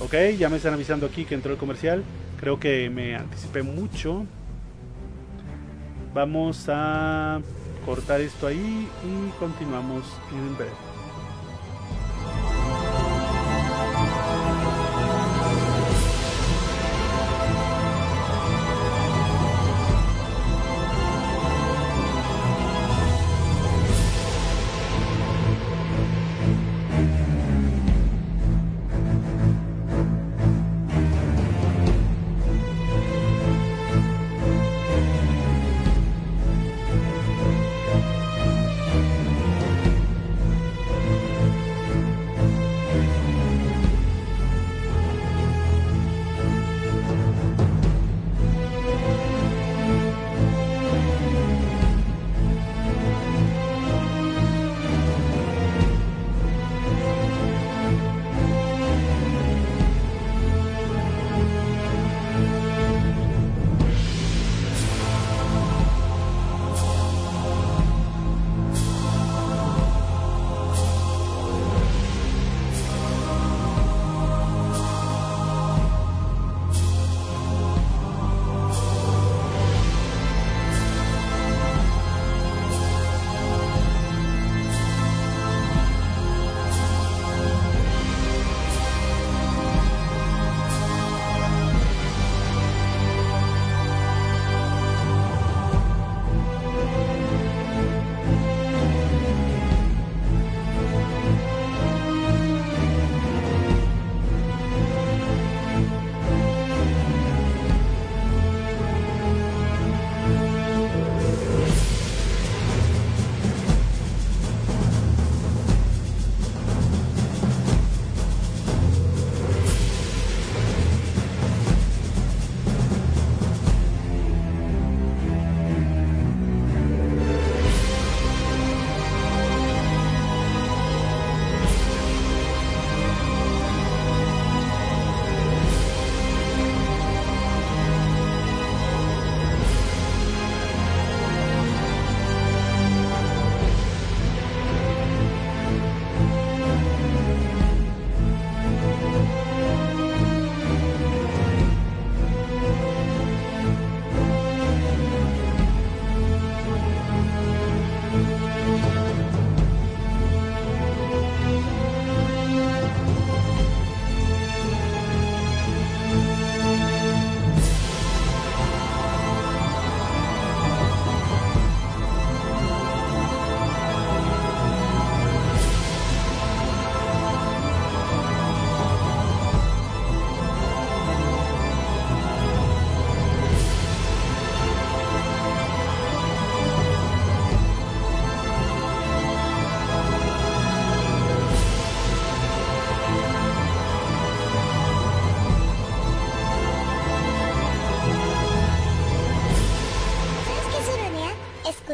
Ok, 0.00 0.14
ya 0.38 0.48
me 0.48 0.56
están 0.56 0.74
avisando 0.74 1.06
aquí 1.06 1.24
que 1.24 1.34
entró 1.34 1.52
el 1.52 1.58
comercial. 1.58 2.02
Creo 2.40 2.58
que 2.58 2.90
me 2.90 3.14
anticipé 3.14 3.62
mucho. 3.62 4.26
Vamos 6.12 6.66
a 6.68 7.40
cortar 7.86 8.20
esto 8.20 8.46
ahí 8.46 8.88
y 9.04 9.38
continuamos 9.38 10.04
en 10.32 10.56
breve. 10.56 10.91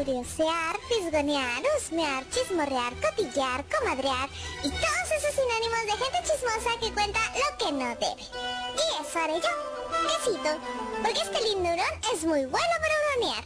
Curiosear, 0.09 0.75
fisgonear, 0.89 1.61
husmear, 1.77 2.27
chismorrear, 2.31 2.93
cotillear, 2.95 3.63
comadrear 3.69 4.27
y 4.63 4.69
todos 4.69 5.07
esos 5.15 5.35
sinónimos 5.35 5.81
de 5.85 5.91
gente 6.03 6.19
chismosa 6.23 6.79
que 6.81 6.91
cuenta 6.93 7.19
lo 7.37 7.57
que 7.57 7.71
no 7.71 7.89
debe. 7.95 8.25
Y 8.73 9.01
eso 9.01 9.19
haré 9.19 9.35
yo. 9.35 9.53
Besito, 10.01 10.57
porque 11.03 11.21
este 11.21 11.41
lindo 11.43 11.69
hurón 11.69 12.01
es 12.11 12.23
muy 12.23 12.45
bueno 12.45 12.75
para 12.81 12.95
huronear. 12.97 13.43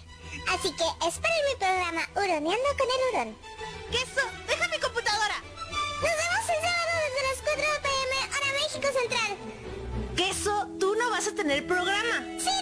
Así 0.53 0.71
que 0.71 0.85
esperen 1.05 1.45
mi 1.49 1.55
programa 1.57 2.01
Huroneando 2.15 2.69
con 2.77 2.87
el 2.87 3.01
hurón. 3.09 3.37
¡Queso! 3.91 4.23
¡Deja 4.47 4.67
mi 4.69 4.79
computadora! 4.79 5.43
Nos 6.01 6.15
vemos 6.21 6.45
el 6.47 6.61
sábado 6.63 6.93
desde 7.03 7.21
las 7.27 7.39
4 7.43 7.63
pm, 7.83 8.13
hora 8.35 8.49
México 8.61 8.87
Central. 8.99 9.31
¡Queso! 10.15 10.67
Tú 10.79 10.95
no 10.95 11.09
vas 11.09 11.27
a 11.27 11.35
tener 11.35 11.67
programa. 11.67 12.23
¡Sí 12.39 12.52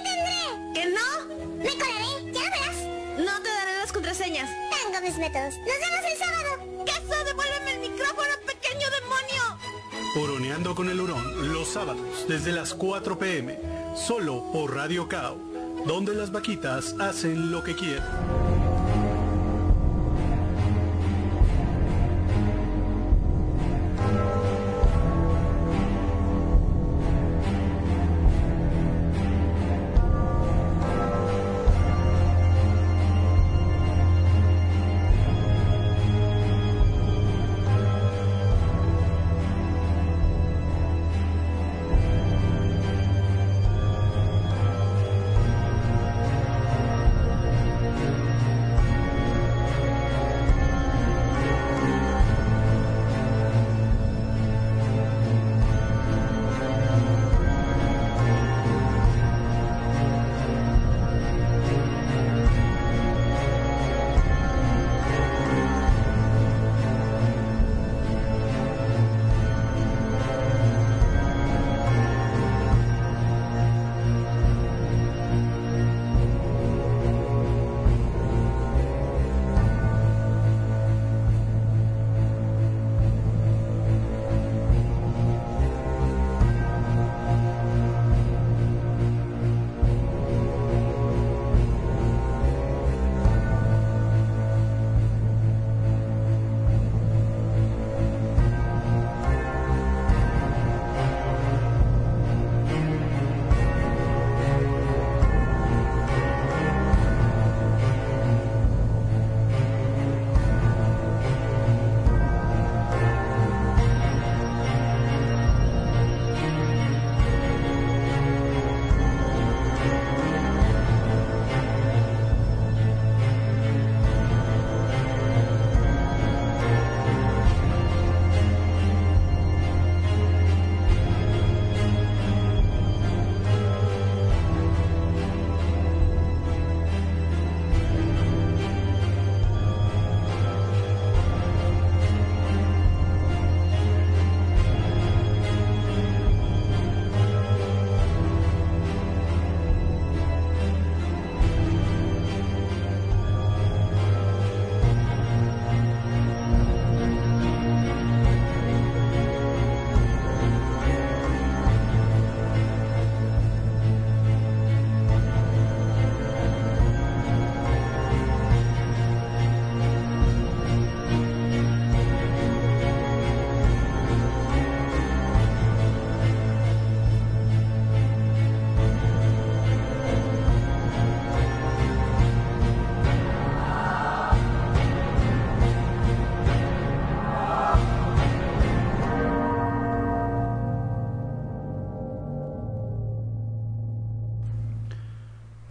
Tengo 5.01 5.13
mis 5.13 5.19
métodos. 5.19 5.57
Nos 5.57 5.65
vemos 5.65 6.11
el 6.11 6.17
sábado. 6.17 6.85
¡Queso! 6.85 7.23
¡Devuélveme 7.25 7.73
el 7.73 7.91
micrófono, 7.91 8.29
pequeño 8.45 8.87
demonio! 9.01 10.13
Huroneando 10.15 10.75
con 10.75 10.89
el 10.89 10.99
hurón, 10.99 11.53
los 11.53 11.69
sábados, 11.69 12.27
desde 12.27 12.51
las 12.51 12.73
4 12.75 13.17
pm, 13.17 13.57
solo 13.95 14.43
por 14.51 14.75
Radio 14.75 15.07
Cao, 15.07 15.37
donde 15.85 16.13
las 16.13 16.31
vaquitas 16.31 16.95
hacen 16.99 17.51
lo 17.51 17.63
que 17.63 17.75
quieren. 17.75 18.60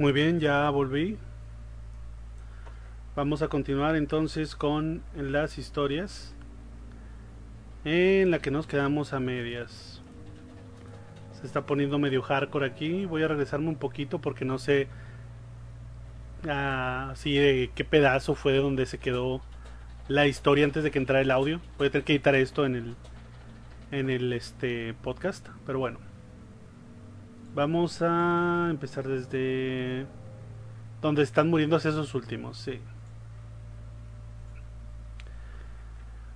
Muy 0.00 0.12
bien, 0.12 0.40
ya 0.40 0.70
volví. 0.70 1.18
Vamos 3.14 3.42
a 3.42 3.48
continuar 3.48 3.96
entonces 3.96 4.56
con 4.56 5.02
las 5.14 5.58
historias 5.58 6.34
en 7.84 8.30
la 8.30 8.38
que 8.38 8.50
nos 8.50 8.66
quedamos 8.66 9.12
a 9.12 9.20
medias. 9.20 10.00
Se 11.38 11.46
está 11.46 11.66
poniendo 11.66 11.98
medio 11.98 12.22
hardcore 12.22 12.64
aquí. 12.64 13.04
Voy 13.04 13.24
a 13.24 13.28
regresarme 13.28 13.68
un 13.68 13.76
poquito 13.76 14.22
porque 14.22 14.46
no 14.46 14.56
sé 14.56 14.88
ah, 16.48 17.12
si 17.14 17.34
de 17.34 17.70
qué 17.74 17.84
pedazo 17.84 18.34
fue 18.34 18.52
de 18.52 18.60
donde 18.60 18.86
se 18.86 18.96
quedó 18.96 19.42
la 20.08 20.26
historia 20.26 20.64
antes 20.64 20.82
de 20.82 20.90
que 20.90 20.98
entrara 20.98 21.20
el 21.20 21.30
audio. 21.30 21.60
Voy 21.76 21.88
a 21.88 21.90
tener 21.90 22.06
que 22.06 22.14
editar 22.14 22.34
esto 22.36 22.64
en 22.64 22.74
el 22.74 22.96
en 23.90 24.08
el 24.08 24.32
este 24.32 24.94
podcast, 24.94 25.46
pero 25.66 25.78
bueno. 25.78 26.09
Vamos 27.52 28.00
a 28.00 28.68
empezar 28.70 29.08
desde 29.08 30.06
donde 31.02 31.22
están 31.22 31.50
muriéndose 31.50 31.88
esos 31.88 32.14
últimos, 32.14 32.56
sí. 32.58 32.78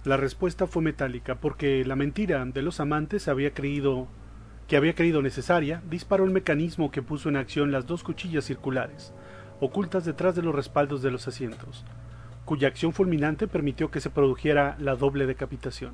La 0.04 0.16
respuesta 0.16 0.66
fue 0.66 0.82
metálica 0.82 1.36
porque 1.36 1.84
la 1.84 1.94
mentira 1.94 2.44
de 2.44 2.62
los 2.62 2.80
amantes 2.80 3.28
había 3.28 3.54
creído 3.54 4.08
que 4.66 4.76
había 4.76 4.94
creído 4.94 5.22
necesaria, 5.22 5.82
disparó 5.88 6.24
el 6.24 6.32
mecanismo 6.32 6.90
que 6.90 7.02
puso 7.02 7.28
en 7.28 7.36
acción 7.36 7.70
las 7.70 7.86
dos 7.86 8.02
cuchillas 8.02 8.44
circulares, 8.44 9.12
ocultas 9.60 10.04
detrás 10.04 10.34
de 10.34 10.42
los 10.42 10.54
respaldos 10.54 11.00
de 11.02 11.12
los 11.12 11.28
asientos, 11.28 11.84
cuya 12.44 12.68
acción 12.68 12.92
fulminante 12.92 13.46
permitió 13.46 13.90
que 13.90 14.00
se 14.00 14.10
produjera 14.10 14.76
la 14.80 14.96
doble 14.96 15.26
decapitación. 15.26 15.92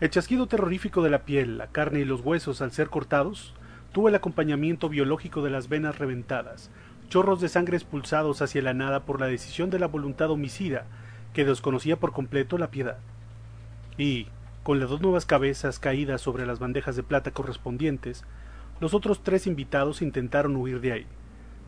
El 0.00 0.10
chasquido 0.10 0.48
terrorífico 0.48 1.02
de 1.02 1.10
la 1.10 1.24
piel, 1.24 1.56
la 1.56 1.68
carne 1.68 2.00
y 2.00 2.04
los 2.04 2.20
huesos 2.20 2.60
al 2.60 2.72
ser 2.72 2.90
cortados 2.90 3.54
tuvo 3.92 4.08
el 4.08 4.14
acompañamiento 4.14 4.88
biológico 4.88 5.42
de 5.42 5.50
las 5.50 5.68
venas 5.68 5.98
reventadas, 5.98 6.70
chorros 7.08 7.40
de 7.40 7.48
sangre 7.48 7.76
expulsados 7.76 8.40
hacia 8.40 8.62
la 8.62 8.72
nada 8.74 9.00
por 9.00 9.20
la 9.20 9.26
decisión 9.26 9.68
de 9.70 9.78
la 9.78 9.86
voluntad 9.86 10.30
homicida 10.30 10.86
que 11.34 11.44
desconocía 11.44 11.96
por 11.96 12.12
completo 12.12 12.56
la 12.58 12.70
piedad. 12.70 12.98
Y, 13.98 14.28
con 14.62 14.80
las 14.80 14.88
dos 14.88 15.02
nuevas 15.02 15.26
cabezas 15.26 15.78
caídas 15.78 16.20
sobre 16.20 16.46
las 16.46 16.58
bandejas 16.58 16.96
de 16.96 17.02
plata 17.02 17.30
correspondientes, 17.30 18.24
los 18.80 18.94
otros 18.94 19.22
tres 19.22 19.46
invitados 19.46 20.02
intentaron 20.02 20.56
huir 20.56 20.80
de 20.80 20.92
ahí, 20.92 21.06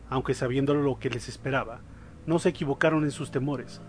aunque 0.09 0.33
sabiendo 0.33 0.73
lo 0.73 0.97
que 0.97 1.09
les 1.09 1.29
esperaba, 1.29 1.79
no 2.25 2.39
se 2.39 2.49
equivocaron 2.49 3.03
en 3.03 3.11
sus 3.11 3.31
temores. 3.31 3.81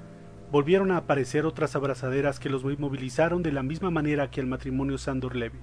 Volvieron 0.53 0.93
a 0.93 0.99
aparecer 0.99 1.47
otras 1.47 1.75
abrazaderas 1.75 2.39
que 2.39 2.51
los 2.51 2.65
movilizaron 2.79 3.43
de 3.43 3.53
la 3.53 3.63
misma 3.63 3.91
manera 3.91 4.31
que 4.31 4.41
el 4.41 4.47
matrimonio 4.47 4.99
Sandor 4.99 5.35
Levy. 5.35 5.59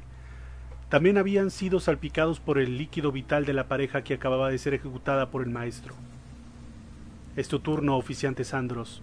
También 0.94 1.18
habían 1.18 1.50
sido 1.50 1.80
salpicados 1.80 2.40
por 2.40 2.60
el 2.60 2.78
líquido 2.78 3.12
vital 3.12 3.46
de 3.46 3.54
la 3.54 3.68
pareja 3.68 4.04
que 4.04 4.14
acababa 4.14 4.52
de 4.52 4.60
ser 4.60 4.76
ejecutada 4.76 5.32
por 5.32 5.42
el 5.42 5.50
maestro. 5.50 5.96
Es 7.36 7.48
tu 7.48 7.58
turno, 7.58 7.98
oficiante 7.98 8.44
Sandros. 8.44 9.02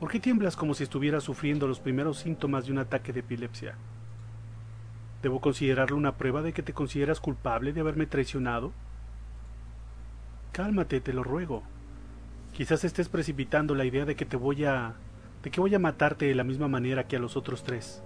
¿Por 0.00 0.10
qué 0.10 0.18
tiemblas 0.18 0.56
como 0.56 0.74
si 0.74 0.82
estuvieras 0.82 1.22
sufriendo 1.22 1.68
los 1.68 1.78
primeros 1.78 2.18
síntomas 2.18 2.66
de 2.66 2.72
un 2.72 2.78
ataque 2.78 3.12
de 3.12 3.20
epilepsia? 3.20 3.76
¿Debo 5.22 5.40
considerarlo 5.40 5.96
una 5.96 6.16
prueba 6.16 6.42
de 6.42 6.52
que 6.52 6.64
te 6.64 6.72
consideras 6.72 7.20
culpable 7.20 7.72
de 7.72 7.80
haberme 7.80 8.06
traicionado? 8.06 8.72
Cálmate, 10.50 11.00
te 11.00 11.12
lo 11.12 11.22
ruego. 11.22 11.62
Quizás 12.52 12.82
estés 12.82 13.08
precipitando 13.08 13.76
la 13.76 13.84
idea 13.84 14.06
de 14.06 14.16
que 14.16 14.24
te 14.24 14.36
voy 14.36 14.64
a... 14.64 14.94
de 15.44 15.52
que 15.52 15.60
voy 15.60 15.72
a 15.76 15.78
matarte 15.78 16.24
de 16.24 16.34
la 16.34 16.42
misma 16.42 16.66
manera 16.66 17.06
que 17.06 17.14
a 17.14 17.20
los 17.20 17.36
otros 17.36 17.62
tres. 17.62 18.02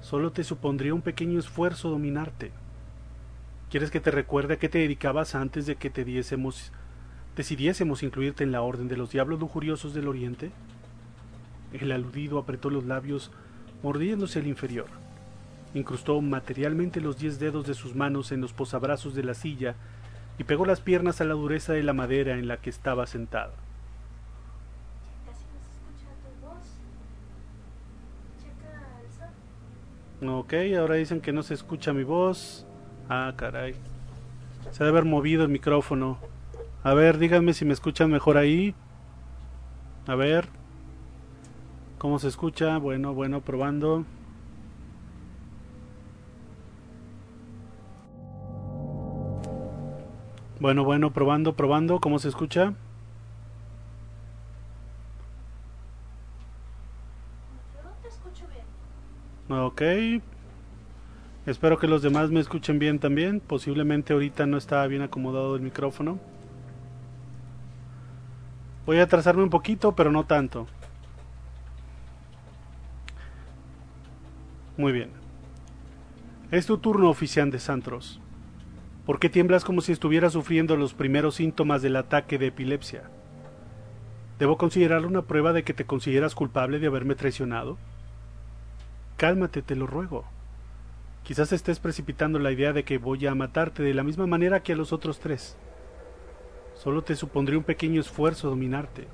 Solo 0.00 0.32
te 0.32 0.44
supondría 0.44 0.94
un 0.94 1.02
pequeño 1.02 1.38
esfuerzo 1.38 1.90
dominarte. 1.90 2.52
¿Quieres 3.70 3.90
que 3.90 4.00
te 4.00 4.10
recuerde 4.10 4.54
a 4.54 4.58
qué 4.58 4.68
te 4.68 4.78
dedicabas 4.78 5.34
antes 5.34 5.66
de 5.66 5.76
que 5.76 5.90
te 5.90 6.04
diésemos 6.04 6.72
decidiésemos 7.36 8.02
incluirte 8.02 8.42
en 8.44 8.52
la 8.52 8.62
orden 8.62 8.88
de 8.88 8.96
los 8.96 9.10
diablos 9.10 9.38
lujuriosos 9.38 9.94
del 9.94 10.08
oriente? 10.08 10.50
El 11.72 11.92
aludido 11.92 12.38
apretó 12.38 12.70
los 12.70 12.84
labios, 12.84 13.30
mordiéndose 13.82 14.40
el 14.40 14.48
inferior. 14.48 14.88
Incrustó 15.74 16.20
materialmente 16.20 17.00
los 17.00 17.18
diez 17.18 17.38
dedos 17.38 17.66
de 17.66 17.74
sus 17.74 17.94
manos 17.94 18.32
en 18.32 18.40
los 18.40 18.52
posabrazos 18.52 19.14
de 19.14 19.22
la 19.22 19.34
silla 19.34 19.76
y 20.38 20.44
pegó 20.44 20.66
las 20.66 20.80
piernas 20.80 21.20
a 21.20 21.24
la 21.24 21.34
dureza 21.34 21.72
de 21.72 21.82
la 21.82 21.92
madera 21.92 22.38
en 22.38 22.48
la 22.48 22.56
que 22.56 22.70
estaba 22.70 23.06
sentado. 23.06 23.52
Ok, 30.22 30.52
ahora 30.78 30.96
dicen 30.96 31.22
que 31.22 31.32
no 31.32 31.42
se 31.42 31.54
escucha 31.54 31.94
mi 31.94 32.04
voz. 32.04 32.66
Ah, 33.08 33.32
caray. 33.36 33.74
Se 34.70 34.84
debe 34.84 34.98
haber 34.98 35.10
movido 35.10 35.44
el 35.44 35.48
micrófono. 35.48 36.18
A 36.82 36.92
ver, 36.92 37.16
díganme 37.16 37.54
si 37.54 37.64
me 37.64 37.72
escuchan 37.72 38.10
mejor 38.10 38.36
ahí. 38.36 38.74
A 40.06 40.14
ver. 40.14 40.48
¿Cómo 41.96 42.18
se 42.18 42.28
escucha? 42.28 42.76
Bueno, 42.76 43.14
bueno, 43.14 43.40
probando. 43.40 44.04
Bueno, 50.60 50.84
bueno, 50.84 51.12
probando, 51.14 51.54
probando. 51.54 51.98
¿Cómo 52.00 52.18
se 52.18 52.28
escucha? 52.28 52.74
Ok. 59.50 59.82
Espero 61.44 61.78
que 61.78 61.88
los 61.88 62.02
demás 62.02 62.30
me 62.30 62.38
escuchen 62.38 62.78
bien 62.78 63.00
también. 63.00 63.40
Posiblemente 63.40 64.12
ahorita 64.12 64.46
no 64.46 64.56
estaba 64.56 64.86
bien 64.86 65.02
acomodado 65.02 65.56
el 65.56 65.62
micrófono. 65.62 66.20
Voy 68.86 68.98
a 68.98 69.04
atrasarme 69.04 69.42
un 69.42 69.50
poquito, 69.50 69.96
pero 69.96 70.12
no 70.12 70.24
tanto. 70.24 70.68
Muy 74.76 74.92
bien. 74.92 75.10
Es 76.52 76.66
tu 76.66 76.78
turno, 76.78 77.10
oficiante 77.10 77.58
Santros. 77.58 78.20
¿Por 79.04 79.18
qué 79.18 79.28
tiemblas 79.28 79.64
como 79.64 79.80
si 79.80 79.90
estuvieras 79.90 80.32
sufriendo 80.34 80.76
los 80.76 80.94
primeros 80.94 81.34
síntomas 81.34 81.82
del 81.82 81.96
ataque 81.96 82.38
de 82.38 82.46
epilepsia? 82.46 83.10
¿Debo 84.38 84.56
considerar 84.56 85.04
una 85.06 85.22
prueba 85.22 85.52
de 85.52 85.64
que 85.64 85.74
te 85.74 85.86
consideras 85.86 86.36
culpable 86.36 86.78
de 86.78 86.86
haberme 86.86 87.16
traicionado? 87.16 87.78
Cálmate, 89.20 89.60
te 89.60 89.76
lo 89.76 89.86
ruego. 89.86 90.24
Quizás 91.24 91.52
estés 91.52 91.78
precipitando 91.78 92.38
la 92.38 92.52
idea 92.52 92.72
de 92.72 92.84
que 92.84 92.96
voy 92.96 93.26
a 93.26 93.34
matarte 93.34 93.82
de 93.82 93.92
la 93.92 94.02
misma 94.02 94.26
manera 94.26 94.62
que 94.62 94.72
a 94.72 94.76
los 94.76 94.94
otros 94.94 95.20
tres. 95.20 95.58
Solo 96.74 97.02
te 97.02 97.14
supondría 97.14 97.58
un 97.58 97.64
pequeño 97.64 98.00
esfuerzo 98.00 98.48
dominarte. 98.48 99.08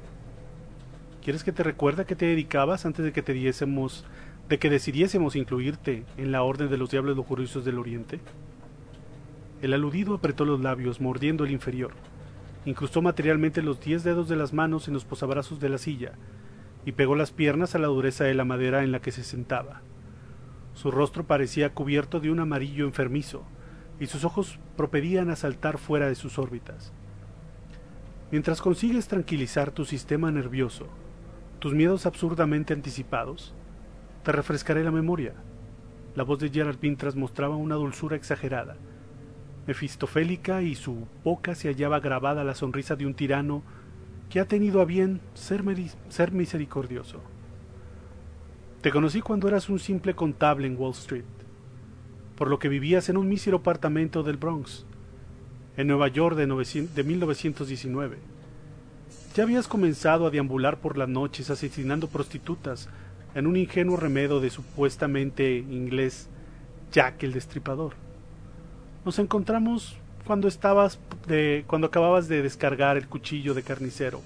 ¿Quieres 1.24 1.42
que 1.42 1.50
te 1.50 1.64
recuerde 1.64 2.02
a 2.02 2.04
qué 2.04 2.14
te 2.14 2.26
dedicabas 2.26 2.86
antes 2.86 3.04
de 3.04 3.12
que 3.12 3.20
te 3.20 3.32
diésemos, 3.32 4.04
de 4.48 4.60
que 4.60 4.70
decidiésemos 4.70 5.34
incluirte 5.34 6.04
en 6.16 6.30
la 6.30 6.44
orden 6.44 6.70
de 6.70 6.78
los 6.78 6.92
diablos 6.92 7.16
lujuriosos 7.16 7.64
del 7.64 7.80
Oriente? 7.80 8.20
El 9.60 9.72
aludido 9.72 10.14
apretó 10.14 10.44
los 10.44 10.60
labios, 10.60 11.00
mordiendo 11.00 11.42
el 11.42 11.50
inferior. 11.50 11.94
Incrustó 12.64 13.02
materialmente 13.02 13.60
los 13.60 13.80
diez 13.80 14.04
dedos 14.04 14.28
de 14.28 14.36
las 14.36 14.52
manos 14.52 14.86
en 14.86 14.94
los 14.94 15.04
posabrazos 15.04 15.58
de 15.58 15.68
la 15.68 15.78
silla 15.78 16.12
y 16.84 16.92
pegó 16.92 17.16
las 17.16 17.32
piernas 17.32 17.74
a 17.74 17.80
la 17.80 17.88
dureza 17.88 18.22
de 18.22 18.34
la 18.34 18.44
madera 18.44 18.84
en 18.84 18.92
la 18.92 19.00
que 19.00 19.10
se 19.10 19.24
sentaba. 19.24 19.82
Su 20.76 20.90
rostro 20.90 21.26
parecía 21.26 21.72
cubierto 21.72 22.20
de 22.20 22.30
un 22.30 22.38
amarillo 22.38 22.84
enfermizo, 22.84 23.44
y 23.98 24.08
sus 24.08 24.24
ojos 24.24 24.58
propedían 24.76 25.30
a 25.30 25.36
saltar 25.36 25.78
fuera 25.78 26.06
de 26.06 26.14
sus 26.14 26.38
órbitas. 26.38 26.92
Mientras 28.30 28.60
consigues 28.60 29.08
tranquilizar 29.08 29.70
tu 29.70 29.86
sistema 29.86 30.30
nervioso, 30.30 30.86
tus 31.60 31.72
miedos 31.72 32.04
absurdamente 32.04 32.74
anticipados, 32.74 33.54
te 34.22 34.32
refrescaré 34.32 34.84
la 34.84 34.90
memoria. 34.90 35.32
La 36.14 36.24
voz 36.24 36.40
de 36.40 36.50
Gerald 36.50 36.78
Pintras 36.78 37.16
mostraba 37.16 37.56
una 37.56 37.76
dulzura 37.76 38.14
exagerada, 38.14 38.76
mefistofélica, 39.66 40.60
y 40.60 40.74
su 40.74 41.08
boca 41.24 41.54
se 41.54 41.68
hallaba 41.68 42.00
grabada 42.00 42.44
la 42.44 42.54
sonrisa 42.54 42.96
de 42.96 43.06
un 43.06 43.14
tirano 43.14 43.62
que 44.28 44.40
ha 44.40 44.44
tenido 44.44 44.82
a 44.82 44.84
bien 44.84 45.22
ser 45.32 45.62
misericordioso. 46.32 47.22
Te 48.82 48.90
conocí 48.90 49.20
cuando 49.20 49.48
eras 49.48 49.68
un 49.68 49.78
simple 49.78 50.14
contable 50.14 50.66
en 50.66 50.76
Wall 50.78 50.92
Street, 50.92 51.24
por 52.36 52.48
lo 52.48 52.58
que 52.58 52.68
vivías 52.68 53.08
en 53.08 53.16
un 53.16 53.28
mísero 53.28 53.58
apartamento 53.58 54.22
del 54.22 54.36
Bronx, 54.36 54.84
en 55.76 55.88
Nueva 55.88 56.08
York 56.08 56.36
de, 56.36 56.46
de 56.46 57.02
1919. 57.02 58.18
Ya 59.34 59.42
habías 59.42 59.66
comenzado 59.66 60.26
a 60.26 60.30
deambular 60.30 60.78
por 60.78 60.96
las 60.96 61.08
noches 61.08 61.50
asesinando 61.50 62.08
prostitutas 62.08 62.88
en 63.34 63.46
un 63.46 63.56
ingenuo 63.56 63.96
remedo 63.96 64.40
de 64.40 64.50
supuestamente 64.50 65.56
inglés 65.58 66.28
Jack 66.92 67.22
el 67.24 67.32
Destripador. 67.32 67.94
Nos 69.04 69.18
encontramos 69.18 69.96
cuando 70.26 70.48
cuando 71.66 71.86
acababas 71.86 72.28
de 72.28 72.42
descargar 72.42 72.96
el 72.96 73.08
cuchillo 73.08 73.54
de 73.54 73.62
carnicero. 73.62 74.22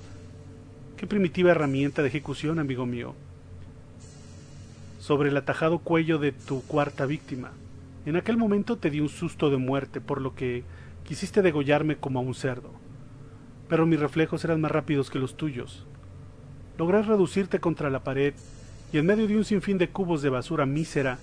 Qué 0.97 1.07
primitiva 1.07 1.51
herramienta 1.51 2.03
de 2.03 2.09
ejecución, 2.09 2.59
amigo 2.59 2.87
mío. 2.87 3.15
Sobre 5.11 5.31
el 5.31 5.37
atajado 5.37 5.81
cuello 5.81 6.21
de 6.21 6.31
tu 6.31 6.63
cuarta 6.63 7.05
víctima. 7.05 7.51
En 8.07 8.15
aquel 8.15 8.37
momento 8.37 8.79
te 8.79 8.91
di 8.91 9.01
un 9.01 9.09
susto 9.09 9.51
de 9.51 9.57
muerte, 9.57 10.01
por 10.01 10.21
lo 10.21 10.37
que 10.37 10.63
quisiste 11.03 11.43
degollarme 11.43 11.97
como 11.97 12.21
a 12.21 12.23
un 12.23 12.33
cerdo. 12.33 12.71
Pero 13.69 13.87
mis 13.87 13.99
reflejos 13.99 14.45
eran 14.45 14.61
más 14.61 14.71
rápidos 14.71 15.11
que 15.11 15.19
los 15.19 15.37
tuyos. 15.37 15.85
Logré 16.79 17.03
reducirte 17.03 17.59
contra 17.59 17.91
la 17.91 18.05
pared 18.05 18.35
y 18.93 18.99
en 18.99 19.07
medio 19.07 19.27
de 19.27 19.37
un 19.37 19.45
sinfín 19.45 19.79
de 19.79 19.89
cubos 19.89 20.23
de 20.23 20.31
basura 20.31 20.65
mísera 20.65 21.19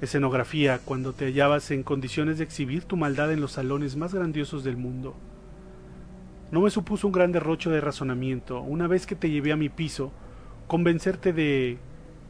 escenografía 0.00 0.80
cuando 0.84 1.12
te 1.12 1.26
hallabas 1.26 1.70
en 1.70 1.84
condiciones 1.84 2.38
de 2.38 2.44
exhibir 2.44 2.82
tu 2.82 2.96
maldad 2.96 3.32
en 3.32 3.40
los 3.40 3.52
salones 3.52 3.94
más 3.94 4.12
grandiosos 4.14 4.64
del 4.64 4.76
mundo. 4.76 5.14
No 6.50 6.62
me 6.62 6.70
supuso 6.70 7.06
un 7.06 7.12
gran 7.12 7.30
derrocho 7.30 7.70
de 7.70 7.80
razonamiento, 7.80 8.60
una 8.62 8.88
vez 8.88 9.06
que 9.06 9.14
te 9.14 9.30
llevé 9.30 9.52
a 9.52 9.56
mi 9.56 9.68
piso, 9.68 10.10
convencerte 10.66 11.32
de 11.32 11.78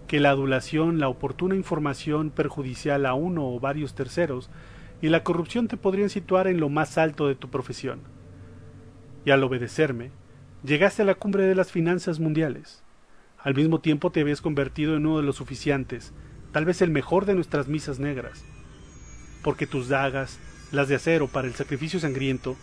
que 0.09 0.19
la 0.19 0.31
adulación, 0.31 0.99
la 0.99 1.09
oportuna 1.09 1.55
información 1.55 2.31
perjudicial 2.31 3.07
a 3.07 3.15
uno 3.15 3.47
o 3.47 3.61
varios 3.61 3.95
terceros 3.95 4.51
y 5.01 5.11
la 5.11 5.23
corrupción 5.23 5.69
te 5.69 5.77
podrían 5.77 6.11
situar 6.11 6.49
en 6.49 6.59
lo 6.59 6.71
más 6.71 6.99
alto 6.99 7.29
de 7.29 7.35
tu 7.35 7.51
profesión. 7.51 8.01
Y 9.25 9.31
al 9.31 9.45
obedecerme, 9.45 10.11
llegaste 10.65 11.03
a 11.03 11.05
la 11.05 11.15
cumbre 11.15 11.45
de 11.45 11.55
las 11.55 11.71
finanzas 11.71 12.19
mundiales. 12.19 12.83
Al 13.39 13.55
mismo 13.55 13.81
tiempo 13.81 14.11
te 14.11 14.23
habías 14.23 14.41
convertido 14.41 14.97
en 14.97 15.07
uno 15.07 15.19
de 15.19 15.23
los 15.23 15.41
oficiantes, 15.41 16.13
tal 16.53 16.65
vez 16.65 16.83
el 16.83 16.91
mejor 16.91 17.27
de 17.27 17.35
nuestras 17.35 17.69
misas 17.69 18.01
negras, 18.01 18.45
porque 19.45 19.67
tus 19.67 19.89
dagas, 19.89 20.41
las 20.73 20.89
de 20.89 20.97
acero 20.97 21.29
para 21.29 21.47
el 21.47 21.55
sacrificio 21.55 22.01
sangriento, 22.01 22.57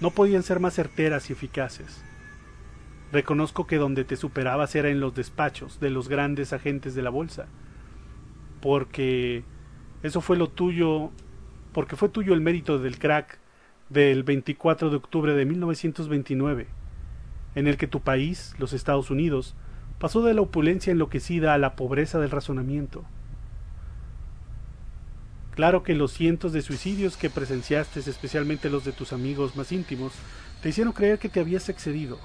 no 0.00 0.10
podían 0.12 0.42
ser 0.44 0.60
más 0.60 0.74
certeras 0.74 1.28
y 1.28 1.32
eficaces. 1.32 2.02
Reconozco 3.12 3.66
que 3.66 3.76
donde 3.76 4.04
te 4.04 4.16
superabas 4.16 4.74
era 4.74 4.88
en 4.88 4.98
los 4.98 5.14
despachos 5.14 5.78
de 5.80 5.90
los 5.90 6.08
grandes 6.08 6.54
agentes 6.54 6.94
de 6.94 7.02
la 7.02 7.10
bolsa, 7.10 7.44
porque 8.62 9.44
eso 10.02 10.22
fue 10.22 10.38
lo 10.38 10.48
tuyo, 10.48 11.10
porque 11.74 11.96
fue 11.96 12.08
tuyo 12.08 12.32
el 12.32 12.40
mérito 12.40 12.78
del 12.78 12.98
crack 12.98 13.38
del 13.90 14.22
24 14.22 14.88
de 14.88 14.96
octubre 14.96 15.34
de 15.34 15.44
1929, 15.44 16.68
en 17.54 17.66
el 17.66 17.76
que 17.76 17.86
tu 17.86 18.00
país, 18.00 18.54
los 18.58 18.72
Estados 18.72 19.10
Unidos, 19.10 19.54
pasó 19.98 20.22
de 20.22 20.32
la 20.32 20.40
opulencia 20.40 20.90
enloquecida 20.90 21.52
a 21.52 21.58
la 21.58 21.76
pobreza 21.76 22.18
del 22.18 22.30
razonamiento. 22.30 23.04
Claro 25.54 25.82
que 25.82 25.94
los 25.94 26.12
cientos 26.12 26.54
de 26.54 26.62
suicidios 26.62 27.18
que 27.18 27.28
presenciaste, 27.28 28.00
especialmente 28.00 28.70
los 28.70 28.86
de 28.86 28.92
tus 28.92 29.12
amigos 29.12 29.54
más 29.54 29.70
íntimos, 29.70 30.14
te 30.62 30.70
hicieron 30.70 30.94
creer 30.94 31.18
que 31.18 31.28
te 31.28 31.40
habías 31.40 31.68
excedido 31.68 32.18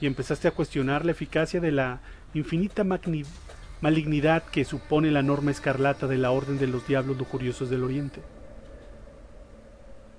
y 0.00 0.06
empezaste 0.06 0.48
a 0.48 0.52
cuestionar 0.52 1.04
la 1.04 1.12
eficacia 1.12 1.60
de 1.60 1.72
la 1.72 2.00
infinita 2.34 2.84
malignidad 3.80 4.44
que 4.44 4.64
supone 4.64 5.10
la 5.10 5.22
norma 5.22 5.50
escarlata 5.50 6.06
de 6.06 6.18
la 6.18 6.30
Orden 6.30 6.58
de 6.58 6.66
los 6.66 6.86
Diablos 6.86 7.18
Lujuriosos 7.18 7.70
del 7.70 7.84
Oriente. 7.84 8.22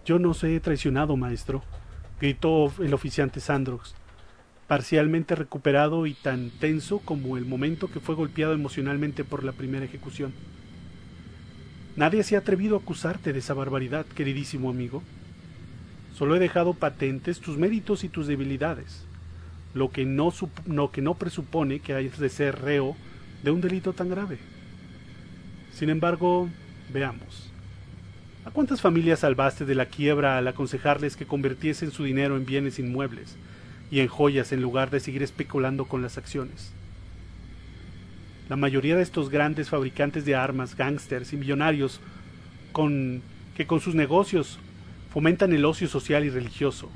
Yo 0.06 0.20
no 0.20 0.34
se 0.34 0.56
he 0.56 0.60
traicionado, 0.60 1.16
maestro, 1.18 1.64
gritó 2.20 2.74
el 2.80 2.94
oficiante 2.94 3.40
Sandrox, 3.40 3.96
parcialmente 4.68 5.36
recuperado 5.36 6.06
y 6.06 6.14
tan 6.14 6.50
tenso 6.50 7.00
como 7.00 7.38
el 7.38 7.46
momento 7.46 7.90
que 7.90 8.00
fue 8.00 8.16
golpeado 8.16 8.54
emocionalmente 8.54 9.24
por 9.24 9.44
la 9.44 9.52
primera 9.52 9.86
ejecución. 9.86 10.34
Nadie 11.96 12.24
se 12.24 12.36
ha 12.36 12.40
atrevido 12.40 12.76
a 12.76 12.80
acusarte 12.80 13.34
de 13.34 13.40
esa 13.40 13.54
barbaridad, 13.54 14.06
queridísimo 14.06 14.70
amigo. 14.70 15.04
Solo 16.14 16.36
he 16.36 16.40
dejado 16.40 16.74
patentes 16.74 17.40
tus 17.40 17.58
méritos 17.58 18.04
y 18.04 18.10
tus 18.10 18.28
debilidades, 18.28 19.06
lo 19.74 19.91
que 19.91 20.05
no, 20.05 20.34
lo 20.65 20.91
que 20.91 21.01
no 21.01 21.15
presupone 21.15 21.80
que 21.80 21.93
hayas 21.93 22.20
de 22.20 22.30
ser 22.30 22.61
reo 22.61 22.95
de 23.43 23.51
un 23.51 23.61
delito 23.61 23.93
tan 23.93 24.09
grave. 24.09 24.38
Sin 25.74 25.89
embargo, 25.89 26.49
veamos. 26.91 27.51
¿A 28.45 28.51
cuántas 28.51 28.82
familias 28.82 29.20
salvaste 29.20 29.65
de 29.65 29.76
la 29.76 29.86
quiebra 29.86 30.38
al 30.38 30.47
aconsejarles 30.47 31.15
que 31.15 31.28
convirtiesen 31.28 31.91
su 31.91 32.03
dinero 32.03 32.36
en 32.36 32.45
bienes 32.45 32.80
inmuebles 32.80 33.36
y 33.91 33.99
en 33.99 34.07
joyas 34.07 34.51
en 34.51 34.61
lugar 34.61 34.89
de 34.89 34.99
seguir 34.99 35.24
especulando 35.24 35.86
con 35.86 36.01
las 36.01 36.17
acciones? 36.17 36.74
La 38.49 38.55
mayoría 38.55 38.95
de 38.95 39.03
estos 39.03 39.30
grandes 39.30 39.70
fabricantes 39.70 40.26
de 40.26 40.36
armas, 40.36 40.76
gángsters 40.76 41.34
y 41.34 41.38
millonarios 41.38 42.01
que 43.55 43.67
con 43.67 43.82
sus 43.82 43.93
negocios 43.93 44.57
fomentan 45.11 45.53
el 45.53 45.65
ocio 45.65 45.88
social 45.88 46.26
y 46.26 46.30
religioso. 46.30 46.89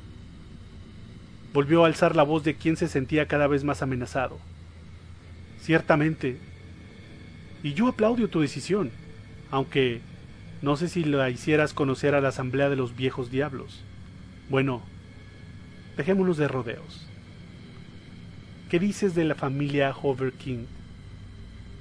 Volvió 1.54 1.84
a 1.84 1.88
alzar 1.88 2.16
la 2.16 2.24
voz 2.24 2.43
de 2.43 2.56
quien 2.56 2.78
se 2.78 2.88
sentía 2.88 3.28
cada 3.28 3.47
vez 3.47 3.64
más 3.64 3.82
amenazado. 3.82 4.39
Ciertamente, 5.62 6.38
y 7.64 7.74
yo 7.74 7.88
aplaudo 7.88 8.28
tu 8.28 8.41
decisión, 8.41 8.91
aunque 9.49 10.01
no 10.62 10.76
sé 10.76 10.89
si 10.89 11.04
la 11.04 11.30
hicieras 11.30 11.74
conocer 11.74 12.16
a 12.16 12.22
la 12.22 12.30
Asamblea 12.30 12.70
de 12.70 12.76
los 12.76 12.95
Viejos 12.95 13.32
Diablos. 13.32 13.84
Bueno, 14.49 14.82
dejémonos 15.95 16.38
de 16.38 16.47
rodeos. 16.47 17.08
¿Qué 18.70 18.80
dices 18.80 19.14
de 19.14 19.24
la 19.24 19.36
familia 19.36 19.95
Hover 19.95 20.34
King? 20.34 20.66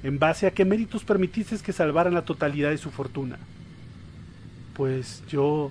¿En 0.03 0.19
base 0.19 0.47
a 0.47 0.51
qué 0.51 0.65
méritos 0.65 1.05
permitiste 1.05 1.57
que 1.59 1.73
salvaran 1.73 2.15
la 2.15 2.25
totalidad 2.25 2.71
de 2.71 2.79
su 2.79 2.91
fortuna? 2.91 3.39
Pues 4.75 5.25
yo... 5.29 5.71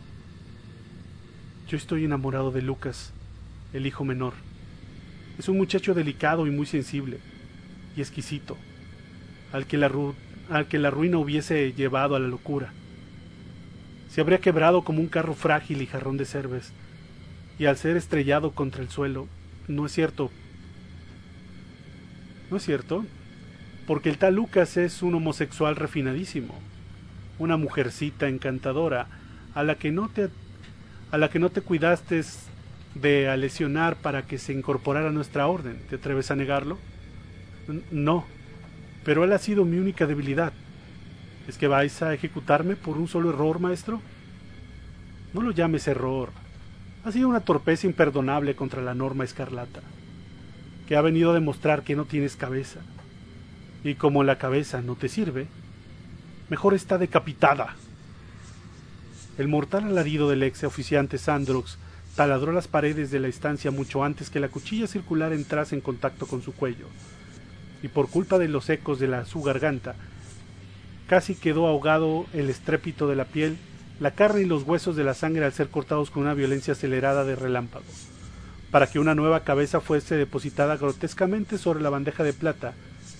Yo 1.67 1.77
estoy 1.77 2.03
enamorado 2.03 2.51
de 2.51 2.61
Lucas, 2.61 3.13
el 3.73 3.85
hijo 3.85 4.03
menor. 4.03 4.33
Es 5.37 5.49
un 5.49 5.57
muchacho 5.57 5.93
delicado 5.93 6.45
y 6.47 6.51
muy 6.51 6.65
sensible, 6.65 7.17
y 7.95 8.01
exquisito, 8.01 8.57
al 9.53 9.65
que 9.65 9.77
la, 9.77 9.89
ru- 9.89 10.13
al 10.49 10.67
que 10.67 10.79
la 10.79 10.91
ruina 10.91 11.17
hubiese 11.17 11.73
llevado 11.73 12.15
a 12.15 12.19
la 12.19 12.27
locura. 12.27 12.73
Se 14.09 14.21
habría 14.21 14.39
quebrado 14.39 14.83
como 14.83 14.99
un 14.99 15.07
carro 15.07 15.33
frágil 15.33 15.81
y 15.81 15.85
jarrón 15.85 16.17
de 16.17 16.25
cervez, 16.25 16.71
y 17.57 17.65
al 17.65 17.77
ser 17.77 17.97
estrellado 17.97 18.51
contra 18.51 18.81
el 18.81 18.89
suelo, 18.89 19.27
no 19.67 19.85
es 19.85 19.91
cierto. 19.93 20.31
No 22.49 22.57
es 22.57 22.63
cierto, 22.63 23.05
porque 23.87 24.09
el 24.09 24.17
tal 24.17 24.35
Lucas 24.35 24.77
es 24.77 25.01
un 25.01 25.15
homosexual 25.15 25.75
refinadísimo, 25.75 26.53
una 27.39 27.57
mujercita 27.57 28.27
encantadora 28.27 29.07
a 29.55 29.63
la 29.63 29.75
que 29.75 29.91
no 29.91 30.09
te 30.09 30.29
a 31.11 31.17
la 31.17 31.29
que 31.29 31.39
no 31.39 31.49
te 31.49 31.61
cuidaste 31.61 32.21
de 32.95 33.29
a 33.29 33.37
lesionar 33.37 33.95
para 33.95 34.23
que 34.23 34.37
se 34.37 34.53
incorporara 34.53 35.09
a 35.09 35.13
nuestra 35.13 35.47
orden. 35.47 35.79
¿Te 35.89 35.95
atreves 35.95 36.31
a 36.31 36.35
negarlo? 36.35 36.77
No, 37.91 38.25
pero 39.03 39.23
él 39.23 39.33
ha 39.33 39.37
sido 39.37 39.65
mi 39.65 39.77
única 39.77 40.07
debilidad. 40.07 40.53
¿Es 41.47 41.57
que 41.57 41.67
vais 41.67 42.01
a 42.01 42.13
ejecutarme 42.13 42.75
por 42.75 42.97
un 42.97 43.07
solo 43.07 43.29
error, 43.29 43.59
maestro? 43.59 44.01
No 45.33 45.41
lo 45.41 45.51
llames 45.51 45.87
error. 45.87 46.29
Ha 47.03 47.11
sido 47.11 47.29
una 47.29 47.39
torpeza 47.39 47.87
imperdonable 47.87 48.55
contra 48.55 48.81
la 48.81 48.93
norma 48.93 49.23
escarlata, 49.23 49.81
que 50.87 50.95
ha 50.95 51.01
venido 51.01 51.31
a 51.31 51.33
demostrar 51.33 51.83
que 51.83 51.95
no 51.95 52.05
tienes 52.05 52.35
cabeza. 52.35 52.79
Y 53.83 53.95
como 53.95 54.23
la 54.23 54.37
cabeza 54.37 54.81
no 54.81 54.95
te 54.95 55.09
sirve, 55.09 55.47
mejor 56.49 56.75
está 56.75 56.97
decapitada. 56.97 57.75
El 59.37 59.47
mortal 59.47 59.85
alarido 59.85 60.29
del 60.29 60.43
ex 60.43 60.63
oficiante 60.63 61.17
Sandrox 61.17 61.79
taladró 62.21 62.51
las 62.51 62.67
paredes 62.67 63.09
de 63.09 63.19
la 63.19 63.29
estancia 63.29 63.71
mucho 63.71 64.03
antes 64.03 64.29
que 64.29 64.39
la 64.39 64.49
cuchilla 64.49 64.85
circular 64.85 65.33
entrase 65.33 65.73
en 65.73 65.81
contacto 65.81 66.27
con 66.27 66.43
su 66.43 66.53
cuello, 66.53 66.85
y 67.81 67.87
por 67.87 68.11
culpa 68.11 68.37
de 68.37 68.47
los 68.47 68.69
ecos 68.69 68.99
de 68.99 69.07
la, 69.07 69.25
su 69.25 69.41
garganta, 69.41 69.95
casi 71.07 71.33
quedó 71.33 71.65
ahogado 71.65 72.27
el 72.33 72.51
estrépito 72.51 73.07
de 73.07 73.15
la 73.15 73.25
piel, 73.25 73.57
la 73.99 74.11
carne 74.11 74.41
y 74.41 74.45
los 74.45 74.61
huesos 74.61 74.95
de 74.95 75.03
la 75.03 75.15
sangre 75.15 75.45
al 75.45 75.53
ser 75.53 75.69
cortados 75.69 76.11
con 76.11 76.21
una 76.21 76.35
violencia 76.35 76.73
acelerada 76.73 77.23
de 77.23 77.35
relámpago, 77.35 77.85
para 78.69 78.85
que 78.85 78.99
una 78.99 79.15
nueva 79.15 79.39
cabeza 79.39 79.81
fuese 79.81 80.15
depositada 80.15 80.77
grotescamente 80.77 81.57
sobre 81.57 81.81
la 81.81 81.89
bandeja 81.89 82.23
de 82.23 82.33
plata 82.33 82.75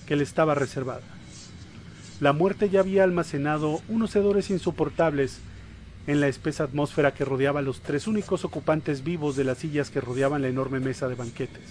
que 0.06 0.14
le 0.14 0.22
estaba 0.22 0.54
reservada. 0.54 1.02
La 2.20 2.32
muerte 2.32 2.70
ya 2.70 2.78
había 2.78 3.02
almacenado 3.02 3.80
unos 3.88 4.14
hedores 4.14 4.48
insoportables 4.50 5.40
en 6.06 6.20
la 6.20 6.28
espesa 6.28 6.64
atmósfera 6.64 7.14
que 7.14 7.24
rodeaba 7.24 7.60
a 7.60 7.62
los 7.62 7.80
tres 7.80 8.06
únicos 8.06 8.44
ocupantes 8.44 9.04
vivos 9.04 9.36
de 9.36 9.44
las 9.44 9.58
sillas 9.58 9.90
que 9.90 10.00
rodeaban 10.00 10.42
la 10.42 10.48
enorme 10.48 10.80
mesa 10.80 11.08
de 11.08 11.14
banquetes. 11.14 11.62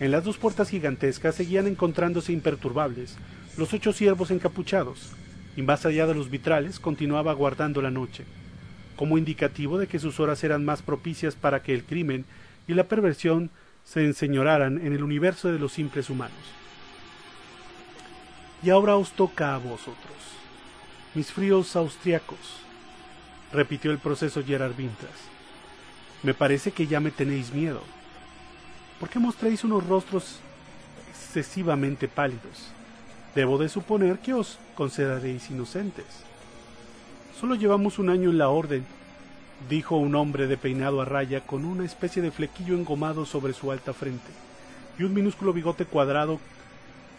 En 0.00 0.12
las 0.12 0.24
dos 0.24 0.38
puertas 0.38 0.68
gigantescas 0.68 1.34
seguían 1.34 1.66
encontrándose 1.66 2.32
imperturbables 2.32 3.16
los 3.56 3.72
ocho 3.74 3.92
ciervos 3.92 4.30
encapuchados, 4.30 5.10
y 5.56 5.62
más 5.62 5.84
allá 5.84 6.06
de 6.06 6.14
los 6.14 6.30
vitrales 6.30 6.78
continuaba 6.78 7.32
guardando 7.32 7.82
la 7.82 7.90
noche, 7.90 8.24
como 8.94 9.18
indicativo 9.18 9.78
de 9.78 9.88
que 9.88 9.98
sus 9.98 10.20
horas 10.20 10.44
eran 10.44 10.64
más 10.64 10.82
propicias 10.82 11.34
para 11.34 11.62
que 11.64 11.74
el 11.74 11.82
crimen 11.82 12.24
y 12.68 12.74
la 12.74 12.84
perversión 12.84 13.50
se 13.82 14.04
enseñoraran 14.04 14.78
en 14.86 14.92
el 14.92 15.02
universo 15.02 15.50
de 15.50 15.58
los 15.58 15.72
simples 15.72 16.10
humanos. 16.10 16.36
Y 18.62 18.70
ahora 18.70 18.94
os 18.94 19.10
toca 19.12 19.54
a 19.54 19.58
vosotros, 19.58 19.96
mis 21.14 21.32
fríos 21.32 21.74
austriacos, 21.74 22.67
repitió 23.52 23.90
el 23.90 23.98
proceso 23.98 24.42
Gerard 24.44 24.74
Vintras. 24.76 25.14
Me 26.22 26.34
parece 26.34 26.72
que 26.72 26.86
ya 26.86 27.00
me 27.00 27.10
tenéis 27.10 27.52
miedo. 27.52 27.82
¿Por 28.98 29.08
qué 29.08 29.18
mostráis 29.18 29.64
unos 29.64 29.86
rostros 29.86 30.40
excesivamente 31.10 32.08
pálidos? 32.08 32.72
Debo 33.34 33.58
de 33.58 33.68
suponer 33.68 34.18
que 34.18 34.34
os 34.34 34.58
consideraréis 34.74 35.50
inocentes. 35.50 36.06
Solo 37.38 37.54
llevamos 37.54 38.00
un 38.00 38.10
año 38.10 38.30
en 38.30 38.38
la 38.38 38.48
orden, 38.48 38.84
dijo 39.68 39.96
un 39.96 40.16
hombre 40.16 40.48
de 40.48 40.56
peinado 40.56 41.00
a 41.00 41.04
raya 41.04 41.40
con 41.40 41.64
una 41.64 41.84
especie 41.84 42.20
de 42.20 42.32
flequillo 42.32 42.74
engomado 42.74 43.24
sobre 43.24 43.52
su 43.52 43.70
alta 43.70 43.92
frente 43.92 44.30
y 44.98 45.04
un 45.04 45.14
minúsculo 45.14 45.52
bigote 45.52 45.84
cuadrado 45.84 46.40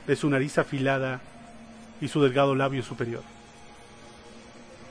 de 0.08 0.16
su 0.16 0.30
nariz 0.30 0.58
afilada 0.58 1.22
y 2.02 2.10
su 2.10 2.22
delgado 2.22 2.56
labio 2.56 2.84
superior. 2.84 3.24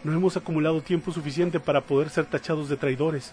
No 0.05 0.13
hemos 0.13 0.37
acumulado 0.37 0.81
tiempo 0.81 1.13
suficiente 1.13 1.59
para 1.59 1.81
poder 1.81 2.11
ser 2.11 2.27
tachados 2.27 2.69
de 2.69 2.77
traidores, 2.77 3.33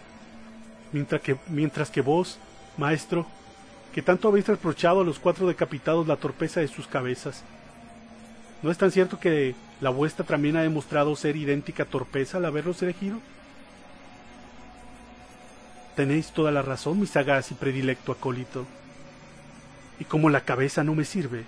mientras 0.91 1.21
que, 1.21 1.37
mientras 1.47 1.91
que 1.91 2.01
vos, 2.01 2.39
maestro, 2.77 3.25
que 3.93 4.01
tanto 4.01 4.27
habéis 4.27 4.47
reprochado 4.47 5.01
a 5.01 5.03
los 5.05 5.19
cuatro 5.19 5.47
decapitados 5.47 6.07
la 6.07 6.17
torpeza 6.17 6.59
de 6.59 6.67
sus 6.67 6.87
cabezas, 6.87 7.43
¿no 8.61 8.71
es 8.71 8.77
tan 8.77 8.91
cierto 8.91 9.19
que 9.19 9.55
la 9.79 9.89
vuestra 9.89 10.25
también 10.25 10.57
ha 10.57 10.63
demostrado 10.63 11.15
ser 11.15 11.35
idéntica 11.35 11.85
torpeza 11.85 12.37
al 12.37 12.45
haberlos 12.45 12.81
elegido? 12.81 13.19
Tenéis 15.95 16.31
toda 16.31 16.51
la 16.51 16.61
razón, 16.61 16.99
mi 16.99 17.07
sagaz 17.07 17.51
y 17.51 17.53
predilecto 17.53 18.11
acólito. 18.11 18.65
Y 19.97 20.03
como 20.03 20.29
la 20.29 20.41
cabeza 20.41 20.83
no 20.83 20.93
me 20.93 21.05
sirve, 21.05 21.45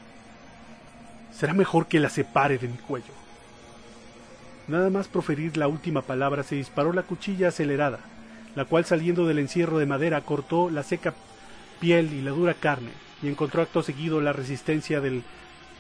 será 1.34 1.54
mejor 1.54 1.88
que 1.88 2.00
la 2.00 2.10
separe 2.10 2.58
de 2.58 2.70
mi 2.70 2.78
cuello. 2.78 3.17
Nada 4.68 4.90
más 4.90 5.08
proferir 5.08 5.56
la 5.56 5.70
última 5.70 6.02
palabra 6.02 6.44
se 6.44 6.56
disparó 6.56 6.92
la 6.92 7.04
cuchilla 7.04 7.50
acelerada, 7.50 8.00
la 8.56 8.66
cual 8.66 8.84
saliendo 8.84 9.26
del 9.26 9.40
encierro 9.40 9.78
de 9.78 9.86
madera 9.86 10.22
cortó 10.22 10.70
la 10.70 10.84
seca 10.84 11.14
piel 11.80 12.12
y 12.12 12.22
la 12.22 12.32
dura 12.32 12.54
carne, 12.54 12.92
y 13.24 13.30
encontró 13.30 13.62
acto 13.62 13.82
seguido 13.82 14.20
la 14.20 14.34
resistencia 14.34 15.00
del 15.00 15.24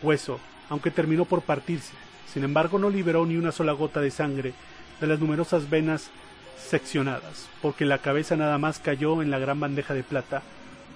hueso, 0.01 0.39
aunque 0.69 0.91
terminó 0.91 1.25
por 1.25 1.41
partirse. 1.41 1.93
Sin 2.31 2.45
embargo, 2.45 2.79
no 2.79 2.89
liberó 2.89 3.25
ni 3.25 3.35
una 3.35 3.51
sola 3.51 3.73
gota 3.73 3.99
de 3.99 4.11
sangre 4.11 4.53
de 5.01 5.07
las 5.07 5.19
numerosas 5.19 5.69
venas 5.69 6.09
seccionadas, 6.57 7.49
porque 7.61 7.85
la 7.85 7.97
cabeza 7.97 8.37
nada 8.37 8.57
más 8.57 8.79
cayó 8.79 9.21
en 9.21 9.31
la 9.31 9.39
gran 9.39 9.59
bandeja 9.59 9.93
de 9.93 10.03
plata, 10.03 10.43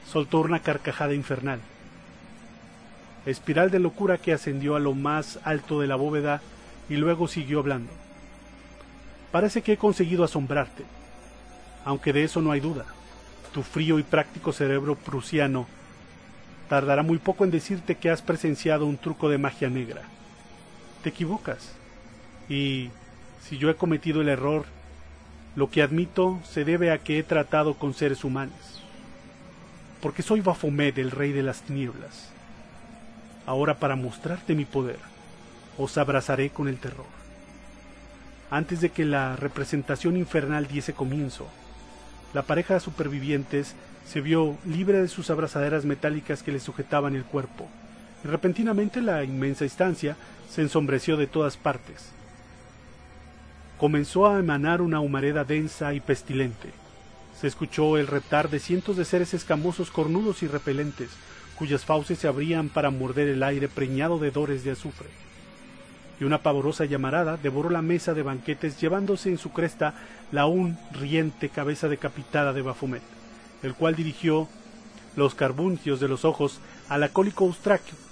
soltó 0.10 0.40
una 0.40 0.60
carcajada 0.60 1.14
infernal. 1.14 1.60
Espiral 3.26 3.70
de 3.70 3.80
locura 3.80 4.18
que 4.18 4.34
ascendió 4.34 4.76
a 4.76 4.80
lo 4.80 4.94
más 4.94 5.40
alto 5.44 5.82
de 5.82 5.88
la 5.88 5.96
bóveda 5.96 6.42
y 6.92 6.98
luego 6.98 7.30
siguió 7.30 7.60
hablando. 7.60 7.90
Parece 9.32 9.62
que 9.62 9.72
he 9.74 9.78
conseguido 9.78 10.26
asombrarte, 10.26 10.84
aunque 11.86 12.12
de 12.12 12.26
eso 12.26 12.42
no 12.42 12.52
hay 12.52 12.60
duda. 12.60 12.86
Tu 13.54 13.64
frío 13.64 13.98
y 13.98 14.04
práctico 14.04 14.52
cerebro 14.52 14.96
prusiano 14.96 15.68
tardará 16.68 17.02
muy 17.02 17.18
poco 17.18 17.46
en 17.46 17.52
decirte 17.52 17.96
que 17.96 18.10
has 18.10 18.22
presenciado 18.22 18.86
un 18.86 18.98
truco 18.98 19.30
de 19.30 19.38
magia 19.38 19.70
negra. 19.70 20.02
Te 21.02 21.10
equivocas. 21.10 21.72
Y 22.50 22.90
si 23.42 23.58
yo 23.58 23.70
he 23.70 23.76
cometido 23.76 24.20
el 24.20 24.28
error, 24.28 24.66
lo 25.56 25.72
que 25.72 25.84
admito 25.84 26.42
se 26.44 26.66
debe 26.66 26.92
a 26.92 26.98
que 26.98 27.20
he 27.20 27.24
tratado 27.24 27.76
con 27.76 27.94
seres 27.94 28.26
humanos. 28.26 28.84
Porque 30.02 30.24
soy 30.24 30.42
Baphomet, 30.42 30.98
el 30.98 31.12
rey 31.12 31.32
de 31.32 31.44
las 31.44 31.62
tinieblas. 31.62 32.32
Ahora 33.46 33.80
para 33.80 33.96
mostrarte 33.96 34.56
mi 34.56 34.66
poder, 34.66 35.00
os 35.82 35.98
abrazaré 35.98 36.50
con 36.50 36.68
el 36.68 36.78
terror. 36.78 37.08
Antes 38.50 38.82
de 38.82 38.90
que 38.90 39.06
la 39.06 39.36
representación 39.36 40.18
infernal 40.18 40.68
diese 40.68 40.94
comienzo, 40.94 41.48
la 42.34 42.44
pareja 42.44 42.76
de 42.76 42.80
supervivientes 42.80 43.76
se 44.06 44.22
vio 44.22 44.58
libre 44.66 45.02
de 45.02 45.08
sus 45.08 45.30
abrazaderas 45.30 45.86
metálicas 45.86 46.44
que 46.44 46.52
le 46.52 46.60
sujetaban 46.60 47.16
el 47.16 47.24
cuerpo, 47.24 47.68
y 48.24 48.28
repentinamente 48.28 49.02
la 49.02 49.24
inmensa 49.24 49.66
estancia 49.66 50.16
se 50.50 50.62
ensombreció 50.62 51.18
de 51.18 51.28
todas 51.28 51.58
partes. 51.58 52.10
Comenzó 53.78 54.28
a 54.28 54.38
emanar 54.38 54.82
una 54.82 55.00
humareda 55.00 55.44
densa 55.44 55.94
y 55.94 56.00
pestilente. 56.00 56.70
Se 57.40 57.48
escuchó 57.48 57.98
el 57.98 58.06
reptar 58.06 58.50
de 58.50 58.60
cientos 58.60 58.98
de 58.98 59.06
seres 59.06 59.34
escamosos 59.34 59.90
cornudos 59.90 60.44
y 60.44 60.48
repelentes, 60.48 61.10
cuyas 61.56 61.86
fauces 61.86 62.20
se 62.20 62.28
abrían 62.28 62.70
para 62.70 62.92
morder 62.92 63.28
el 63.28 63.42
aire 63.42 63.68
preñado 63.68 64.20
de 64.20 64.30
dores 64.30 64.64
de 64.64 64.72
azufre. 64.72 65.08
Y 66.22 66.24
una 66.24 66.38
pavorosa 66.38 66.86
llamarada 66.86 67.36
devoró 67.36 67.72
la 67.72 67.82
mesa 67.82 68.14
de 68.14 68.22
banquetes 68.22 68.80
llevándose 68.80 69.30
en 69.30 69.40
su 69.40 69.52
cresta 69.52 69.96
la 70.32 70.42
aún 70.42 70.78
riente 70.92 71.50
cabeza 71.50 71.90
decapitada 71.90 72.54
de 72.54 72.62
Baphomet, 72.62 73.02
el 73.64 73.74
cual 73.74 73.96
dirigió 73.96 74.48
los 75.16 75.34
carbuncios 75.34 76.00
de 76.00 76.08
los 76.08 76.24
ojos 76.24 76.60
al 76.90 77.02
acólico 77.02 77.52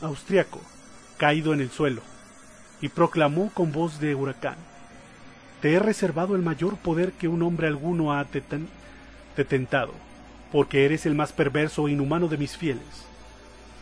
austriaco, 0.01 0.59
caído 1.17 1.53
en 1.53 1.61
el 1.61 1.69
suelo, 1.69 2.01
y 2.81 2.89
proclamó 2.89 3.51
con 3.53 3.71
voz 3.71 3.99
de 3.99 4.15
huracán 4.15 4.55
Te 5.61 5.73
he 5.73 5.79
reservado 5.79 6.35
el 6.35 6.41
mayor 6.41 6.77
poder 6.77 7.11
que 7.11 7.27
un 7.27 7.43
hombre 7.43 7.67
alguno 7.67 8.11
ha 8.11 8.25
detentado, 9.37 9.93
porque 10.51 10.83
eres 10.83 11.05
el 11.05 11.13
más 11.13 11.31
perverso 11.31 11.87
e 11.87 11.91
inhumano 11.91 12.27
de 12.27 12.37
mis 12.37 12.57
fieles. 12.57 13.05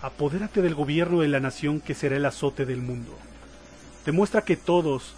Apodérate 0.02 0.62
del 0.62 0.76
gobierno 0.76 1.22
de 1.22 1.30
la 1.30 1.40
nación 1.40 1.80
que 1.80 1.96
será 1.96 2.18
el 2.18 2.26
azote 2.26 2.66
del 2.66 2.82
mundo. 2.82 3.18
Demuestra 4.08 4.44
que 4.44 4.56
todos, 4.56 5.16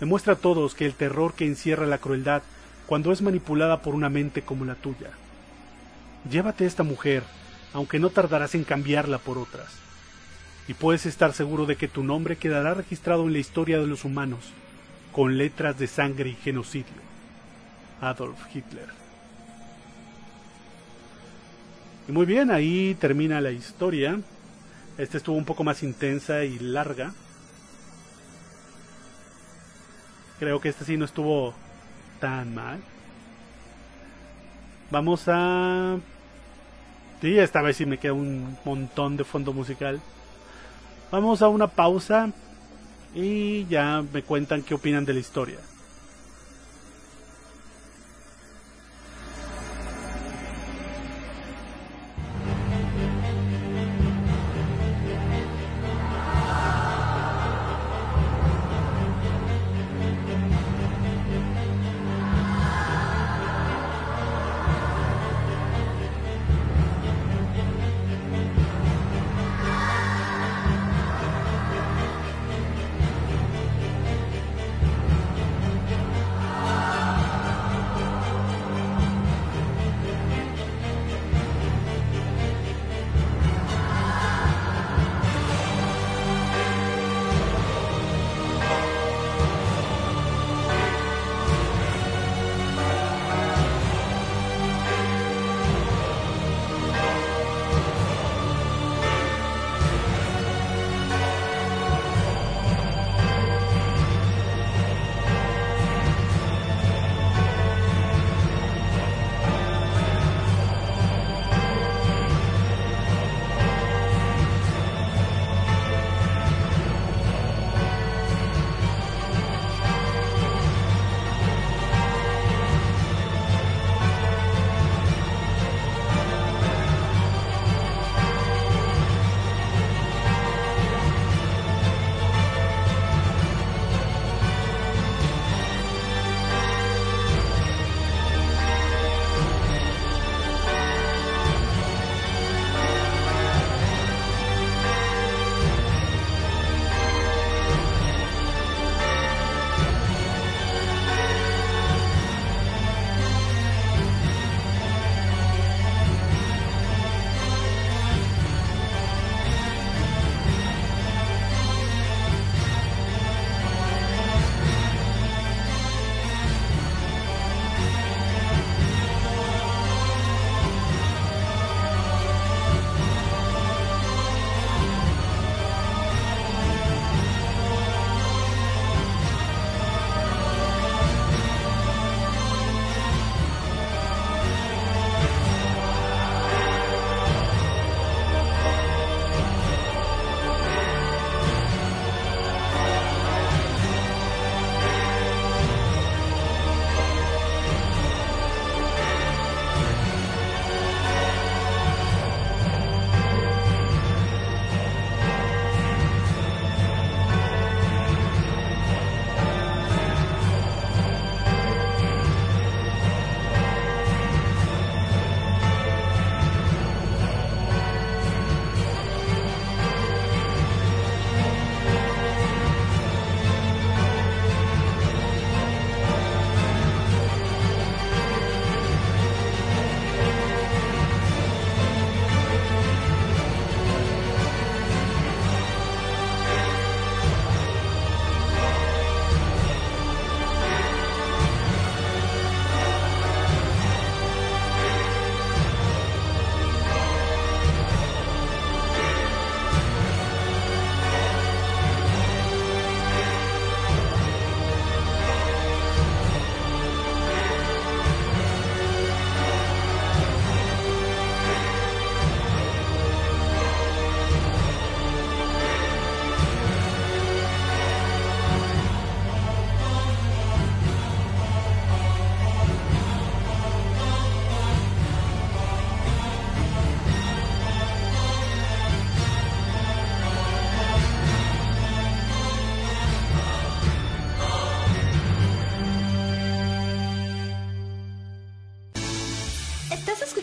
demuestra 0.00 0.32
a 0.32 0.36
todos 0.36 0.74
que 0.74 0.84
el 0.84 0.94
terror 0.94 1.32
que 1.34 1.46
encierra 1.46 1.86
la 1.86 1.98
crueldad 1.98 2.42
cuando 2.88 3.12
es 3.12 3.22
manipulada 3.22 3.82
por 3.82 3.94
una 3.94 4.08
mente 4.08 4.42
como 4.42 4.64
la 4.64 4.74
tuya. 4.74 5.10
Llévate 6.28 6.64
a 6.64 6.66
esta 6.66 6.82
mujer, 6.82 7.22
aunque 7.72 8.00
no 8.00 8.10
tardarás 8.10 8.56
en 8.56 8.64
cambiarla 8.64 9.18
por 9.18 9.38
otras. 9.38 9.68
Y 10.66 10.74
puedes 10.74 11.06
estar 11.06 11.32
seguro 11.34 11.66
de 11.66 11.76
que 11.76 11.86
tu 11.86 12.02
nombre 12.02 12.34
quedará 12.34 12.74
registrado 12.74 13.22
en 13.28 13.32
la 13.32 13.38
historia 13.38 13.78
de 13.78 13.86
los 13.86 14.04
humanos, 14.04 14.40
con 15.12 15.38
letras 15.38 15.78
de 15.78 15.86
sangre 15.86 16.30
y 16.30 16.34
genocidio. 16.34 17.00
Adolf 18.00 18.40
Hitler. 18.52 18.88
Y 22.08 22.12
muy 22.12 22.26
bien, 22.26 22.50
ahí 22.50 22.96
termina 22.98 23.40
la 23.40 23.52
historia. 23.52 24.18
Esta 24.98 25.16
estuvo 25.16 25.36
un 25.36 25.44
poco 25.44 25.62
más 25.62 25.84
intensa 25.84 26.42
y 26.42 26.58
larga. 26.58 27.12
Creo 30.42 30.60
que 30.60 30.70
este 30.70 30.84
sí 30.84 30.96
no 30.96 31.04
estuvo 31.04 31.54
tan 32.18 32.52
mal. 32.52 32.80
Vamos 34.90 35.22
a... 35.28 35.98
Sí, 37.20 37.38
esta 37.38 37.62
vez 37.62 37.76
sí 37.76 37.86
me 37.86 37.98
queda 37.98 38.14
un 38.14 38.58
montón 38.64 39.16
de 39.16 39.22
fondo 39.22 39.52
musical. 39.52 40.00
Vamos 41.12 41.42
a 41.42 41.48
una 41.48 41.68
pausa 41.68 42.32
y 43.14 43.66
ya 43.66 44.02
me 44.12 44.24
cuentan 44.24 44.64
qué 44.64 44.74
opinan 44.74 45.04
de 45.04 45.12
la 45.14 45.20
historia. 45.20 45.58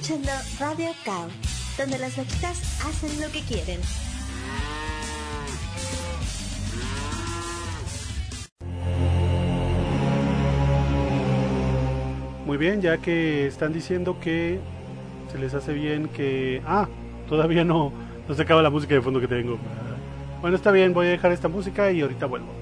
Escuchando 0.09 0.31
Radio 0.59 0.89
Cow, 1.05 1.27
donde 1.77 1.99
las 1.99 2.17
vaquitas 2.17 2.83
hacen 2.83 3.21
lo 3.21 3.31
que 3.31 3.41
quieren. 3.41 3.79
Muy 12.45 12.57
bien, 12.57 12.81
ya 12.81 12.97
que 12.97 13.45
están 13.45 13.71
diciendo 13.71 14.19
que 14.19 14.59
se 15.31 15.37
les 15.37 15.53
hace 15.53 15.73
bien 15.73 16.07
que... 16.07 16.63
Ah, 16.65 16.87
todavía 17.27 17.63
no, 17.63 17.91
no 18.27 18.33
se 18.33 18.41
acaba 18.41 18.63
la 18.63 18.71
música 18.71 18.95
de 18.95 19.01
fondo 19.01 19.19
que 19.19 19.27
tengo. 19.27 19.59
Bueno, 20.41 20.55
está 20.55 20.71
bien, 20.71 20.93
voy 20.93 21.07
a 21.07 21.09
dejar 21.11 21.31
esta 21.31 21.49
música 21.49 21.91
y 21.91 22.01
ahorita 22.01 22.25
vuelvo. 22.25 22.58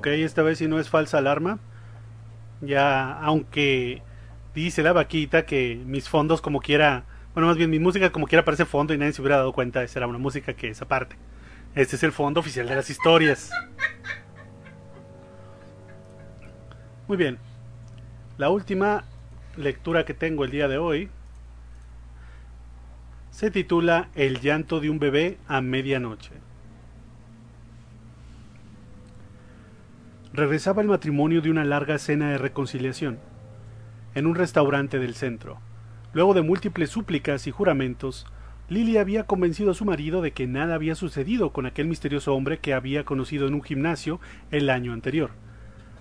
Ok, 0.00 0.06
esta 0.06 0.40
vez 0.40 0.56
si 0.56 0.66
no 0.66 0.80
es 0.80 0.88
falsa 0.88 1.18
alarma. 1.18 1.58
Ya, 2.62 3.12
aunque 3.20 4.02
dice 4.54 4.82
la 4.82 4.94
vaquita 4.94 5.44
que 5.44 5.78
mis 5.84 6.08
fondos 6.08 6.40
como 6.40 6.60
quiera, 6.60 7.04
bueno, 7.34 7.48
más 7.48 7.58
bien 7.58 7.68
mi 7.68 7.78
música 7.78 8.10
como 8.10 8.26
quiera 8.26 8.42
parece 8.42 8.64
fondo 8.64 8.94
y 8.94 8.96
nadie 8.96 9.12
se 9.12 9.20
hubiera 9.20 9.36
dado 9.36 9.52
cuenta, 9.52 9.82
esa 9.82 9.98
era 9.98 10.06
una 10.06 10.16
música 10.16 10.54
que 10.54 10.70
es 10.70 10.80
aparte. 10.80 11.16
Este 11.74 11.96
es 11.96 12.02
el 12.02 12.12
fondo 12.12 12.40
oficial 12.40 12.66
de 12.66 12.76
las 12.76 12.88
historias. 12.88 13.50
Muy 17.06 17.18
bien. 17.18 17.36
La 18.38 18.48
última 18.48 19.04
lectura 19.58 20.06
que 20.06 20.14
tengo 20.14 20.44
el 20.44 20.50
día 20.50 20.66
de 20.66 20.78
hoy 20.78 21.10
se 23.32 23.50
titula 23.50 24.08
El 24.14 24.40
llanto 24.40 24.80
de 24.80 24.88
un 24.88 24.98
bebé 24.98 25.36
a 25.46 25.60
medianoche. 25.60 26.32
Regresaba 30.40 30.80
el 30.80 30.88
matrimonio 30.88 31.42
de 31.42 31.50
una 31.50 31.66
larga 31.66 31.98
cena 31.98 32.30
de 32.30 32.38
reconciliación, 32.38 33.18
en 34.14 34.26
un 34.26 34.34
restaurante 34.34 34.98
del 34.98 35.14
centro. 35.14 35.58
Luego 36.14 36.32
de 36.32 36.40
múltiples 36.40 36.88
súplicas 36.88 37.46
y 37.46 37.50
juramentos, 37.50 38.26
Lily 38.70 38.96
había 38.96 39.24
convencido 39.24 39.72
a 39.72 39.74
su 39.74 39.84
marido 39.84 40.22
de 40.22 40.32
que 40.32 40.46
nada 40.46 40.74
había 40.74 40.94
sucedido 40.94 41.52
con 41.52 41.66
aquel 41.66 41.88
misterioso 41.88 42.34
hombre 42.34 42.58
que 42.58 42.72
había 42.72 43.04
conocido 43.04 43.48
en 43.48 43.54
un 43.54 43.62
gimnasio 43.62 44.18
el 44.50 44.70
año 44.70 44.94
anterior. 44.94 45.30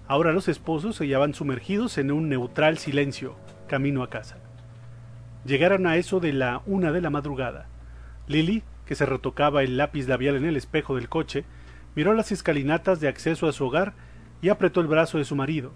Ahora 0.07 0.31
los 0.31 0.47
esposos 0.47 0.95
se 0.95 1.03
hallaban 1.03 1.33
sumergidos 1.33 1.97
en 1.97 2.09
un 2.09 2.29
neutral 2.29 2.77
silencio, 2.77 3.35
camino 3.67 4.03
a 4.03 4.09
casa. 4.09 4.37
Llegaron 5.43 5.85
a 5.85 5.97
eso 5.97 6.21
de 6.21 6.31
la 6.31 6.61
una 6.65 6.93
de 6.93 7.01
la 7.01 7.09
madrugada. 7.09 7.67
Lily, 8.27 8.63
que 8.85 8.95
se 8.95 9.05
retocaba 9.05 9.63
el 9.63 9.75
lápiz 9.75 10.07
labial 10.07 10.37
en 10.37 10.45
el 10.45 10.55
espejo 10.55 10.95
del 10.95 11.09
coche, 11.09 11.43
miró 11.93 12.13
las 12.13 12.31
escalinatas 12.31 13.01
de 13.01 13.09
acceso 13.09 13.45
a 13.45 13.51
su 13.51 13.65
hogar 13.65 14.07
y 14.41 14.49
apretó 14.49 14.81
el 14.81 14.87
brazo 14.87 15.17
de 15.17 15.25
su 15.25 15.35
marido. 15.35 15.71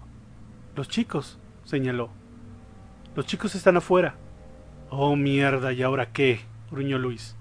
Los 0.76 0.88
chicos, 0.88 1.38
señaló. 1.64 2.10
Los 3.14 3.26
chicos 3.26 3.54
están 3.54 3.76
afuera. 3.76 4.16
Oh, 4.90 5.16
mierda, 5.16 5.72
¿y 5.72 5.82
ahora 5.82 6.12
qué? 6.12 6.40
gruñó 6.70 6.98
Luis. 6.98 7.36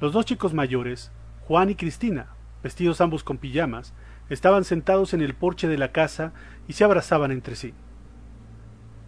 Los 0.00 0.12
dos 0.12 0.26
chicos 0.26 0.54
mayores, 0.54 1.12
Juan 1.46 1.70
y 1.70 1.74
Cristina, 1.74 2.28
vestidos 2.62 3.00
ambos 3.00 3.22
con 3.22 3.38
pijamas, 3.38 3.94
estaban 4.28 4.64
sentados 4.64 5.14
en 5.14 5.20
el 5.20 5.34
porche 5.34 5.68
de 5.68 5.78
la 5.78 5.92
casa 5.92 6.32
y 6.66 6.72
se 6.72 6.84
abrazaban 6.84 7.30
entre 7.30 7.56
sí. 7.56 7.74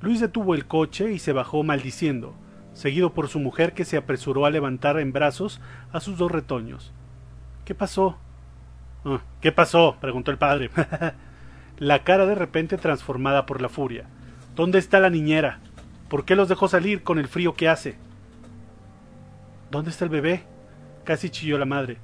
Luis 0.00 0.20
detuvo 0.20 0.54
el 0.54 0.66
coche 0.66 1.12
y 1.12 1.18
se 1.18 1.32
bajó 1.32 1.62
maldiciendo, 1.62 2.34
seguido 2.74 3.14
por 3.14 3.28
su 3.28 3.40
mujer 3.40 3.72
que 3.72 3.84
se 3.84 3.96
apresuró 3.96 4.44
a 4.44 4.50
levantar 4.50 5.00
en 5.00 5.12
brazos 5.12 5.60
a 5.92 6.00
sus 6.00 6.18
dos 6.18 6.30
retoños. 6.30 6.92
¿Qué 7.64 7.74
pasó? 7.74 8.18
Ah, 9.06 9.20
¿Qué 9.40 9.52
pasó? 9.52 9.96
preguntó 10.00 10.32
el 10.32 10.38
padre. 10.38 10.68
la 11.78 12.02
cara 12.02 12.26
de 12.26 12.34
repente 12.34 12.76
transformada 12.76 13.46
por 13.46 13.62
la 13.62 13.68
furia. 13.68 14.06
¿Dónde 14.56 14.80
está 14.80 14.98
la 14.98 15.10
niñera? 15.10 15.60
¿Por 16.08 16.24
qué 16.24 16.34
los 16.34 16.48
dejó 16.48 16.66
salir 16.66 17.04
con 17.04 17.20
el 17.20 17.28
frío 17.28 17.54
que 17.54 17.68
hace? 17.68 17.96
¿Dónde 19.70 19.90
está 19.90 20.04
el 20.04 20.10
bebé? 20.10 20.44
casi 21.04 21.30
chilló 21.30 21.56
la 21.56 21.66
madre. 21.66 21.98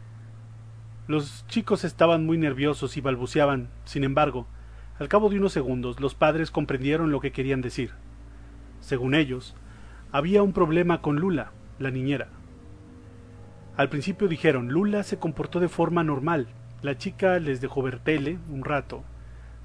Los 1.09 1.45
chicos 1.49 1.83
estaban 1.83 2.25
muy 2.25 2.39
nerviosos 2.39 2.97
y 2.97 3.01
balbuceaban. 3.01 3.69
Sin 3.85 4.05
embargo, 4.05 4.47
al 5.01 5.09
cabo 5.09 5.29
de 5.29 5.39
unos 5.39 5.53
segundos, 5.53 5.99
los 5.99 6.15
padres 6.15 6.53
comprendieron 6.53 7.11
lo 7.11 7.21
que 7.21 7.33
querían 7.33 7.63
decir. 7.63 7.91
Según 8.81 9.17
ellos, 9.17 9.57
había 10.13 10.45
un 10.45 10.53
problema 10.53 11.03
con 11.03 11.17
Lula, 11.17 11.51
la 11.81 11.91
niñera. 11.91 12.29
Al 13.77 13.89
principio 13.89 14.29
dijeron, 14.29 14.69
Lula 14.69 15.03
se 15.03 15.19
comportó 15.19 15.59
de 15.59 15.69
forma 15.69 16.05
normal, 16.05 16.47
la 16.83 16.99
chica 16.99 17.39
les 17.39 17.61
dejó 17.61 17.83
ver 17.83 18.01
tele 18.01 18.39
un 18.51 18.65
rato, 18.65 19.05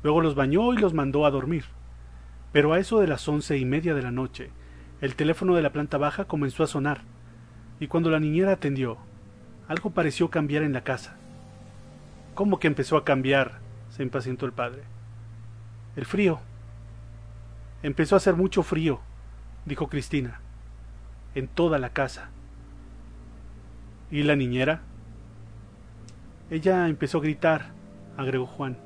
luego 0.03 0.21
los 0.21 0.35
bañó 0.35 0.73
y 0.73 0.77
los 0.77 0.93
mandó 0.93 1.25
a 1.25 1.31
dormir. 1.31 1.65
Pero 2.51 2.73
a 2.73 2.79
eso 2.79 2.99
de 2.99 3.07
las 3.07 3.27
once 3.27 3.57
y 3.57 3.65
media 3.65 3.93
de 3.95 4.03
la 4.03 4.11
noche, 4.11 4.51
el 5.01 5.15
teléfono 5.15 5.55
de 5.55 5.61
la 5.61 5.71
planta 5.71 5.97
baja 5.97 6.25
comenzó 6.25 6.63
a 6.63 6.67
sonar, 6.67 7.01
y 7.79 7.87
cuando 7.87 8.09
la 8.09 8.19
niñera 8.19 8.53
atendió, 8.53 8.97
algo 9.67 9.89
pareció 9.89 10.29
cambiar 10.29 10.63
en 10.63 10.73
la 10.73 10.83
casa. 10.83 11.17
¿Cómo 12.35 12.59
que 12.59 12.67
empezó 12.67 12.97
a 12.97 13.03
cambiar? 13.03 13.59
se 13.89 14.03
impacientó 14.03 14.45
el 14.45 14.51
padre. 14.51 14.83
El 15.95 16.05
frío. 16.05 16.39
Empezó 17.81 18.15
a 18.15 18.17
hacer 18.17 18.35
mucho 18.35 18.61
frío, 18.61 18.99
dijo 19.65 19.87
Cristina, 19.87 20.39
en 21.35 21.47
toda 21.47 21.79
la 21.79 21.89
casa. 21.89 22.29
¿Y 24.11 24.23
la 24.23 24.35
niñera? 24.35 24.81
Ella 26.49 26.87
empezó 26.87 27.17
a 27.17 27.21
gritar, 27.21 27.71
agregó 28.15 28.45
Juan. 28.45 28.77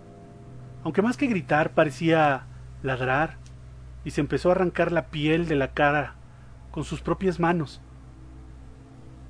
Aunque 0.84 1.02
más 1.02 1.18
que 1.18 1.28
gritar 1.28 1.72
parecía 1.72 2.48
ladrar, 2.82 3.38
y 4.04 4.12
se 4.12 4.22
empezó 4.22 4.50
a 4.50 4.54
arrancar 4.54 4.92
la 4.92 5.08
piel 5.08 5.48
de 5.48 5.56
la 5.56 5.74
cara 5.74 6.16
con 6.72 6.84
sus 6.84 7.02
propias 7.02 7.40
manos. 7.40 7.82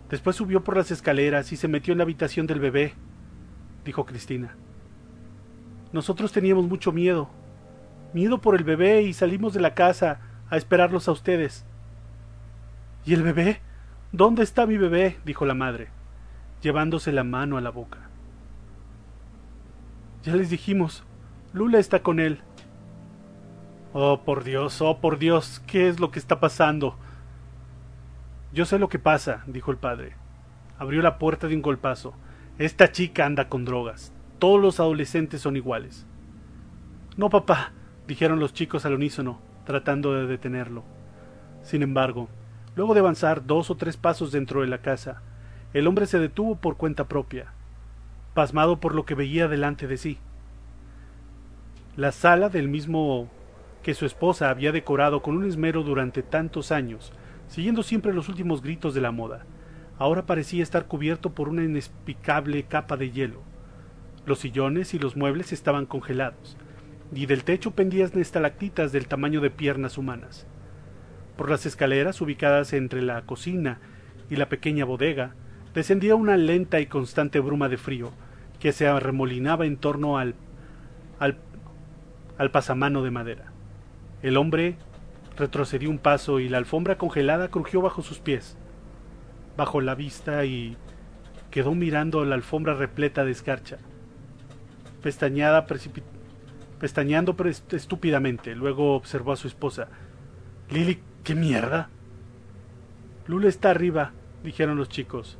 Después 0.09 0.35
subió 0.35 0.63
por 0.63 0.77
las 0.77 0.91
escaleras 0.91 1.51
y 1.51 1.57
se 1.57 1.67
metió 1.67 1.91
en 1.91 1.97
la 1.97 2.03
habitación 2.03 2.47
del 2.47 2.59
bebé, 2.59 2.93
dijo 3.83 4.05
Cristina. 4.05 4.55
Nosotros 5.91 6.31
teníamos 6.31 6.67
mucho 6.67 6.91
miedo, 6.91 7.29
miedo 8.13 8.39
por 8.39 8.55
el 8.55 8.63
bebé 8.63 9.01
y 9.01 9.13
salimos 9.13 9.53
de 9.53 9.61
la 9.61 9.73
casa 9.73 10.19
a 10.49 10.57
esperarlos 10.57 11.07
a 11.07 11.11
ustedes. 11.11 11.65
¿Y 13.05 13.13
el 13.13 13.23
bebé? 13.23 13.59
¿Dónde 14.11 14.43
está 14.43 14.65
mi 14.65 14.77
bebé? 14.77 15.17
dijo 15.25 15.45
la 15.45 15.53
madre, 15.53 15.89
llevándose 16.61 17.11
la 17.11 17.23
mano 17.23 17.57
a 17.57 17.61
la 17.61 17.71
boca. 17.71 18.10
Ya 20.23 20.35
les 20.35 20.49
dijimos, 20.51 21.03
Lula 21.51 21.79
está 21.79 22.03
con 22.03 22.19
él. 22.19 22.41
Oh, 23.93 24.21
por 24.23 24.43
Dios, 24.43 24.81
oh, 24.81 24.99
por 24.99 25.17
Dios, 25.17 25.61
¿qué 25.65 25.89
es 25.89 25.99
lo 25.99 26.11
que 26.11 26.19
está 26.19 26.39
pasando? 26.39 26.95
Yo 28.53 28.65
sé 28.65 28.77
lo 28.77 28.87
que 28.87 28.99
pasa, 28.99 29.43
dijo 29.47 29.71
el 29.71 29.77
padre. 29.77 30.13
Abrió 30.77 31.01
la 31.01 31.17
puerta 31.17 31.47
de 31.47 31.55
un 31.55 31.61
golpazo. 31.61 32.13
Esta 32.59 32.91
chica 32.91 33.25
anda 33.25 33.49
con 33.49 33.65
drogas. 33.65 34.13
Todos 34.37 34.61
los 34.61 34.79
adolescentes 34.79 35.41
son 35.41 35.57
iguales. 35.57 36.05
No, 37.17 37.29
papá, 37.29 37.73
dijeron 38.07 38.39
los 38.39 38.53
chicos 38.53 38.85
al 38.85 38.93
unísono, 38.93 39.39
tratando 39.65 40.13
de 40.13 40.27
detenerlo. 40.27 40.83
Sin 41.63 41.81
embargo, 41.81 42.29
luego 42.75 42.93
de 42.93 42.99
avanzar 42.99 43.45
dos 43.45 43.71
o 43.71 43.75
tres 43.75 43.97
pasos 43.97 44.31
dentro 44.31 44.61
de 44.61 44.67
la 44.67 44.81
casa, 44.81 45.21
el 45.73 45.87
hombre 45.87 46.05
se 46.05 46.19
detuvo 46.19 46.55
por 46.57 46.77
cuenta 46.77 47.07
propia, 47.07 47.53
pasmado 48.33 48.79
por 48.79 48.95
lo 48.95 49.05
que 49.05 49.15
veía 49.15 49.47
delante 49.47 49.87
de 49.87 49.97
sí. 49.97 50.17
La 51.97 52.11
sala 52.11 52.49
del 52.49 52.69
mismo 52.69 53.29
que 53.83 53.93
su 53.93 54.05
esposa 54.05 54.49
había 54.49 54.71
decorado 54.71 55.21
con 55.21 55.35
un 55.35 55.45
esmero 55.45 55.83
durante 55.83 56.23
tantos 56.23 56.71
años, 56.71 57.11
siguiendo 57.47 57.83
siempre 57.83 58.13
los 58.13 58.29
últimos 58.29 58.61
gritos 58.61 58.93
de 58.93 59.01
la 59.01 59.11
moda, 59.11 59.45
ahora 59.97 60.25
parecía 60.25 60.63
estar 60.63 60.85
cubierto 60.85 61.31
por 61.31 61.49
una 61.49 61.63
inexplicable 61.63 62.63
capa 62.63 62.95
de 62.95 63.11
hielo. 63.11 63.41
Los 64.25 64.39
sillones 64.39 64.93
y 64.93 64.99
los 64.99 65.17
muebles 65.17 65.51
estaban 65.51 65.85
congelados, 65.85 66.57
y 67.13 67.25
del 67.25 67.43
techo 67.43 67.71
pendían 67.71 68.11
estalactitas 68.15 68.91
del 68.91 69.07
tamaño 69.07 69.41
de 69.41 69.49
piernas 69.49 69.97
humanas. 69.97 70.47
Por 71.35 71.49
las 71.49 71.65
escaleras 71.65 72.21
ubicadas 72.21 72.71
entre 72.73 73.01
la 73.01 73.23
cocina 73.23 73.79
y 74.29 74.37
la 74.37 74.47
pequeña 74.47 74.85
bodega, 74.85 75.35
descendía 75.73 76.15
una 76.15 76.37
lenta 76.37 76.79
y 76.79 76.85
constante 76.85 77.39
bruma 77.39 77.69
de 77.69 77.77
frío 77.77 78.11
que 78.59 78.71
se 78.71 78.87
arremolinaba 78.87 79.65
en 79.65 79.77
torno 79.77 80.17
al, 80.17 80.35
al, 81.19 81.37
al 82.37 82.51
pasamano 82.51 83.03
de 83.03 83.11
madera. 83.11 83.51
El 84.21 84.37
hombre 84.37 84.75
retrocedió 85.35 85.89
un 85.89 85.97
paso 85.97 86.39
y 86.39 86.49
la 86.49 86.57
alfombra 86.57 86.97
congelada 86.97 87.49
crujió 87.49 87.81
bajo 87.81 88.01
sus 88.01 88.19
pies. 88.19 88.57
Bajó 89.57 89.81
la 89.81 89.95
vista 89.95 90.45
y 90.45 90.77
quedó 91.49 91.73
mirando 91.73 92.23
la 92.25 92.35
alfombra 92.35 92.73
repleta 92.75 93.25
de 93.25 93.31
escarcha. 93.31 93.77
Pestañada 95.01 95.65
pestañeando 96.79 97.35
estúpidamente. 97.71 98.55
Luego 98.55 98.95
observó 98.95 99.31
a 99.31 99.37
su 99.37 99.47
esposa. 99.47 99.87
Lily, 100.69 100.99
¿qué 101.23 101.35
mierda? 101.35 101.89
Lula 103.27 103.49
está 103.49 103.71
arriba, 103.71 104.13
dijeron 104.43 104.77
los 104.77 104.89
chicos, 104.89 105.37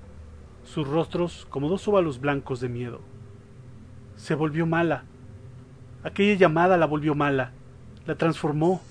sus 0.72 0.88
rostros 0.88 1.45
como 1.49 1.69
dos 1.69 1.88
óvalos 1.88 2.19
blancos 2.19 2.60
de 2.61 2.69
miedo. 2.69 3.02
Se 4.15 4.35
volvió 4.35 4.65
mala. 4.65 5.03
Aquella 6.03 6.35
llamada 6.35 6.77
la 6.77 6.85
volvió 6.85 7.15
mala 7.15 7.52
la 8.06 8.15
transformó. 8.15 8.81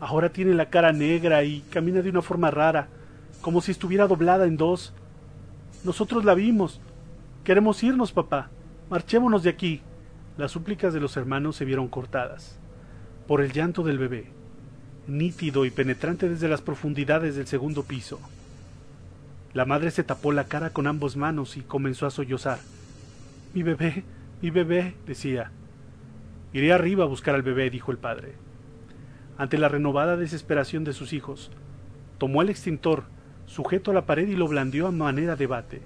Ahora 0.00 0.30
tiene 0.30 0.54
la 0.54 0.70
cara 0.70 0.92
negra 0.92 1.44
y 1.44 1.60
camina 1.70 2.02
de 2.02 2.10
una 2.10 2.22
forma 2.22 2.50
rara, 2.50 2.88
como 3.40 3.60
si 3.60 3.70
estuviera 3.70 4.06
doblada 4.06 4.46
en 4.46 4.56
dos. 4.56 4.92
Nosotros 5.84 6.24
la 6.24 6.34
vimos. 6.34 6.80
Queremos 7.44 7.82
irnos, 7.82 8.12
papá. 8.12 8.50
Marchémonos 8.90 9.42
de 9.42 9.50
aquí. 9.50 9.80
Las 10.36 10.52
súplicas 10.52 10.94
de 10.94 11.00
los 11.00 11.16
hermanos 11.16 11.56
se 11.56 11.64
vieron 11.64 11.88
cortadas 11.88 12.58
por 13.26 13.40
el 13.40 13.52
llanto 13.52 13.82
del 13.84 13.98
bebé, 13.98 14.26
nítido 15.06 15.64
y 15.64 15.70
penetrante 15.70 16.28
desde 16.28 16.48
las 16.48 16.60
profundidades 16.60 17.36
del 17.36 17.46
segundo 17.46 17.84
piso. 17.84 18.18
La 19.54 19.66
madre 19.66 19.90
se 19.90 20.02
tapó 20.02 20.32
la 20.32 20.44
cara 20.44 20.70
con 20.70 20.86
ambas 20.86 21.16
manos 21.16 21.56
y 21.56 21.60
comenzó 21.60 22.06
a 22.06 22.10
sollozar. 22.10 22.58
Mi 23.52 23.62
bebé, 23.62 24.02
mi 24.40 24.50
bebé, 24.50 24.94
decía. 25.06 25.50
Iré 26.54 26.72
arriba 26.72 27.04
a 27.04 27.08
buscar 27.08 27.34
al 27.34 27.42
bebé, 27.42 27.68
dijo 27.68 27.92
el 27.92 27.98
padre. 27.98 28.32
Ante 29.36 29.58
la 29.58 29.68
renovada 29.68 30.16
desesperación 30.16 30.84
de 30.84 30.94
sus 30.94 31.12
hijos, 31.12 31.50
tomó 32.18 32.40
el 32.40 32.48
extintor, 32.48 33.04
sujeto 33.46 33.90
a 33.90 33.94
la 33.94 34.06
pared 34.06 34.28
y 34.28 34.36
lo 34.36 34.48
blandió 34.48 34.86
a 34.86 34.90
manera 34.90 35.36
de 35.36 35.46
bate. 35.46 35.82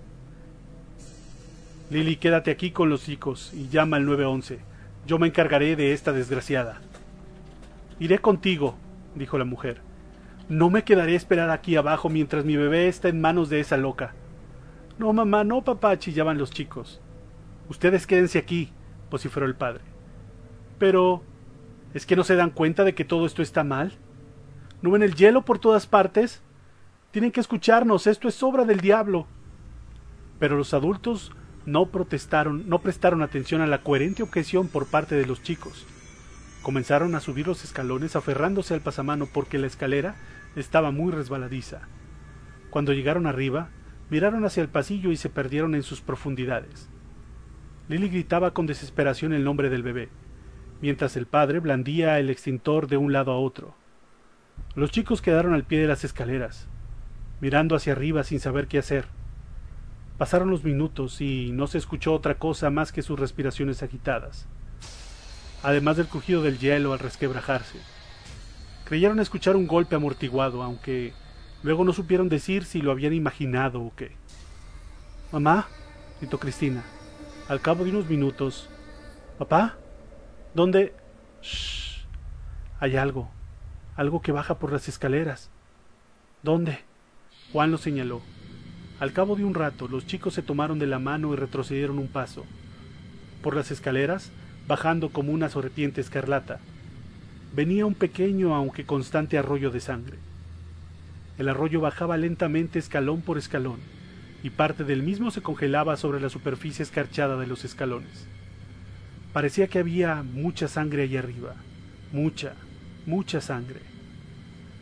Lily, 1.90 2.16
quédate 2.16 2.50
aquí 2.50 2.70
con 2.70 2.88
los 2.88 3.04
chicos 3.04 3.52
y 3.54 3.68
llama 3.68 3.96
al 3.96 4.06
911. 4.06 4.58
Yo 5.06 5.18
me 5.18 5.28
encargaré 5.28 5.76
de 5.76 5.92
esta 5.92 6.12
desgraciada. 6.12 6.80
Iré 8.00 8.18
contigo, 8.18 8.76
dijo 9.14 9.38
la 9.38 9.44
mujer. 9.44 9.85
No 10.48 10.70
me 10.70 10.84
quedaré 10.84 11.14
a 11.14 11.16
esperar 11.16 11.50
aquí 11.50 11.74
abajo 11.74 12.08
mientras 12.08 12.44
mi 12.44 12.56
bebé 12.56 12.86
está 12.86 13.08
en 13.08 13.20
manos 13.20 13.48
de 13.48 13.60
esa 13.60 13.76
loca. 13.76 14.14
No, 14.98 15.12
mamá, 15.12 15.42
no, 15.42 15.64
papá, 15.64 15.98
chillaban 15.98 16.38
los 16.38 16.50
chicos. 16.50 17.00
Ustedes 17.68 18.06
quédense 18.06 18.38
aquí, 18.38 18.72
vociferó 19.10 19.46
el 19.46 19.56
padre. 19.56 19.82
Pero... 20.78 21.22
¿Es 21.94 22.04
que 22.04 22.16
no 22.16 22.24
se 22.24 22.36
dan 22.36 22.50
cuenta 22.50 22.84
de 22.84 22.94
que 22.94 23.06
todo 23.06 23.24
esto 23.24 23.40
está 23.40 23.64
mal? 23.64 23.94
¿No 24.82 24.90
ven 24.90 25.02
el 25.02 25.14
hielo 25.14 25.46
por 25.46 25.58
todas 25.58 25.86
partes? 25.86 26.42
Tienen 27.10 27.32
que 27.32 27.40
escucharnos, 27.40 28.06
esto 28.06 28.28
es 28.28 28.42
obra 28.42 28.66
del 28.66 28.80
diablo. 28.80 29.26
Pero 30.38 30.58
los 30.58 30.74
adultos 30.74 31.32
no 31.64 31.86
protestaron, 31.86 32.68
no 32.68 32.80
prestaron 32.80 33.22
atención 33.22 33.62
a 33.62 33.66
la 33.66 33.82
coherente 33.82 34.22
objeción 34.22 34.68
por 34.68 34.86
parte 34.86 35.14
de 35.14 35.24
los 35.24 35.42
chicos. 35.42 35.86
Comenzaron 36.62 37.14
a 37.14 37.20
subir 37.20 37.46
los 37.46 37.64
escalones 37.64 38.14
aferrándose 38.14 38.74
al 38.74 38.82
pasamano 38.82 39.26
porque 39.26 39.56
la 39.56 39.66
escalera 39.66 40.16
estaba 40.56 40.90
muy 40.90 41.12
resbaladiza. 41.12 41.82
Cuando 42.70 42.92
llegaron 42.92 43.26
arriba, 43.26 43.68
miraron 44.10 44.44
hacia 44.44 44.62
el 44.62 44.68
pasillo 44.68 45.12
y 45.12 45.16
se 45.16 45.30
perdieron 45.30 45.74
en 45.76 45.84
sus 45.84 46.00
profundidades. 46.00 46.88
Lily 47.88 48.08
gritaba 48.08 48.52
con 48.52 48.66
desesperación 48.66 49.32
el 49.32 49.44
nombre 49.44 49.70
del 49.70 49.84
bebé 49.84 50.08
mientras 50.80 51.16
el 51.16 51.26
padre 51.26 51.60
blandía 51.60 52.18
el 52.18 52.30
extintor 52.30 52.88
de 52.88 52.96
un 52.96 53.12
lado 53.12 53.32
a 53.32 53.38
otro. 53.38 53.74
Los 54.74 54.90
chicos 54.90 55.22
quedaron 55.22 55.54
al 55.54 55.64
pie 55.64 55.80
de 55.80 55.86
las 55.86 56.04
escaleras, 56.04 56.68
mirando 57.40 57.76
hacia 57.76 57.92
arriba 57.92 58.24
sin 58.24 58.40
saber 58.40 58.66
qué 58.66 58.78
hacer. 58.78 59.06
Pasaron 60.18 60.50
los 60.50 60.64
minutos 60.64 61.20
y 61.20 61.50
no 61.52 61.66
se 61.66 61.78
escuchó 61.78 62.14
otra 62.14 62.36
cosa 62.36 62.70
más 62.70 62.92
que 62.92 63.02
sus 63.02 63.18
respiraciones 63.18 63.82
agitadas, 63.82 64.46
además 65.62 65.96
del 65.96 66.06
crujido 66.06 66.42
del 66.42 66.58
hielo 66.58 66.92
al 66.92 66.98
resquebrajarse. 66.98 67.78
Creyeron 68.86 69.18
escuchar 69.18 69.56
un 69.56 69.66
golpe 69.66 69.96
amortiguado, 69.96 70.62
aunque 70.62 71.12
luego 71.64 71.84
no 71.84 71.92
supieron 71.92 72.28
decir 72.28 72.64
si 72.64 72.80
lo 72.80 72.92
habían 72.92 73.12
imaginado 73.12 73.82
o 73.82 73.92
qué. 73.96 74.12
Mamá, 75.32 75.66
gritó 76.20 76.38
Cristina. 76.38 76.84
Al 77.48 77.60
cabo 77.60 77.82
de 77.82 77.90
unos 77.90 78.08
minutos. 78.08 78.70
¿Papá? 79.38 79.74
¿Dónde? 80.54 80.94
Shh. 81.42 82.06
Hay 82.78 82.96
algo. 82.96 83.28
Algo 83.96 84.22
que 84.22 84.30
baja 84.30 84.60
por 84.60 84.70
las 84.70 84.86
escaleras. 84.86 85.50
¿Dónde? 86.44 86.78
Juan 87.52 87.72
lo 87.72 87.78
señaló. 87.78 88.22
Al 89.00 89.12
cabo 89.12 89.34
de 89.34 89.44
un 89.44 89.54
rato, 89.54 89.88
los 89.88 90.06
chicos 90.06 90.34
se 90.34 90.42
tomaron 90.42 90.78
de 90.78 90.86
la 90.86 91.00
mano 91.00 91.32
y 91.32 91.36
retrocedieron 91.36 91.98
un 91.98 92.06
paso. 92.06 92.44
Por 93.42 93.56
las 93.56 93.72
escaleras, 93.72 94.30
bajando 94.68 95.08
como 95.08 95.32
una 95.32 95.48
serpiente 95.48 96.00
escarlata, 96.00 96.60
venía 97.56 97.86
un 97.86 97.94
pequeño 97.94 98.54
aunque 98.54 98.84
constante 98.84 99.38
arroyo 99.38 99.70
de 99.70 99.80
sangre. 99.80 100.18
El 101.38 101.48
arroyo 101.48 101.80
bajaba 101.80 102.18
lentamente 102.18 102.78
escalón 102.78 103.22
por 103.22 103.38
escalón, 103.38 103.78
y 104.42 104.50
parte 104.50 104.84
del 104.84 105.02
mismo 105.02 105.30
se 105.30 105.40
congelaba 105.40 105.96
sobre 105.96 106.20
la 106.20 106.28
superficie 106.28 106.82
escarchada 106.82 107.38
de 107.38 107.46
los 107.46 107.64
escalones. 107.64 108.26
Parecía 109.32 109.68
que 109.68 109.78
había 109.78 110.22
mucha 110.22 110.68
sangre 110.68 111.04
allí 111.04 111.16
arriba, 111.16 111.54
mucha, 112.12 112.52
mucha 113.06 113.40
sangre. 113.40 113.80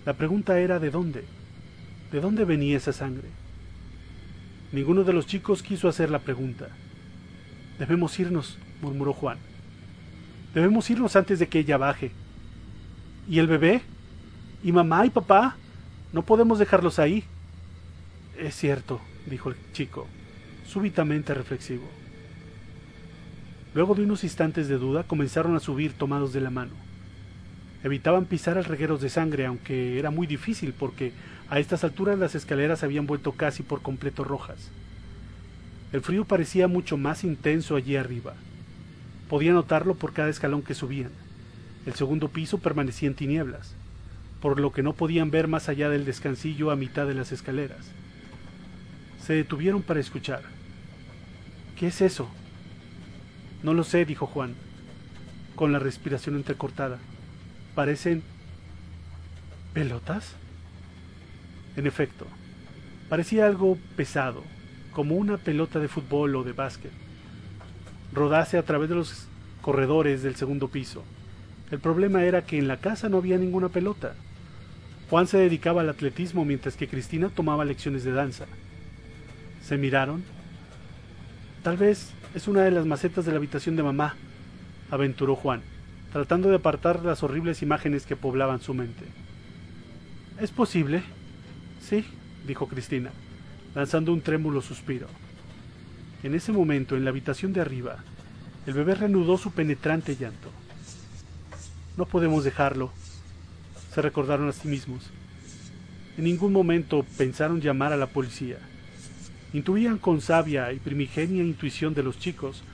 La 0.05 0.15
pregunta 0.15 0.59
era 0.59 0.81
¿de 0.81 0.91
dónde? 0.91 1.25
¿De 2.11 2.21
dónde 2.21 2.45
venía 2.45 2.77
esa 2.77 2.93
sangre? 2.93 3.29
Ninguno 4.73 5.05
de 5.05 5.13
los 5.13 5.29
chicos 5.29 5.63
quiso 5.63 5.89
hacer 5.89 6.11
la 6.11 6.19
pregunta. 6.19 6.71
Debemos 7.79 8.19
irnos, 8.19 8.59
murmuró 8.83 9.13
Juan. 9.13 9.39
Debemos 10.55 10.91
irnos 10.91 11.15
antes 11.15 11.39
de 11.39 11.47
que 11.47 11.61
ella 11.61 11.77
baje. 11.77 12.11
¿Y 13.29 13.39
el 13.39 13.47
bebé? 13.47 13.83
¿Y 14.63 14.73
mamá 14.73 15.07
y 15.07 15.11
papá? 15.11 15.57
No 16.13 16.23
podemos 16.23 16.59
dejarlos 16.59 16.99
ahí. 16.99 17.25
Es 18.39 18.55
cierto, 18.55 19.01
dijo 19.27 19.51
el 19.51 19.57
chico, 19.73 20.07
súbitamente 20.67 21.33
reflexivo. 21.35 21.85
Luego 23.75 23.95
de 23.95 24.05
unos 24.05 24.25
instantes 24.25 24.69
de 24.69 24.79
duda 24.79 25.05
comenzaron 25.05 25.57
a 25.57 25.61
subir 25.61 25.93
tomados 25.95 26.33
de 26.33 26.41
la 26.41 26.51
mano. 26.51 26.73
Evitaban 27.83 28.27
pisar 28.27 28.57
al 28.57 28.65
regueros 28.65 29.01
de 29.01 29.09
sangre, 29.11 29.47
aunque 29.47 29.99
era 29.99 30.11
muy 30.11 30.27
difícil 30.27 30.73
porque 30.73 31.13
a 31.49 31.59
estas 31.59 31.85
alturas 31.85 32.19
las 32.19 32.35
escaleras 32.35 32.83
habían 32.83 33.07
vuelto 33.07 33.33
casi 33.33 33.63
por 33.63 33.83
completo 33.83 34.25
rojas. 34.25 34.71
El 35.93 36.01
frío 36.01 36.25
parecía 36.25 36.69
mucho 36.69 36.97
más 36.97 37.25
intenso 37.25 37.77
allí 37.77 37.97
arriba. 37.97 38.35
Podía 39.29 39.53
notarlo 39.53 39.95
por 39.95 40.13
cada 40.13 40.29
escalón 40.29 40.63
que 40.63 40.75
subían. 40.75 41.11
El 41.86 41.94
segundo 41.94 42.28
piso 42.28 42.59
permanecía 42.59 43.09
en 43.09 43.15
tinieblas. 43.15 43.74
por 44.44 44.61
lo 44.61 44.73
que 44.73 44.82
no 44.82 44.93
podían 44.93 45.31
ver 45.31 45.48
más 45.48 45.70
allá 45.70 45.89
del 45.89 46.05
descansillo 46.05 46.70
a 46.70 46.77
mitad 46.77 47.06
de 47.06 47.15
las 47.15 47.32
escaleras. 47.32 47.86
Se 49.19 49.32
detuvieron 49.32 49.81
para 49.81 50.01
escuchar. 50.01 50.43
¿Qué 51.78 51.86
es 51.86 52.02
eso? 52.02 52.28
No 53.62 53.73
lo 53.73 53.85
sé, 53.85 54.05
dijo 54.05 54.27
Juan, 54.27 54.52
con 55.55 55.73
la 55.73 55.78
respiración 55.78 56.36
entrecortada. 56.36 56.98
Parecen... 57.74 58.23
¿Pelotas? 59.73 60.35
En 61.77 61.86
efecto, 61.86 62.27
parecía 63.09 63.47
algo 63.47 63.78
pesado, 63.97 64.44
como 64.93 65.15
una 65.15 65.39
pelota 65.39 65.78
de 65.78 65.89
fútbol 65.89 66.36
o 66.36 66.44
de 66.44 66.52
básquet. 66.52 66.93
Rodase 68.12 68.59
a 68.59 68.62
través 68.62 68.90
de 68.90 68.94
los 68.97 69.27
corredores 69.62 70.23
del 70.23 70.36
segundo 70.36 70.69
piso. 70.69 71.02
El 71.70 71.78
problema 71.78 72.24
era 72.24 72.45
que 72.45 72.59
en 72.59 72.69
la 72.69 72.78
casa 72.78 73.09
no 73.09 73.19
había 73.19 73.39
ninguna 73.39 73.69
pelota. 73.69 74.15
Juan 75.11 75.27
se 75.27 75.39
dedicaba 75.39 75.81
al 75.82 75.89
atletismo 75.89 76.45
mientras 76.45 76.77
que 76.77 76.89
Cristina 76.89 77.28
tomaba 77.28 77.65
lecciones 77.65 78.05
de 78.05 78.12
danza. 78.12 78.47
Se 79.62 79.77
miraron. 79.77 80.23
Tal 81.62 81.77
vez 81.77 82.11
es 82.35 82.49
una 82.49 82.62
de 82.62 82.70
las 82.70 82.86
macetas 82.86 83.24
de 83.24 83.32
la 83.32 83.39
habitación 83.39 83.77
de 83.77 83.82
mamá, 83.82 84.16
aventuró 84.91 85.36
Juan, 85.36 85.62
tratando 86.12 86.49
de 86.49 86.57
apartar 86.57 87.05
las 87.05 87.23
horribles 87.23 87.62
imágenes 87.62 88.07
que 88.07 88.16
poblaban 88.16 88.61
su 88.61 88.74
mente. 88.74 89.05
¿Es 90.41 90.51
posible? 90.51 91.03
Sí, 91.81 92.05
dijo 92.47 92.66
Cristina, 92.69 93.11
lanzando 93.74 94.12
un 94.12 94.20
trémulo 94.20 94.61
suspiro. 94.62 95.07
En 96.23 96.35
ese 96.35 96.53
momento, 96.53 96.97
en 96.97 97.05
la 97.05 97.11
habitación 97.11 97.53
de 97.53 97.61
arriba, 97.61 97.99
el 98.66 98.74
bebé 98.74 98.95
reanudó 98.95 99.39
su 99.39 99.53
penetrante 99.53 100.16
llanto. 100.16 100.51
No 101.97 102.07
podemos 102.07 102.43
dejarlo, 102.43 102.91
se 103.95 104.03
recordaron 104.03 104.49
a 104.49 104.53
sí 104.53 104.66
mismos. 104.66 105.05
En 106.16 106.25
ningún 106.25 106.53
momento 106.53 107.05
pensaron 107.16 107.61
llamar 107.61 107.93
a 107.93 107.97
la 107.97 108.09
policía. 108.09 108.59
Intuían 109.53 109.99
con 109.99 110.21
sabia 110.21 110.73
y 110.73 110.81
primigenia 110.81 111.45
intuición 111.45 111.95
de 111.95 112.03
los 112.03 112.19
chicos 112.19 112.65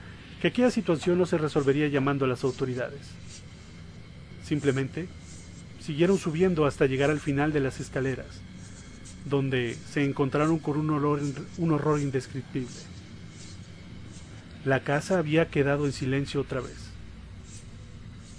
que 0.41 0.47
aquella 0.47 0.71
situación 0.71 1.19
no 1.19 1.27
se 1.27 1.37
resolvería 1.37 1.87
llamando 1.87 2.25
a 2.25 2.27
las 2.27 2.43
autoridades. 2.43 3.01
Simplemente 4.43 5.07
siguieron 5.79 6.17
subiendo 6.17 6.65
hasta 6.65 6.87
llegar 6.87 7.11
al 7.11 7.19
final 7.19 7.53
de 7.53 7.59
las 7.59 7.79
escaleras, 7.79 8.41
donde 9.25 9.77
se 9.91 10.03
encontraron 10.03 10.57
con 10.57 10.77
un, 10.77 10.89
olor, 10.89 11.21
un 11.59 11.71
horror 11.71 11.99
indescriptible. 11.99 12.75
La 14.65 14.83
casa 14.83 15.19
había 15.19 15.49
quedado 15.49 15.85
en 15.85 15.91
silencio 15.91 16.41
otra 16.41 16.61
vez. 16.61 16.90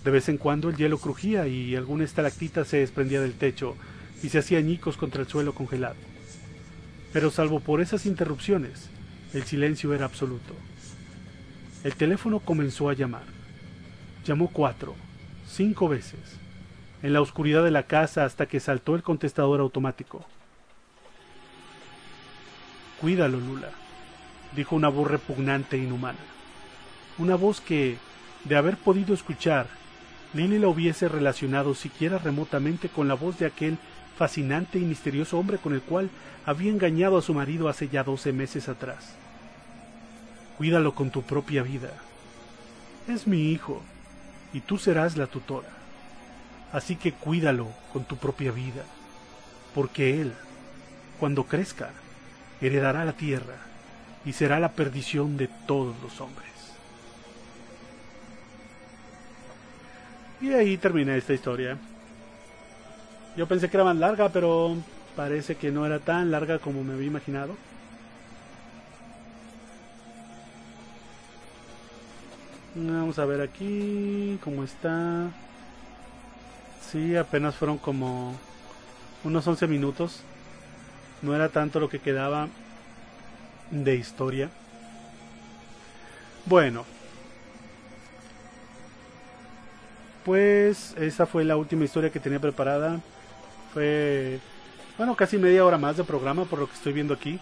De 0.04 0.10
vez 0.10 0.28
en 0.28 0.36
cuando 0.36 0.68
el 0.68 0.76
hielo 0.76 0.98
crujía 0.98 1.46
y 1.46 1.76
alguna 1.76 2.04
estalactita 2.04 2.64
se 2.64 2.78
desprendía 2.78 3.20
del 3.20 3.34
techo 3.34 3.76
y 4.22 4.28
se 4.30 4.38
hacía 4.38 4.58
añicos 4.58 4.96
contra 4.96 5.22
el 5.22 5.28
suelo 5.28 5.54
congelado. 5.54 5.96
Pero 7.12 7.30
salvo 7.30 7.60
por 7.60 7.80
esas 7.80 8.06
interrupciones, 8.06 8.88
el 9.32 9.44
silencio 9.44 9.94
era 9.94 10.06
absoluto. 10.06 10.54
El 11.84 11.94
teléfono 11.94 12.40
comenzó 12.40 12.88
a 12.88 12.94
llamar. 12.94 13.24
Llamó 14.24 14.48
cuatro, 14.48 14.94
cinco 15.48 15.88
veces, 15.88 16.20
en 17.02 17.12
la 17.12 17.20
oscuridad 17.20 17.64
de 17.64 17.70
la 17.70 17.84
casa 17.84 18.24
hasta 18.24 18.46
que 18.46 18.60
saltó 18.60 18.94
el 18.94 19.02
contestador 19.02 19.60
automático. 19.60 20.24
Cuídalo, 23.00 23.40
Lula, 23.40 23.70
dijo 24.54 24.76
una 24.76 24.88
voz 24.88 25.10
repugnante 25.10 25.76
e 25.76 25.80
inhumana. 25.80 26.20
Una 27.18 27.34
voz 27.34 27.60
que, 27.60 27.98
de 28.44 28.56
haber 28.56 28.76
podido 28.76 29.12
escuchar, 29.12 29.66
Lily 30.34 30.58
la 30.58 30.68
hubiese 30.68 31.08
relacionado 31.08 31.74
siquiera 31.74 32.18
remotamente 32.18 32.88
con 32.88 33.06
la 33.06 33.14
voz 33.14 33.38
de 33.38 33.46
aquel 33.46 33.78
fascinante 34.16 34.78
y 34.78 34.82
misterioso 34.82 35.38
hombre 35.38 35.58
con 35.58 35.74
el 35.74 35.82
cual 35.82 36.10
había 36.46 36.70
engañado 36.70 37.18
a 37.18 37.22
su 37.22 37.34
marido 37.34 37.68
hace 37.68 37.88
ya 37.88 38.02
doce 38.02 38.32
meses 38.32 38.68
atrás. 38.68 39.14
Cuídalo 40.56 40.94
con 40.94 41.10
tu 41.10 41.22
propia 41.22 41.62
vida. 41.62 41.90
Es 43.08 43.26
mi 43.26 43.50
hijo, 43.50 43.82
y 44.52 44.60
tú 44.60 44.78
serás 44.78 45.16
la 45.16 45.26
tutora. 45.26 45.68
Así 46.72 46.96
que 46.96 47.12
cuídalo 47.12 47.68
con 47.92 48.04
tu 48.04 48.16
propia 48.16 48.52
vida, 48.52 48.84
porque 49.74 50.20
él, 50.20 50.32
cuando 51.18 51.44
crezca, 51.44 51.90
heredará 52.60 53.04
la 53.04 53.12
tierra 53.12 53.56
y 54.24 54.32
será 54.32 54.60
la 54.60 54.72
perdición 54.72 55.36
de 55.36 55.48
todos 55.66 55.94
los 56.02 56.20
hombres. 56.20 56.50
Y 60.42 60.52
ahí 60.52 60.76
termina 60.76 61.14
esta 61.14 61.32
historia. 61.32 61.78
Yo 63.36 63.46
pensé 63.46 63.70
que 63.70 63.76
era 63.76 63.84
más 63.84 63.96
larga, 63.96 64.28
pero 64.30 64.76
parece 65.14 65.54
que 65.54 65.70
no 65.70 65.86
era 65.86 66.00
tan 66.00 66.32
larga 66.32 66.58
como 66.58 66.82
me 66.82 66.94
había 66.94 67.06
imaginado. 67.06 67.54
Vamos 72.74 73.20
a 73.20 73.24
ver 73.24 73.40
aquí 73.40 74.36
cómo 74.42 74.64
está. 74.64 75.30
Sí, 76.90 77.14
apenas 77.16 77.54
fueron 77.54 77.78
como 77.78 78.34
unos 79.22 79.46
11 79.46 79.68
minutos. 79.68 80.22
No 81.22 81.36
era 81.36 81.50
tanto 81.50 81.78
lo 81.78 81.88
que 81.88 82.00
quedaba 82.00 82.48
de 83.70 83.94
historia. 83.94 84.50
Bueno, 86.46 86.84
pues 90.24 90.94
esa 90.98 91.26
fue 91.26 91.44
la 91.44 91.56
última 91.56 91.84
historia 91.84 92.10
que 92.10 92.20
tenía 92.20 92.40
preparada. 92.40 93.00
Fue, 93.72 94.38
bueno, 94.98 95.14
casi 95.16 95.38
media 95.38 95.64
hora 95.64 95.78
más 95.78 95.96
de 95.96 96.04
programa 96.04 96.44
por 96.44 96.58
lo 96.58 96.66
que 96.66 96.74
estoy 96.74 96.92
viendo 96.92 97.14
aquí. 97.14 97.38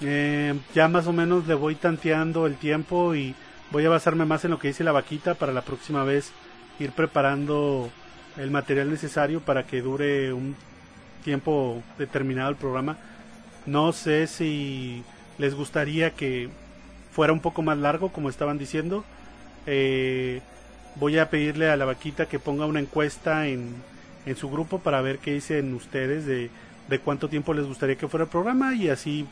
Eh, 0.00 0.54
ya 0.74 0.88
más 0.88 1.06
o 1.06 1.12
menos 1.12 1.46
le 1.46 1.54
voy 1.54 1.74
tanteando 1.74 2.46
el 2.46 2.56
tiempo 2.56 3.14
y 3.14 3.34
voy 3.70 3.84
a 3.84 3.90
basarme 3.90 4.24
más 4.24 4.44
en 4.44 4.52
lo 4.52 4.58
que 4.58 4.68
dice 4.68 4.84
la 4.84 4.92
vaquita 4.92 5.34
para 5.34 5.52
la 5.52 5.62
próxima 5.62 6.04
vez 6.04 6.32
ir 6.78 6.92
preparando 6.92 7.90
el 8.36 8.50
material 8.50 8.90
necesario 8.90 9.40
para 9.40 9.64
que 9.64 9.82
dure 9.82 10.32
un 10.32 10.54
tiempo 11.24 11.82
determinado 11.98 12.50
el 12.50 12.56
programa. 12.56 12.96
No 13.66 13.92
sé 13.92 14.26
si 14.28 15.02
les 15.36 15.54
gustaría 15.54 16.10
que 16.12 16.48
fuera 17.12 17.32
un 17.32 17.40
poco 17.40 17.62
más 17.62 17.76
largo, 17.78 18.10
como 18.10 18.28
estaban 18.30 18.58
diciendo. 18.58 19.04
Eh, 19.66 20.40
voy 20.96 21.18
a 21.18 21.30
pedirle 21.30 21.70
a 21.70 21.76
la 21.76 21.84
vaquita 21.84 22.26
que 22.26 22.38
ponga 22.38 22.66
una 22.66 22.80
encuesta 22.80 23.46
en, 23.46 23.74
en 24.26 24.36
su 24.36 24.50
grupo 24.50 24.78
para 24.78 25.00
ver 25.00 25.18
qué 25.18 25.32
dicen 25.32 25.74
ustedes 25.74 26.26
de, 26.26 26.50
de 26.88 26.98
cuánto 26.98 27.28
tiempo 27.28 27.54
les 27.54 27.66
gustaría 27.66 27.96
que 27.96 28.08
fuera 28.08 28.24
el 28.24 28.30
programa 28.30 28.74
y 28.74 28.88
así 28.88 29.26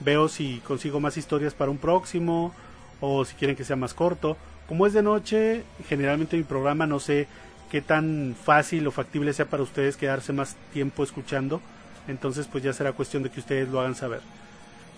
veo 0.00 0.28
si 0.28 0.60
consigo 0.66 1.00
más 1.00 1.16
historias 1.16 1.54
para 1.54 1.70
un 1.70 1.78
próximo 1.78 2.54
o 3.00 3.24
si 3.24 3.34
quieren 3.34 3.56
que 3.56 3.64
sea 3.64 3.76
más 3.76 3.94
corto. 3.94 4.36
Como 4.68 4.86
es 4.86 4.92
de 4.92 5.02
noche, 5.02 5.64
generalmente 5.88 6.36
mi 6.36 6.44
programa 6.44 6.86
no 6.86 7.00
sé 7.00 7.26
qué 7.70 7.80
tan 7.80 8.34
fácil 8.42 8.86
o 8.86 8.90
factible 8.90 9.32
sea 9.32 9.46
para 9.46 9.62
ustedes 9.62 9.96
quedarse 9.96 10.32
más 10.32 10.56
tiempo 10.72 11.02
escuchando. 11.02 11.60
Entonces 12.08 12.46
pues 12.46 12.64
ya 12.64 12.72
será 12.72 12.92
cuestión 12.92 13.22
de 13.22 13.30
que 13.30 13.40
ustedes 13.40 13.68
lo 13.68 13.80
hagan 13.80 13.94
saber. 13.94 14.20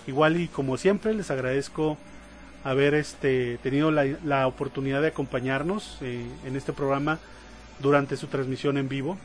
Igual 0.07 0.41
y 0.41 0.49
como 0.49 0.77
siempre 0.77 1.15
les 1.15 1.31
agradezco 1.31 1.97
haber 2.65 2.95
este, 2.95 3.59
tenido 3.59 3.91
la, 3.91 4.05
la 4.25 4.47
oportunidad 4.47 5.03
de 5.03 5.09
acompañarnos 5.09 5.99
eh, 6.01 6.27
en 6.45 6.57
este 6.57 6.73
programa 6.73 7.19
durante 7.81 8.17
su 8.17 8.29
transmisión 8.29 8.79
en 8.79 8.89
vivo. 8.89 9.19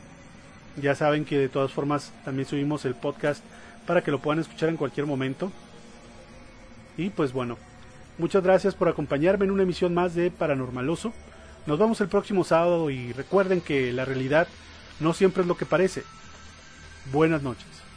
Ya 0.80 0.94
saben 0.94 1.24
que 1.24 1.38
de 1.38 1.48
todas 1.48 1.72
formas 1.72 2.12
también 2.24 2.48
subimos 2.48 2.84
el 2.84 2.94
podcast 2.94 3.42
para 3.86 4.02
que 4.02 4.10
lo 4.10 4.18
puedan 4.20 4.40
escuchar 4.40 4.68
en 4.68 4.76
cualquier 4.76 5.06
momento. 5.06 5.50
Y 6.96 7.10
pues 7.10 7.32
bueno, 7.32 7.56
muchas 8.18 8.42
gracias 8.42 8.74
por 8.74 8.88
acompañarme 8.88 9.44
en 9.44 9.50
una 9.50 9.62
emisión 9.62 9.94
más 9.94 10.14
de 10.14 10.30
Paranormaloso. 10.30 11.12
Nos 11.66 11.78
vemos 11.78 12.00
el 12.00 12.08
próximo 12.08 12.44
sábado 12.44 12.90
y 12.90 13.12
recuerden 13.12 13.60
que 13.60 13.92
la 13.92 14.04
realidad 14.04 14.48
no 15.00 15.12
siempre 15.14 15.42
es 15.42 15.48
lo 15.48 15.56
que 15.56 15.66
parece. 15.66 16.02
Buenas 17.12 17.42
noches. 17.42 17.87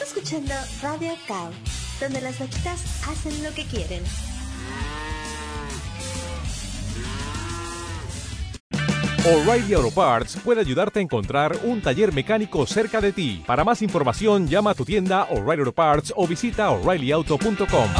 Estás 0.00 0.16
escuchando 0.16 0.54
Radio 0.80 1.10
Cow, 1.26 1.50
donde 2.00 2.20
las 2.20 2.38
vaquitas 2.38 3.02
hacen 3.08 3.42
lo 3.42 3.52
que 3.52 3.64
quieren. 3.64 4.00
O'Reilly 9.26 9.74
Auto 9.74 9.90
Parts 9.90 10.36
puede 10.44 10.60
ayudarte 10.60 11.00
a 11.00 11.02
encontrar 11.02 11.58
un 11.64 11.82
taller 11.82 12.12
mecánico 12.12 12.64
cerca 12.64 13.00
de 13.00 13.10
ti. 13.10 13.42
Para 13.44 13.64
más 13.64 13.82
información, 13.82 14.46
llama 14.46 14.70
a 14.70 14.74
tu 14.74 14.84
tienda 14.84 15.24
O'Reilly 15.32 15.62
Auto 15.62 15.72
Parts 15.72 16.12
o 16.14 16.28
visita 16.28 16.70
oreillyauto.com. 16.70 17.90